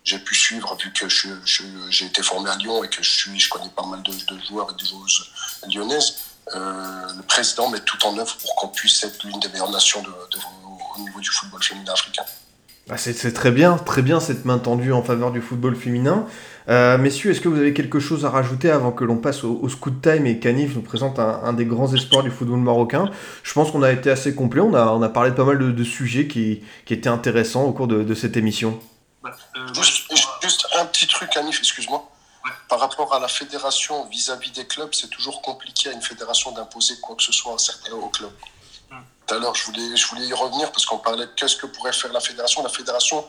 j'ai 0.04 0.20
pu 0.20 0.36
suivre 0.36 0.76
vu 0.76 0.92
que 0.92 1.10
j'ai 1.10 1.30
je, 1.46 1.64
je, 1.90 2.06
été 2.06 2.22
formé 2.22 2.50
à 2.50 2.56
Lyon 2.58 2.84
et 2.84 2.90
que 2.90 3.02
je 3.02 3.10
suis, 3.10 3.40
je 3.40 3.50
connais 3.50 3.70
pas 3.70 3.86
mal 3.86 4.04
de, 4.04 4.12
joueurs 4.48 4.72
et 4.72 4.82
de 4.82 4.86
joueuses 4.86 5.32
lyonnaises. 5.74 6.16
Euh, 6.54 7.14
le 7.16 7.24
président 7.24 7.70
met 7.70 7.80
tout 7.80 8.06
en 8.06 8.18
œuvre 8.18 8.36
pour 8.38 8.56
qu'on 8.56 8.68
puisse 8.68 9.04
être 9.04 9.24
l'une 9.24 9.40
des 9.40 9.50
meilleures 9.50 9.72
nations 9.72 10.04
au 10.04 11.00
niveau 11.00 11.20
du 11.20 11.30
football 11.30 11.64
féminin 11.64 11.94
africain. 11.94 12.24
Ah, 12.88 12.98
c'est 12.98 13.34
très 13.34 13.50
bien, 13.50 13.78
très 13.80 14.04
bien 14.04 14.20
cette 14.20 14.46
main 14.46 14.60
tendue 14.60 14.94
en 14.94 15.02
faveur 15.02 15.32
du 15.32 15.42
football 15.42 15.76
féminin. 15.76 16.28
Euh, 16.68 16.98
messieurs, 16.98 17.32
est-ce 17.32 17.42
que 17.42 17.48
vous 17.48 17.60
avez 17.60 17.74
quelque 17.74 18.00
chose 18.00 18.26
à 18.26 18.30
rajouter 18.30 18.72
avant 18.72 18.92
que 18.92 19.04
l'on 19.04 19.18
passe 19.18 19.44
au, 19.44 19.68
Scoot 19.70 20.02
Time 20.02 20.26
et 20.26 20.40
Canif 20.40 20.76
nous 20.76 20.82
présente 20.82 21.20
un, 21.20 21.54
des 21.54 21.66
grands 21.66 21.94
espoirs 21.94 22.24
du 22.24 22.32
football 22.32 22.60
marocain? 22.60 23.12
Je 23.44 23.54
pense 23.54 23.72
qu'on 23.72 23.84
a 23.84 23.92
été 23.92 24.10
assez 24.10 24.34
complet, 24.34 24.62
on 24.62 24.74
a, 24.74 24.88
on 24.88 25.02
a 25.02 25.10
parlé 25.10 25.32
de 25.32 25.36
pas 25.36 25.44
mal 25.44 25.58
de, 25.58 25.84
sujets 25.84 26.28
qui, 26.28 26.64
qui, 26.86 26.94
étaient 26.94 27.10
intéressants 27.10 27.64
au 27.64 27.72
cours 27.72 27.88
de, 27.88 28.14
cette 28.16 28.36
émission. 28.36 28.80
Euh, 29.26 29.30
juste, 29.74 30.68
un 30.78 30.86
petit 30.86 31.08
truc, 31.08 31.30
Canif, 31.30 31.60
excuse-moi. 31.60 32.10
Par 32.68 32.80
rapport 32.80 33.14
à 33.14 33.20
la 33.20 33.28
fédération 33.28 34.06
vis-à-vis 34.06 34.52
des 34.52 34.66
clubs, 34.66 34.94
c'est 34.94 35.10
toujours 35.10 35.42
compliqué 35.42 35.90
à 35.90 35.94
une 35.94 36.02
fédération 36.02 36.52
d'imposer 36.52 36.96
quoi 37.02 37.16
que 37.16 37.24
ce 37.24 37.32
soit 37.32 37.56
au 37.92 38.10
club. 38.10 38.32
Tout 39.28 39.34
à 39.34 39.40
l'heure, 39.40 39.56
je 39.56 39.66
voulais, 39.66 39.96
je 39.96 40.08
voulais 40.08 40.26
y 40.26 40.34
revenir 40.34 40.72
parce 40.72 40.86
qu'on 40.86 41.00
parlait 41.00 41.26
de 41.26 41.32
qu'est-ce 41.36 41.56
que 41.56 41.66
pourrait 41.66 41.94
faire 41.94 42.14
la 42.14 42.20
fédération. 42.20 42.62
La 42.62 42.70
fédération 42.70 43.26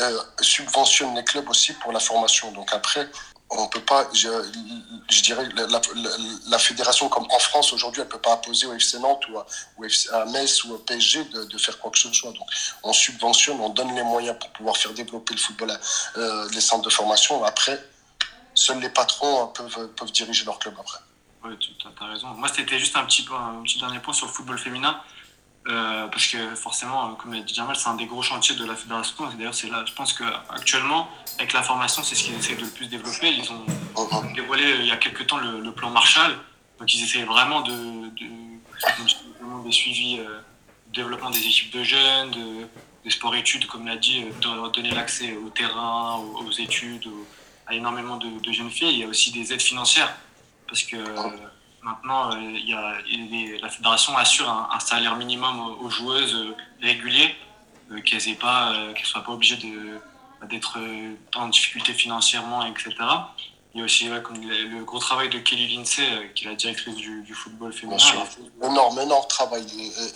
euh, 0.00 1.14
les 1.14 1.24
clubs 1.24 1.48
aussi 1.48 1.72
pour 1.74 1.92
la 1.92 2.00
formation. 2.00 2.50
Donc 2.52 2.72
après, 2.72 3.08
on 3.50 3.68
peut 3.68 3.80
pas, 3.80 4.08
je, 4.12 5.22
dirais, 5.22 5.48
la, 6.46 6.58
fédération 6.58 7.08
comme 7.08 7.26
en 7.30 7.38
France 7.38 7.72
aujourd'hui, 7.72 8.02
elle 8.02 8.08
peut 8.08 8.18
pas 8.18 8.34
imposer 8.34 8.66
au 8.66 8.74
FC 8.74 8.98
Nantes 8.98 9.22
ou 9.28 9.38
à, 9.38 9.46
à 10.12 10.24
Metz 10.26 10.64
ou 10.64 10.74
au 10.74 10.78
PSG 10.78 11.24
de, 11.24 11.58
faire 11.58 11.78
quoi 11.78 11.90
que 11.90 11.98
ce 11.98 12.12
soit. 12.12 12.32
Donc 12.32 12.46
on 12.82 12.92
subventionne, 12.92 13.60
on 13.60 13.68
donne 13.68 13.94
les 13.94 14.02
moyens 14.02 14.36
pour 14.38 14.50
pouvoir 14.50 14.76
faire 14.76 14.92
développer 14.92 15.34
le 15.34 15.40
football, 15.40 15.78
euh, 16.16 16.48
les 16.52 16.60
centres 16.60 16.84
de 16.84 16.90
formation. 16.90 17.44
Après, 17.44 17.82
seuls 18.54 18.80
les 18.80 18.88
patrons 18.88 19.48
peuvent, 19.48 19.88
peuvent 19.94 20.12
diriger 20.12 20.44
leur 20.44 20.58
club 20.58 20.74
après. 20.78 20.98
Oui, 21.44 21.58
tu 21.58 21.70
as 22.00 22.06
raison. 22.06 22.28
Moi, 22.28 22.48
c'était 22.48 22.78
juste 22.78 22.96
un 22.96 23.04
petit, 23.04 23.26
un 23.30 23.62
petit 23.62 23.78
dernier 23.78 24.00
point 24.00 24.14
sur 24.14 24.26
le 24.26 24.32
football 24.32 24.58
féminin. 24.58 24.98
Euh, 25.66 26.08
parce 26.08 26.26
que 26.26 26.54
forcément, 26.54 27.10
euh, 27.10 27.14
comme 27.14 27.32
l'a 27.32 27.40
dit 27.40 27.54
Jamal, 27.54 27.74
c'est 27.74 27.88
un 27.88 27.94
des 27.94 28.04
gros 28.04 28.20
chantiers 28.20 28.54
de 28.54 28.66
la 28.66 28.76
fédération. 28.76 29.14
D'ailleurs, 29.38 29.54
c'est 29.54 29.68
là, 29.68 29.82
je 29.86 29.94
pense 29.94 30.12
qu'actuellement, 30.12 31.08
avec 31.38 31.54
la 31.54 31.62
formation, 31.62 32.02
c'est 32.02 32.14
ce 32.14 32.24
qu'ils 32.24 32.34
essaient 32.34 32.54
de 32.54 32.62
le 32.62 32.68
plus 32.68 32.86
développer. 32.86 33.30
Ils 33.30 33.50
ont 33.50 34.32
dévoilé 34.34 34.64
euh, 34.64 34.80
il 34.80 34.86
y 34.86 34.90
a 34.90 34.98
quelques 34.98 35.26
temps 35.26 35.38
le, 35.38 35.72
plan 35.72 35.88
Marshall. 35.88 36.36
Donc, 36.78 36.92
ils 36.94 37.02
essaient 37.02 37.24
vraiment 37.24 37.62
de, 37.62 37.72
de, 37.72 39.64
de, 39.64 39.70
suivi, 39.70 40.20
développement 40.92 41.30
des 41.30 41.46
équipes 41.46 41.72
de 41.72 41.82
jeunes, 41.82 42.30
de, 42.32 42.66
des 43.02 43.10
sports-études, 43.10 43.66
comme 43.66 43.86
l'a 43.86 43.96
dit, 43.96 44.24
de 44.24 44.68
donner 44.68 44.90
l'accès 44.90 45.34
au 45.34 45.48
terrain, 45.48 46.16
aux, 46.16 46.50
études, 46.50 47.08
à 47.66 47.74
énormément 47.74 48.18
de, 48.18 48.52
jeunes 48.52 48.70
filles. 48.70 48.92
Il 48.92 48.98
y 48.98 49.04
a 49.04 49.06
aussi 49.06 49.32
des 49.32 49.52
aides 49.52 49.62
financières. 49.62 50.14
Parce 50.66 50.82
que 50.82 50.96
Maintenant, 51.84 52.30
euh, 52.32 53.58
la 53.60 53.68
fédération 53.68 54.16
assure 54.16 54.48
un, 54.48 54.80
salaire 54.80 55.16
minimum 55.16 55.76
aux, 55.82 55.90
joueuses 55.90 56.34
euh, 56.34 56.56
réguliers, 56.80 57.36
euh, 57.90 58.00
qu'elles 58.00 58.26
ne 58.26 59.04
soient 59.04 59.22
pas 59.22 59.32
obligées 59.32 59.58
d'être 60.48 60.78
en 61.36 61.48
difficulté 61.48 61.92
financièrement, 61.92 62.64
etc. 62.64 62.94
Il 63.74 63.80
y 63.80 63.82
a 63.82 63.84
aussi 63.84 64.08
le, 64.08 64.82
gros 64.84 64.98
travail 64.98 65.28
de 65.28 65.38
Kelly 65.40 65.76
Lindsay, 65.76 66.32
qui 66.34 66.46
est 66.46 66.48
la 66.48 66.54
directrice 66.54 66.94
du, 66.94 67.34
football 67.34 67.70
féminin. 67.70 67.98
Énorme, 68.62 69.00
énorme 69.00 69.28
travail. 69.28 69.66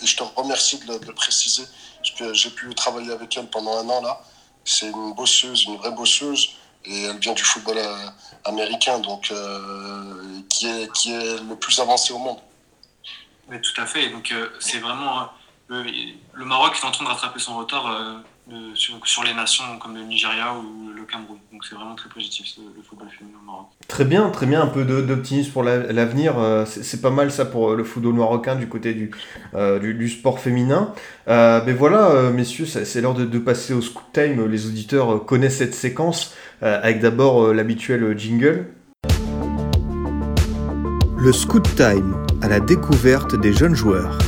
Je 0.03 0.17
te 0.17 0.23
remercie 0.37 0.79
de 0.79 0.93
le, 0.93 1.13
préciser, 1.13 1.65
j'ai 2.33 2.51
pu 2.51 2.75
travailler 2.75 3.13
avec 3.13 3.37
elle 3.37 3.51
pendant 3.51 3.77
un 3.77 3.89
an 3.91 4.01
là. 4.01 4.19
C'est 4.65 4.89
une 4.91 5.13
bosseuse, 5.13 5.65
une 5.65 5.77
vraie 5.77 5.93
bosseuse 5.93 6.49
et 6.85 7.05
elle 7.05 7.19
vient 7.19 7.35
du 7.35 7.43
football 7.43 7.79
euh, 7.79 8.09
américain, 8.45 8.99
donc 8.99 9.31
euh, 9.31 10.41
qui, 10.49 10.67
est, 10.67 10.93
qui 10.93 11.13
est 11.13 11.43
le 11.43 11.57
plus 11.57 11.79
avancé 11.81 12.13
au 12.13 12.19
monde. 12.19 12.39
Oui, 13.49 13.61
tout 13.61 13.81
à 13.81 13.87
fait. 13.87 14.11
Donc 14.11 14.31
euh, 14.33 14.49
c'est 14.61 14.79
vraiment 14.79 15.29
le, 15.69 16.45
Maroc 16.45 16.77
est 16.81 16.87
en 16.87 16.91
train 16.91 17.05
de 17.05 17.11
rattraper 17.11 17.39
son 17.39 17.57
retard 17.59 18.23
sur, 18.75 19.23
les 19.25 19.35
nations 19.35 19.79
comme 19.79 19.97
le 19.97 20.05
Nigeria 20.05 20.55
ou 20.55 20.88
Cameroun. 21.11 21.39
Donc 21.53 21.65
c'est 21.65 21.75
vraiment 21.75 21.95
très 21.95 22.09
positif 22.09 22.47
le 22.59 22.83
football 22.83 23.09
féminin 23.11 23.39
au 23.43 23.47
Maroc. 23.47 23.67
Très 23.87 24.05
bien, 24.05 24.29
très 24.31 24.47
bien. 24.47 24.63
Un 24.63 24.67
peu 24.67 24.85
d'optimisme 24.85 25.53
pour 25.53 25.63
l'avenir. 25.63 26.35
c'est 26.67 27.01
pas 27.01 27.11
mal 27.11 27.31
ça 27.31 27.45
pour 27.45 27.75
le 27.75 27.85
football 27.85 28.15
marocain 28.15 28.57
du 28.57 28.69
côté 28.69 28.95
du, 28.95 29.11
du, 29.81 30.09
sport 30.09 30.39
féminin. 30.39 30.93
mais 31.27 31.73
voilà, 31.73 32.31
messieurs, 32.31 32.67
c'est 32.67 33.01
l'heure 33.01 33.15
de, 33.15 33.25
de, 33.25 33.39
passer 33.39 33.73
au 33.73 33.81
scoop 33.81 34.05
time. 34.13 34.47
Les 34.47 34.67
auditeurs 34.67 35.25
connaissent 35.25 35.59
cette 35.59 35.75
séquence. 35.75 36.35
Euh, 36.63 36.81
avec 36.83 37.01
d'abord 37.01 37.45
euh, 37.45 37.53
l'habituel 37.53 38.19
jingle. 38.19 38.67
Le 41.17 41.33
Scoot 41.33 41.63
Time, 41.77 42.17
à 42.43 42.49
la 42.49 42.59
découverte 42.59 43.39
des 43.41 43.53
jeunes 43.53 43.75
joueurs. 43.75 44.19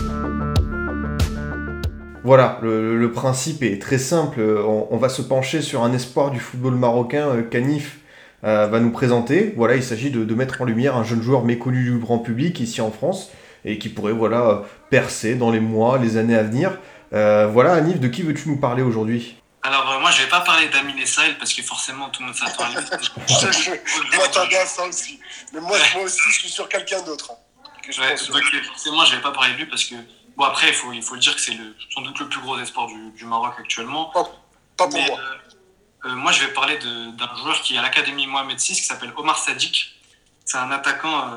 Voilà, 2.23 2.59
le, 2.63 3.13
principe 3.13 3.63
est 3.63 3.81
très 3.81 3.99
simple. 3.99 4.41
On, 4.41 4.97
va 4.97 5.09
se 5.09 5.23
pencher 5.23 5.63
sur 5.63 5.83
un 5.83 5.93
espoir 5.93 6.31
du 6.31 6.39
football 6.39 6.75
marocain 6.75 7.29
euh, 7.29 7.43
Canif 7.43 7.99
va 8.43 8.81
nous 8.81 8.91
présenter. 8.91 9.53
Voilà, 9.57 9.77
il 9.77 9.83
s'agit 9.83 10.11
de, 10.11 10.35
mettre 10.35 10.61
en 10.63 10.65
lumière 10.65 10.97
un 10.97 11.05
jeune 11.05 11.23
joueur 11.23 11.45
méconnu 11.45 11.85
du 11.85 11.99
grand 11.99 12.19
public 12.19 12.61
ici 12.61 12.81
en 12.81 12.91
France 12.91 13.31
et 13.65 13.79
qui 13.79 13.89
pourrait 13.91 14.13
voilà 14.13 14.63
percer 14.89 15.35
dans 15.35 15.51
les 15.51 15.61
mois, 15.61 15.99
les 15.99 16.17
années 16.17 16.37
à 16.37 16.43
venir. 16.43 16.79
voilà, 17.11 17.75
Anif, 17.75 18.01
de 18.01 18.09
qui 18.09 18.23
veux-tu 18.23 18.49
nous 18.49 18.57
parler 18.57 18.83
aujourd'hui? 18.83 19.41
Alors, 19.63 19.91
euh, 19.91 20.01
moi, 20.01 20.11
je 20.11 20.23
vais 20.23 20.29
pas 20.29 20.41
parler 20.41 20.69
d'Amin 20.69 20.95
Saïl 21.05 21.37
parce 21.37 21.53
que 21.53 21.63
forcément, 21.63 22.09
tout 22.09 22.23
le 22.23 22.29
monde 22.29 22.35
s'attend 22.35 22.65
à 22.65 22.69
lui. 22.69 22.77
je 23.29 24.17
m'attendais 24.17 24.57
à 24.57 24.67
ça 24.67 24.85
aussi. 24.87 25.21
Mais 25.53 25.61
moi, 25.61 25.77
moi 25.95 26.05
aussi, 26.05 26.21
je 26.29 26.39
suis 26.39 26.49
sur 26.49 26.69
quelqu'un 26.69 27.03
d'autre. 27.03 27.33
Hein, 27.33 28.03
ouais, 28.03 28.17
forcément, 28.17 29.05
je 29.05 29.17
vais 29.17 29.23
pas 29.23 29.33
parler 29.33 29.53
de 29.53 29.59
lui 29.59 29.67
parce 29.67 29.85
que. 29.85 29.97
Bon, 30.37 30.45
après, 30.45 30.69
il 30.69 30.75
faut, 30.75 30.93
il 30.93 31.03
faut 31.03 31.15
le 31.15 31.21
dire 31.21 31.35
que 31.35 31.41
c'est 31.41 31.57
sans 31.93 32.03
doute 32.03 32.19
le 32.19 32.29
plus 32.29 32.41
gros 32.41 32.59
espoir 32.59 32.87
du, 32.87 33.11
du 33.11 33.25
Maroc 33.25 33.55
actuellement. 33.59 34.07
Pas, 34.07 34.25
pas 34.77 34.89
pour 34.89 35.01
moi. 35.01 35.19
Euh, 35.19 36.09
euh, 36.09 36.15
moi, 36.15 36.33
je 36.33 36.45
vais 36.45 36.53
parler 36.53 36.79
d'un 36.79 37.37
joueur 37.37 37.61
qui 37.63 37.75
est 37.75 37.79
à 37.79 37.83
l'Académie 37.83 38.27
Mohamed 38.27 38.59
VI 38.59 38.75
qui 38.75 38.83
s'appelle 38.83 39.13
Omar 39.17 39.39
Sadik. 39.39 39.97
C'est 40.45 40.59
un 40.59 40.71
attaquant 40.71 41.31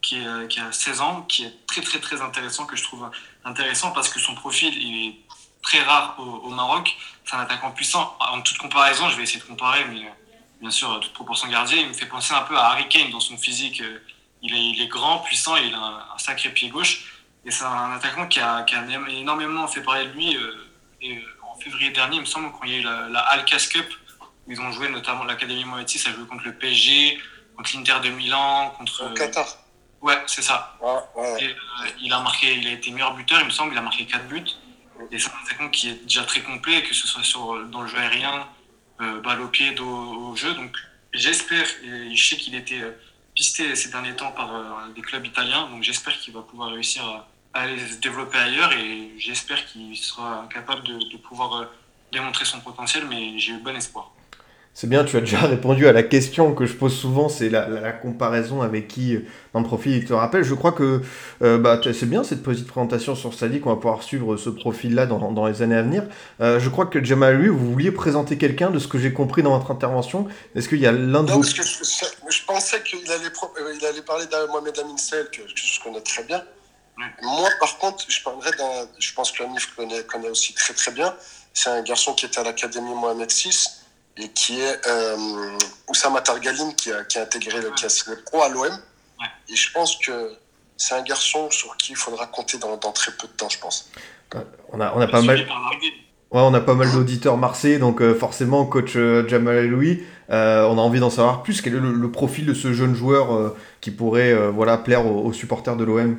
qui, 0.00 0.16
est, 0.16 0.48
qui 0.48 0.58
a 0.58 0.72
16 0.72 1.00
ans, 1.00 1.22
qui 1.22 1.44
est 1.44 1.66
très, 1.66 1.82
très, 1.82 2.00
très 2.00 2.22
intéressant, 2.22 2.66
que 2.66 2.76
je 2.76 2.82
trouve 2.82 3.08
intéressant 3.44 3.92
parce 3.92 4.08
que 4.08 4.18
son 4.18 4.34
profil, 4.34 4.74
il 4.74 5.08
est 5.08 5.26
très 5.66 5.82
rare 5.82 6.16
au, 6.18 6.48
Maroc. 6.50 6.96
C'est 7.24 7.34
un 7.34 7.40
attaquant 7.40 7.72
puissant. 7.72 8.16
En 8.20 8.40
toute 8.40 8.56
comparaison, 8.56 9.08
je 9.10 9.16
vais 9.16 9.24
essayer 9.24 9.40
de 9.40 9.44
comparer, 9.44 9.84
mais 9.86 10.04
euh, 10.04 10.10
bien 10.60 10.70
sûr, 10.70 11.00
toute 11.00 11.12
proportion 11.12 11.48
gardée, 11.48 11.76
il 11.76 11.88
me 11.88 11.92
fait 11.92 12.06
penser 12.06 12.32
un 12.34 12.42
peu 12.42 12.56
à 12.56 12.66
Harry 12.70 12.88
Kane 12.88 13.10
dans 13.10 13.20
son 13.20 13.36
physique. 13.36 13.80
Euh, 13.80 13.98
il 14.42 14.54
est, 14.54 14.70
il 14.70 14.82
est 14.82 14.86
grand, 14.86 15.18
puissant, 15.18 15.56
et 15.56 15.66
il 15.66 15.74
a 15.74 15.78
un, 16.14 16.18
sacré 16.18 16.50
pied 16.50 16.68
gauche. 16.68 17.15
Et 17.46 17.50
c'est 17.50 17.64
un 17.64 17.92
attaquant 17.92 18.26
qui 18.26 18.40
a, 18.40 18.62
qui 18.64 18.74
a, 18.74 18.84
énormément 19.08 19.66
fait 19.68 19.80
parler 19.80 20.06
de 20.06 20.12
lui. 20.12 20.36
Euh, 20.36 20.52
et 21.00 21.22
en 21.42 21.58
février 21.60 21.90
dernier, 21.90 22.16
il 22.16 22.22
me 22.22 22.26
semble, 22.26 22.50
quand 22.52 22.64
il 22.64 22.72
y 22.72 22.74
a 22.74 22.78
eu 22.78 22.82
la, 22.82 23.08
la 23.08 23.20
Alcas 23.20 23.68
Cup, 23.70 23.86
où 24.46 24.52
ils 24.52 24.60
ont 24.60 24.72
joué 24.72 24.88
notamment 24.88 25.24
l'Académie 25.24 25.64
Mohamed 25.64 25.88
VI 25.88 26.08
a 26.08 26.12
joué 26.12 26.26
contre 26.26 26.44
le 26.44 26.54
PSG, 26.54 27.20
contre 27.56 27.70
l'Inter 27.74 28.00
de 28.02 28.10
Milan, 28.10 28.74
contre. 28.76 29.10
Au 29.10 29.14
Qatar. 29.14 29.46
Ouais, 30.02 30.22
c'est 30.26 30.42
ça. 30.42 30.78
il 32.00 32.12
a 32.12 32.20
marqué, 32.20 32.54
il 32.54 32.66
a 32.66 32.72
été 32.72 32.90
meilleur 32.90 33.14
buteur, 33.14 33.40
il 33.40 33.46
me 33.46 33.50
semble, 33.50 33.72
il 33.72 33.78
a 33.78 33.82
marqué 33.82 34.04
4 34.04 34.28
buts. 34.28 34.44
Et 35.10 35.18
c'est 35.18 35.30
un 35.30 35.44
attaquant 35.44 35.68
qui 35.68 35.90
est 35.90 36.04
déjà 36.04 36.24
très 36.24 36.42
complet, 36.42 36.82
que 36.82 36.94
ce 36.94 37.06
soit 37.06 37.22
sur, 37.22 37.64
dans 37.66 37.82
le 37.82 37.88
jeu 37.88 37.98
aérien, 37.98 38.46
euh, 39.00 39.20
balle 39.20 39.40
au 39.42 39.48
pied, 39.48 39.72
dos 39.72 39.86
au 39.86 40.36
jeu. 40.36 40.52
Donc 40.54 40.76
j'espère, 41.12 41.66
et 41.84 42.14
je 42.14 42.28
sais 42.28 42.36
qu'il 42.36 42.54
était 42.54 42.80
euh, 42.80 42.92
pisté 43.34 43.74
ces 43.74 43.90
derniers 43.90 44.16
temps 44.16 44.32
par 44.32 44.54
euh, 44.54 44.88
des 44.94 45.02
clubs 45.02 45.24
italiens, 45.24 45.68
donc 45.68 45.82
j'espère 45.82 46.18
qu'il 46.18 46.32
va 46.32 46.42
pouvoir 46.42 46.70
réussir 46.70 47.04
à, 47.04 47.28
aller 47.60 47.78
se 47.78 47.98
développer 47.98 48.38
ailleurs 48.38 48.72
et 48.72 49.12
j'espère 49.18 49.64
qu'il 49.66 49.96
sera 49.96 50.48
capable 50.52 50.84
de, 50.84 50.94
de 50.94 51.16
pouvoir 51.16 51.56
euh, 51.56 51.64
démontrer 52.12 52.44
son 52.44 52.60
potentiel, 52.60 53.04
mais 53.08 53.38
j'ai 53.38 53.52
eu 53.52 53.58
bon 53.58 53.76
espoir. 53.76 54.12
C'est 54.76 54.90
bien, 54.90 55.04
tu 55.04 55.16
as 55.16 55.20
déjà 55.20 55.38
répondu 55.40 55.88
à 55.88 55.92
la 55.92 56.02
question 56.02 56.54
que 56.54 56.66
je 56.66 56.74
pose 56.74 56.94
souvent, 56.94 57.30
c'est 57.30 57.48
la, 57.48 57.92
comparaison 57.92 58.60
avec 58.60 58.88
qui 58.88 59.18
dans 59.54 59.60
le 59.60 59.64
profil 59.64 59.92
il 59.92 60.04
te 60.04 60.12
rappelle. 60.12 60.44
Je 60.44 60.52
crois 60.52 60.72
que 60.72 61.00
euh, 61.40 61.56
bah, 61.56 61.80
c'est 61.82 62.04
bien 62.04 62.22
cette 62.22 62.42
petite 62.42 62.66
présentation 62.66 63.14
sur 63.14 63.32
Sadik, 63.32 63.64
on 63.64 63.70
va 63.70 63.76
pouvoir 63.76 64.02
suivre 64.02 64.36
ce 64.36 64.50
profil-là 64.50 65.06
dans, 65.06 65.32
dans, 65.32 65.46
les 65.46 65.62
années 65.62 65.76
à 65.76 65.82
venir. 65.82 66.02
Euh, 66.42 66.60
je 66.60 66.68
crois 66.68 66.84
que 66.84 67.02
Jamal, 67.02 67.38
lui, 67.38 67.48
vous 67.48 67.72
vouliez 67.72 67.90
présenter 67.90 68.36
quelqu'un 68.36 68.70
de 68.70 68.78
ce 68.78 68.86
que 68.86 68.98
j'ai 68.98 69.14
compris 69.14 69.42
dans 69.42 69.56
votre 69.56 69.70
intervention. 69.70 70.28
Est-ce 70.54 70.68
qu'il 70.68 70.80
y 70.80 70.86
a 70.86 70.92
l'un 70.92 71.22
de 71.22 71.32
vous... 71.32 71.40
parce 71.40 71.54
que 71.54 71.62
je, 71.62 72.44
pensais 72.46 72.82
qu'il 72.82 73.10
allait, 73.10 73.28
euh, 73.28 73.74
il 73.80 73.86
allait 73.86 74.02
parler 74.02 74.26
Mohamed 74.50 74.78
Amin 74.78 74.98
Sel, 74.98 75.30
que, 75.30 75.40
je 75.54 75.82
connais 75.82 76.02
très 76.02 76.24
bien. 76.24 76.42
Moi, 77.22 77.48
par 77.60 77.78
contre, 77.78 78.04
je 78.08 78.22
parlerai 78.22 78.50
d'un. 78.52 78.88
Je 78.98 79.12
pense 79.12 79.30
que 79.30 79.42
Anif 79.42 79.74
connaît, 79.74 80.02
connaît 80.04 80.30
aussi 80.30 80.54
très 80.54 80.72
très 80.72 80.92
bien. 80.92 81.14
C'est 81.52 81.70
un 81.70 81.82
garçon 81.82 82.14
qui 82.14 82.26
était 82.26 82.38
à 82.38 82.42
l'Académie 82.42 82.94
Mohamed 82.94 83.30
VI 83.30 83.68
et 84.16 84.28
qui 84.30 84.60
est 84.60 84.86
euh, 84.86 85.58
Oussama 85.88 86.22
Targaline 86.22 86.74
qui 86.74 86.90
a, 86.90 87.04
qui 87.04 87.18
a 87.18 87.22
intégré 87.22 87.60
le, 87.60 87.70
qui 87.72 87.84
a 87.84 87.88
signé 87.88 88.16
pro 88.24 88.42
à 88.42 88.48
l'OM. 88.48 88.72
Et 89.48 89.56
je 89.56 89.72
pense 89.72 89.96
que 89.96 90.36
c'est 90.76 90.94
un 90.94 91.02
garçon 91.02 91.50
sur 91.50 91.76
qui 91.76 91.92
il 91.92 91.96
faudra 91.96 92.26
compter 92.26 92.58
dans, 92.58 92.76
dans, 92.76 92.92
très 92.92 93.12
peu 93.12 93.26
de 93.26 93.32
temps, 93.32 93.48
je 93.48 93.58
pense. 93.58 93.90
On 94.72 94.80
a, 94.80 94.92
on 94.94 95.00
a 95.00 95.06
pas 95.06 95.22
mal. 95.22 95.46
Ouais, 96.32 96.40
on 96.42 96.52
a 96.54 96.60
pas 96.60 96.74
mal 96.74 96.90
d'auditeurs 96.90 97.36
marseillais, 97.36 97.78
donc 97.78 98.02
euh, 98.02 98.12
forcément, 98.12 98.66
coach 98.66 98.96
euh, 98.96 99.26
Jamal 99.28 99.64
Eloui, 99.64 100.02
euh, 100.30 100.64
on 100.64 100.76
a 100.76 100.80
envie 100.80 100.98
d'en 100.98 101.08
savoir 101.08 101.44
plus. 101.44 101.62
Quel 101.62 101.76
est 101.76 101.80
le, 101.80 102.10
profil 102.10 102.46
de 102.46 102.52
ce 102.52 102.72
jeune 102.72 102.94
joueur 102.94 103.54
qui 103.80 103.92
pourrait 103.92 104.34
voilà, 104.50 104.76
plaire 104.76 105.06
aux, 105.06 105.32
supporters 105.32 105.76
de 105.76 105.84
l'OM 105.84 106.18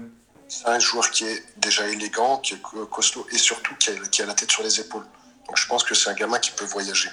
C'est 0.50 0.68
un 0.68 0.80
joueur 0.80 1.12
qui 1.12 1.26
est 1.26 1.44
déjà 1.58 1.88
élégant, 1.88 2.38
qui 2.38 2.54
est 2.54 2.62
costaud 2.90 3.28
et 3.32 3.38
surtout 3.38 3.76
qui 3.76 3.90
a, 3.90 3.94
qui 4.08 4.22
a 4.22 4.26
la 4.26 4.34
tête 4.34 4.52
sur 4.52 4.64
les 4.64 4.80
épaules. 4.80 5.06
Donc 5.46 5.58
je 5.58 5.68
pense 5.68 5.84
que 5.84 5.96
c'est 5.96 6.10
un 6.10 6.14
gamin 6.14 6.40
qui 6.40 6.52
peut 6.52 6.66
voyager. 6.66 7.10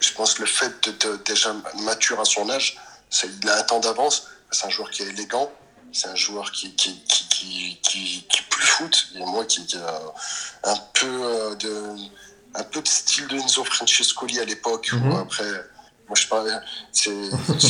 Je 0.00 0.12
pense 0.12 0.34
que 0.34 0.42
le 0.42 0.48
fait 0.48 0.88
de, 0.88 1.16
déjà 1.24 1.54
mature 1.80 2.20
à 2.20 2.24
son 2.24 2.50
âge, 2.50 2.78
il 3.24 3.48
a 3.48 3.58
un 3.58 3.62
temps 3.62 3.80
d'avance. 3.80 4.28
C'est 4.50 4.66
un 4.66 4.70
joueur 4.70 4.90
qui 4.90 5.02
est 5.02 5.06
élégant. 5.06 5.50
C'est 5.92 6.08
un 6.08 6.16
joueur 6.16 6.50
qui, 6.50 6.74
qui, 6.74 7.04
qui, 7.04 7.78
qui, 7.82 8.26
qui, 8.28 8.42
plus 8.50 8.66
foot. 8.66 9.08
Et 9.14 9.18
moi, 9.20 9.44
qui, 9.44 9.60
a 9.76 10.70
un 10.70 10.76
peu 10.94 11.06
euh, 11.06 11.54
de, 11.56 11.94
un 12.54 12.64
peu 12.64 12.80
de 12.80 12.88
style 12.88 13.28
de 13.28 13.36
Enzo 13.36 13.62
Francescoli 13.64 14.40
à 14.40 14.44
l'époque. 14.44 14.92
Mhm. 14.92 15.12
Après, 15.12 15.44
moi, 16.08 16.16
je 16.16 16.26
parlais. 16.26 16.52
C'est 16.92 17.12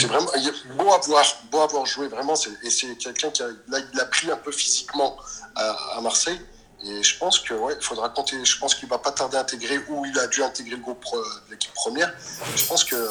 vraiment 0.07 0.31
beau 0.77 0.93
à 0.93 0.99
voir, 0.99 1.25
beau 1.51 2.09
vraiment. 2.09 2.35
Et 2.63 2.71
c'est 2.71 2.97
quelqu'un 2.97 3.31
qui 3.31 3.43
a, 3.43 3.47
a 3.47 4.05
pris 4.07 4.31
un 4.31 4.37
peu 4.37 4.53
physiquement 4.53 5.17
à, 5.55 5.97
à 5.97 6.01
Marseille. 6.01 6.41
Et 6.85 7.03
je 7.03 7.19
pense 7.19 7.39
que 7.39 7.55
ouais, 7.55 7.77
faudra 7.81 8.09
compter. 8.09 8.45
Je 8.45 8.59
pense 8.59 8.75
qu'il 8.75 8.89
va 8.89 8.99
pas 8.99 9.13
tarder 9.13 9.37
à 9.37 9.41
intégrer 9.41 9.79
ou 9.89 10.05
il 10.05 10.19
a 10.19 10.27
dû 10.27 10.43
intégrer 10.43 10.77
le 10.77 10.83
groupe 10.83 11.05
de 11.13 11.53
l'équipe 11.53 11.73
première. 11.75 12.13
Je 12.57 12.65
pense 12.65 12.85
que 12.85 13.09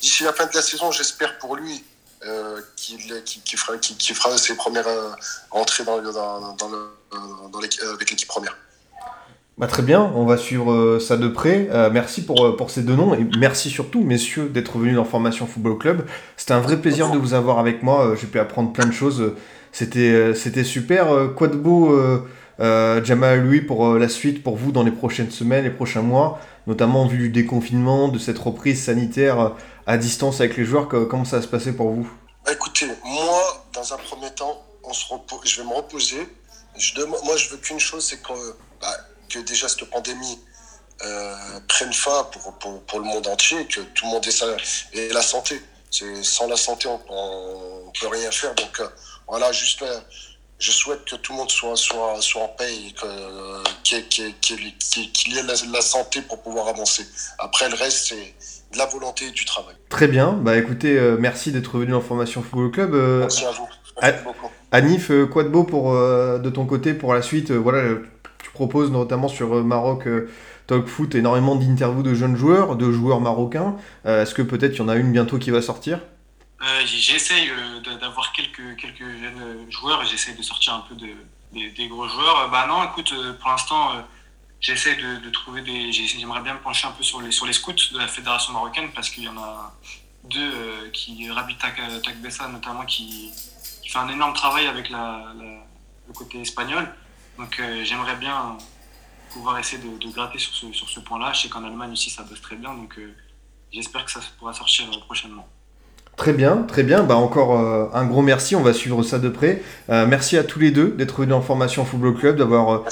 d'ici 0.00 0.24
la 0.24 0.32
fin 0.32 0.46
de 0.46 0.54
la 0.54 0.62
saison, 0.62 0.90
j'espère 0.90 1.38
pour 1.38 1.56
lui 1.56 1.82
euh, 2.24 2.60
qu'il 2.76 3.22
qui, 3.24 3.56
fera, 3.56 3.78
fera 3.78 4.38
ses 4.38 4.54
premières 4.56 4.88
euh, 4.88 5.12
entrées 5.50 5.84
dans, 5.84 6.00
dans, 6.00 6.68
le, 6.68 7.92
avec 7.94 8.10
l'équipe 8.10 8.28
première. 8.28 8.56
Bah 9.58 9.66
très 9.66 9.82
bien, 9.82 10.12
on 10.14 10.26
va 10.26 10.36
suivre 10.36 10.98
ça 10.98 11.16
de 11.16 11.28
près. 11.28 11.68
Euh, 11.70 11.88
merci 11.90 12.24
pour, 12.24 12.56
pour 12.56 12.70
ces 12.70 12.82
deux 12.82 12.94
noms 12.94 13.14
et 13.14 13.26
merci 13.38 13.70
surtout, 13.70 14.02
messieurs, 14.02 14.50
d'être 14.50 14.78
venus 14.78 14.96
dans 14.96 15.04
Formation 15.04 15.46
Football 15.46 15.78
Club. 15.78 16.06
C'était 16.36 16.52
un 16.52 16.60
vrai 16.60 16.80
plaisir 16.80 17.10
de 17.10 17.16
vous 17.16 17.32
avoir 17.32 17.58
avec 17.58 17.82
moi. 17.82 18.14
J'ai 18.20 18.26
pu 18.26 18.38
apprendre 18.38 18.72
plein 18.72 18.86
de 18.86 18.92
choses. 18.92 19.32
C'était 19.72 20.34
c'était 20.34 20.64
super. 20.64 21.06
Quoi 21.34 21.48
de 21.48 21.56
beau 21.56 21.98
euh, 22.58 23.04
Jamal 23.04 23.40
lui 23.40 23.60
pour 23.60 23.86
euh, 23.86 23.98
la 23.98 24.08
suite 24.08 24.42
pour 24.42 24.56
vous 24.56 24.72
dans 24.72 24.82
les 24.82 24.90
prochaines 24.90 25.30
semaines, 25.30 25.64
les 25.64 25.70
prochains 25.70 26.00
mois, 26.00 26.40
notamment 26.66 27.02
en 27.02 27.06
vue 27.06 27.18
du 27.18 27.28
déconfinement, 27.28 28.08
de 28.08 28.18
cette 28.18 28.38
reprise 28.38 28.82
sanitaire 28.82 29.40
euh, 29.40 29.48
à 29.86 29.98
distance 29.98 30.40
avec 30.40 30.56
les 30.56 30.64
joueurs, 30.64 30.88
comment 30.88 31.24
ça 31.24 31.36
va 31.36 31.42
se 31.42 31.48
passer 31.48 31.76
pour 31.76 31.90
vous? 31.90 32.10
Bah, 32.44 32.52
Écoutez, 32.52 32.86
moi, 33.04 33.66
dans 33.74 33.92
un 33.92 33.98
premier 33.98 34.30
temps, 34.30 34.64
on 34.84 34.92
se 34.92 35.04
je 35.44 35.60
vais 35.60 35.68
me 35.68 35.74
reposer. 35.74 36.26
Je 36.78 37.02
moi, 37.04 37.36
je 37.36 37.50
veux 37.50 37.58
qu'une 37.58 37.78
chose, 37.78 38.04
c'est 38.04 38.22
que, 38.22 38.32
bah, 38.80 38.88
que 39.28 39.38
déjà 39.40 39.68
cette 39.68 39.88
pandémie 39.90 40.38
prenne 41.68 41.92
fin 41.92 42.24
pour, 42.24 42.52
pour, 42.58 42.82
pour, 42.82 43.00
le 43.00 43.04
monde 43.04 43.26
entier, 43.26 43.66
que 43.66 43.80
tout 43.80 44.06
le 44.06 44.10
monde 44.10 44.26
ait, 44.94 45.08
la 45.12 45.22
santé. 45.22 45.60
Sans 46.22 46.48
la 46.48 46.56
santé, 46.56 46.88
on 46.88 47.86
ne 47.86 48.00
peut 48.00 48.08
rien 48.08 48.30
faire. 48.30 48.54
Donc 48.54 48.82
voilà, 49.26 49.52
juste 49.52 49.82
je 50.58 50.70
souhaite 50.70 51.04
que 51.04 51.16
tout 51.16 51.32
le 51.32 51.38
monde 51.38 51.50
soit, 51.50 51.76
soit, 51.76 52.16
soit 52.20 52.42
en 52.42 52.48
paix 52.48 52.70
et 52.72 52.94
qu'il 54.08 54.24
y 55.28 55.38
ait 55.38 55.42
la, 55.42 55.80
santé 55.82 56.22
pour 56.22 56.40
pouvoir 56.42 56.68
avancer. 56.68 57.04
Après, 57.38 57.68
le 57.68 57.74
reste, 57.74 58.08
c'est 58.08 58.34
de 58.72 58.78
la 58.78 58.86
volonté 58.86 59.26
et 59.26 59.30
du 59.30 59.44
travail. 59.44 59.74
Très 59.90 60.08
bien. 60.08 60.32
Bah 60.32 60.56
écoutez, 60.56 60.98
euh, 60.98 61.16
merci 61.18 61.52
d'être 61.52 61.78
venu 61.78 61.94
en 61.94 62.00
formation 62.00 62.42
Football 62.42 62.70
Club. 62.70 62.94
Euh, 62.94 63.20
merci 63.20 63.44
à 63.44 63.50
vous. 63.50 63.68
Merci 64.00 64.24
beaucoup. 64.24 64.50
Anif, 64.72 65.10
euh, 65.10 65.26
quoi 65.26 65.44
de 65.44 65.48
beau 65.48 65.64
pour, 65.64 65.92
de 65.92 66.50
ton 66.50 66.66
côté 66.66 66.94
pour 66.94 67.14
la 67.14 67.22
suite 67.22 67.50
Voilà, 67.50 67.94
tu 68.56 68.62
proposes 68.62 68.90
notamment 68.90 69.28
sur 69.28 69.64
Maroc 69.64 70.08
Talk 70.66 70.86
Foot 70.86 71.14
énormément 71.14 71.56
d'interviews 71.56 72.02
de 72.02 72.14
jeunes 72.14 72.36
joueurs, 72.36 72.76
de 72.76 72.90
joueurs 72.90 73.20
marocains. 73.20 73.76
Est-ce 74.04 74.34
que 74.34 74.42
peut-être 74.42 74.74
il 74.74 74.78
y 74.78 74.82
en 74.82 74.88
a 74.88 74.96
une 74.96 75.12
bientôt 75.12 75.38
qui 75.38 75.50
va 75.50 75.60
sortir? 75.60 76.00
Euh, 76.62 76.86
j'essaye 76.86 77.50
euh, 77.50 77.98
d'avoir 77.98 78.32
quelques, 78.32 78.60
jeunes 78.98 79.70
joueurs 79.70 80.02
j'essaye 80.04 80.34
de 80.34 80.42
sortir 80.42 80.74
un 80.74 80.80
peu 80.88 80.94
de, 80.94 81.08
des, 81.52 81.88
gros 81.88 82.08
joueurs. 82.08 82.50
Bah 82.50 82.66
non, 82.66 82.82
écoute, 82.84 83.12
euh, 83.12 83.34
pour 83.34 83.50
l'instant, 83.50 83.92
j'essaie 84.60 84.96
de, 84.96 85.30
trouver 85.30 85.60
des. 85.60 85.92
J'aimerais 85.92 86.40
bien 86.40 86.54
me 86.54 86.60
pencher 86.60 86.86
un 86.86 86.92
peu 86.92 87.02
sur 87.02 87.20
les, 87.20 87.30
scouts 87.30 87.92
de 87.92 87.98
la 87.98 88.08
fédération 88.08 88.54
marocaine 88.54 88.90
parce 88.94 89.10
qu'il 89.10 89.24
y 89.24 89.28
en 89.28 89.36
a 89.36 89.74
deux 90.24 90.90
qui, 90.92 91.30
Rabi 91.30 91.56
Takbessa 91.56 92.48
notamment, 92.48 92.84
qui, 92.84 93.30
qui, 93.82 93.90
fait 93.90 93.98
un 93.98 94.08
énorme 94.08 94.32
travail 94.32 94.66
avec 94.66 94.88
le 94.88 96.12
côté 96.14 96.40
espagnol. 96.40 96.90
Donc 97.38 97.60
j'aimerais 97.84 98.16
bien 98.16 98.56
pouvoir 99.30 99.58
essayer 99.58 99.82
de, 99.82 99.98
de, 99.98 100.12
gratter 100.12 100.38
sur 100.38 100.54
ce, 100.54 100.72
sur 100.72 100.88
ce 100.88 101.00
point-là. 101.00 101.32
Je 101.34 101.42
sais 101.42 101.48
qu'en 101.48 101.64
Allemagne 101.64 101.92
aussi 101.92 102.10
ça 102.10 102.22
bosse 102.22 102.40
très 102.40 102.56
bien, 102.56 102.74
donc 102.74 102.98
j'espère 103.72 104.04
que 104.04 104.10
ça 104.10 104.20
pourra 104.38 104.52
sortir 104.52 104.86
prochainement. 105.04 105.46
Très 106.16 106.32
bien, 106.32 106.62
très 106.62 106.82
bien. 106.82 107.02
Bah 107.02 107.16
encore 107.16 107.60
euh, 107.60 107.88
un 107.92 108.06
gros 108.06 108.22
merci, 108.22 108.56
on 108.56 108.62
va 108.62 108.72
suivre 108.72 109.02
ça 109.02 109.18
de 109.18 109.28
près. 109.28 109.62
Euh, 109.90 110.06
merci 110.06 110.38
à 110.38 110.44
tous 110.44 110.58
les 110.58 110.70
deux 110.70 110.88
d'être 110.88 111.20
venus 111.20 111.34
en 111.34 111.42
formation 111.42 111.84
Football 111.84 112.16
Club, 112.16 112.36
d'avoir 112.36 112.74
euh, 112.74 112.84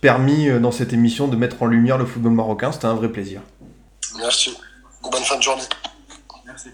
permis 0.00 0.50
dans 0.60 0.72
cette 0.72 0.92
émission 0.92 1.28
de 1.28 1.36
mettre 1.36 1.62
en 1.62 1.66
lumière 1.66 1.96
le 1.96 2.04
football 2.04 2.32
marocain. 2.32 2.72
C'était 2.72 2.86
un 2.86 2.94
vrai 2.94 3.08
plaisir. 3.08 3.40
Merci. 4.18 4.56
Bonne 5.00 5.22
fin 5.22 5.36
de 5.36 5.42
journée. 5.42 5.62
Merci. 6.44 6.68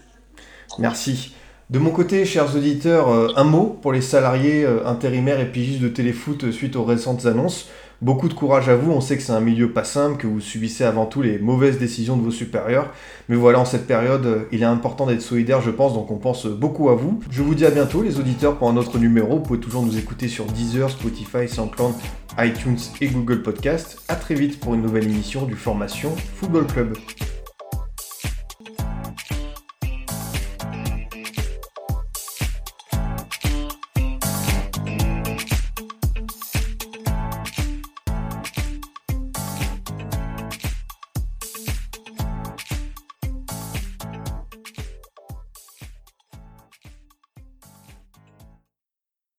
Merci. 0.79 1.33
De 1.69 1.77
mon 1.77 1.91
côté, 1.91 2.25
chers 2.25 2.55
auditeurs, 2.55 3.37
un 3.37 3.43
mot 3.43 3.77
pour 3.81 3.93
les 3.93 4.01
salariés 4.01 4.65
intérimaires 4.85 5.39
et 5.39 5.51
pigistes 5.51 5.81
de 5.81 5.87
téléfoot 5.87 6.51
suite 6.51 6.75
aux 6.75 6.83
récentes 6.83 7.27
annonces. 7.27 7.69
Beaucoup 8.01 8.29
de 8.29 8.33
courage 8.33 8.69
à 8.69 8.77
vous, 8.77 8.93
on 8.93 9.01
sait 9.01 9.17
que 9.17 9.23
c'est 9.23 9.33
un 9.33 9.41
milieu 9.41 9.73
pas 9.73 9.83
simple, 9.83 10.15
que 10.15 10.25
vous 10.25 10.39
subissez 10.39 10.85
avant 10.85 11.05
tout 11.05 11.21
les 11.21 11.37
mauvaises 11.37 11.77
décisions 11.77 12.15
de 12.15 12.23
vos 12.23 12.31
supérieurs. 12.31 12.93
Mais 13.27 13.35
voilà, 13.35 13.59
en 13.59 13.65
cette 13.65 13.87
période, 13.87 14.25
euh, 14.25 14.43
il 14.53 14.61
est 14.61 14.65
important 14.65 15.05
d'être 15.05 15.21
solidaire, 15.21 15.59
je 15.59 15.69
pense, 15.69 15.93
donc 15.93 16.09
on 16.09 16.15
pense 16.15 16.45
beaucoup 16.45 16.89
à 16.89 16.95
vous. 16.95 17.19
Je 17.29 17.43
vous 17.43 17.55
dis 17.55 17.65
à 17.65 17.71
bientôt, 17.71 18.01
les 18.01 18.17
auditeurs, 18.17 18.55
pour 18.55 18.69
un 18.69 18.77
autre 18.77 18.97
numéro. 18.99 19.35
Vous 19.35 19.43
pouvez 19.43 19.59
toujours 19.59 19.83
nous 19.83 19.97
écouter 19.97 20.29
sur 20.29 20.45
Deezer, 20.45 20.89
Spotify, 20.89 21.49
SoundCloud, 21.49 21.93
iTunes 22.39 22.79
et 23.01 23.07
Google 23.09 23.41
Podcast. 23.41 23.97
A 24.07 24.15
très 24.15 24.35
vite 24.35 24.61
pour 24.61 24.75
une 24.75 24.81
nouvelle 24.81 25.03
émission 25.03 25.45
du 25.45 25.55
Formation 25.55 26.15
Football 26.35 26.67
Club. 26.67 26.97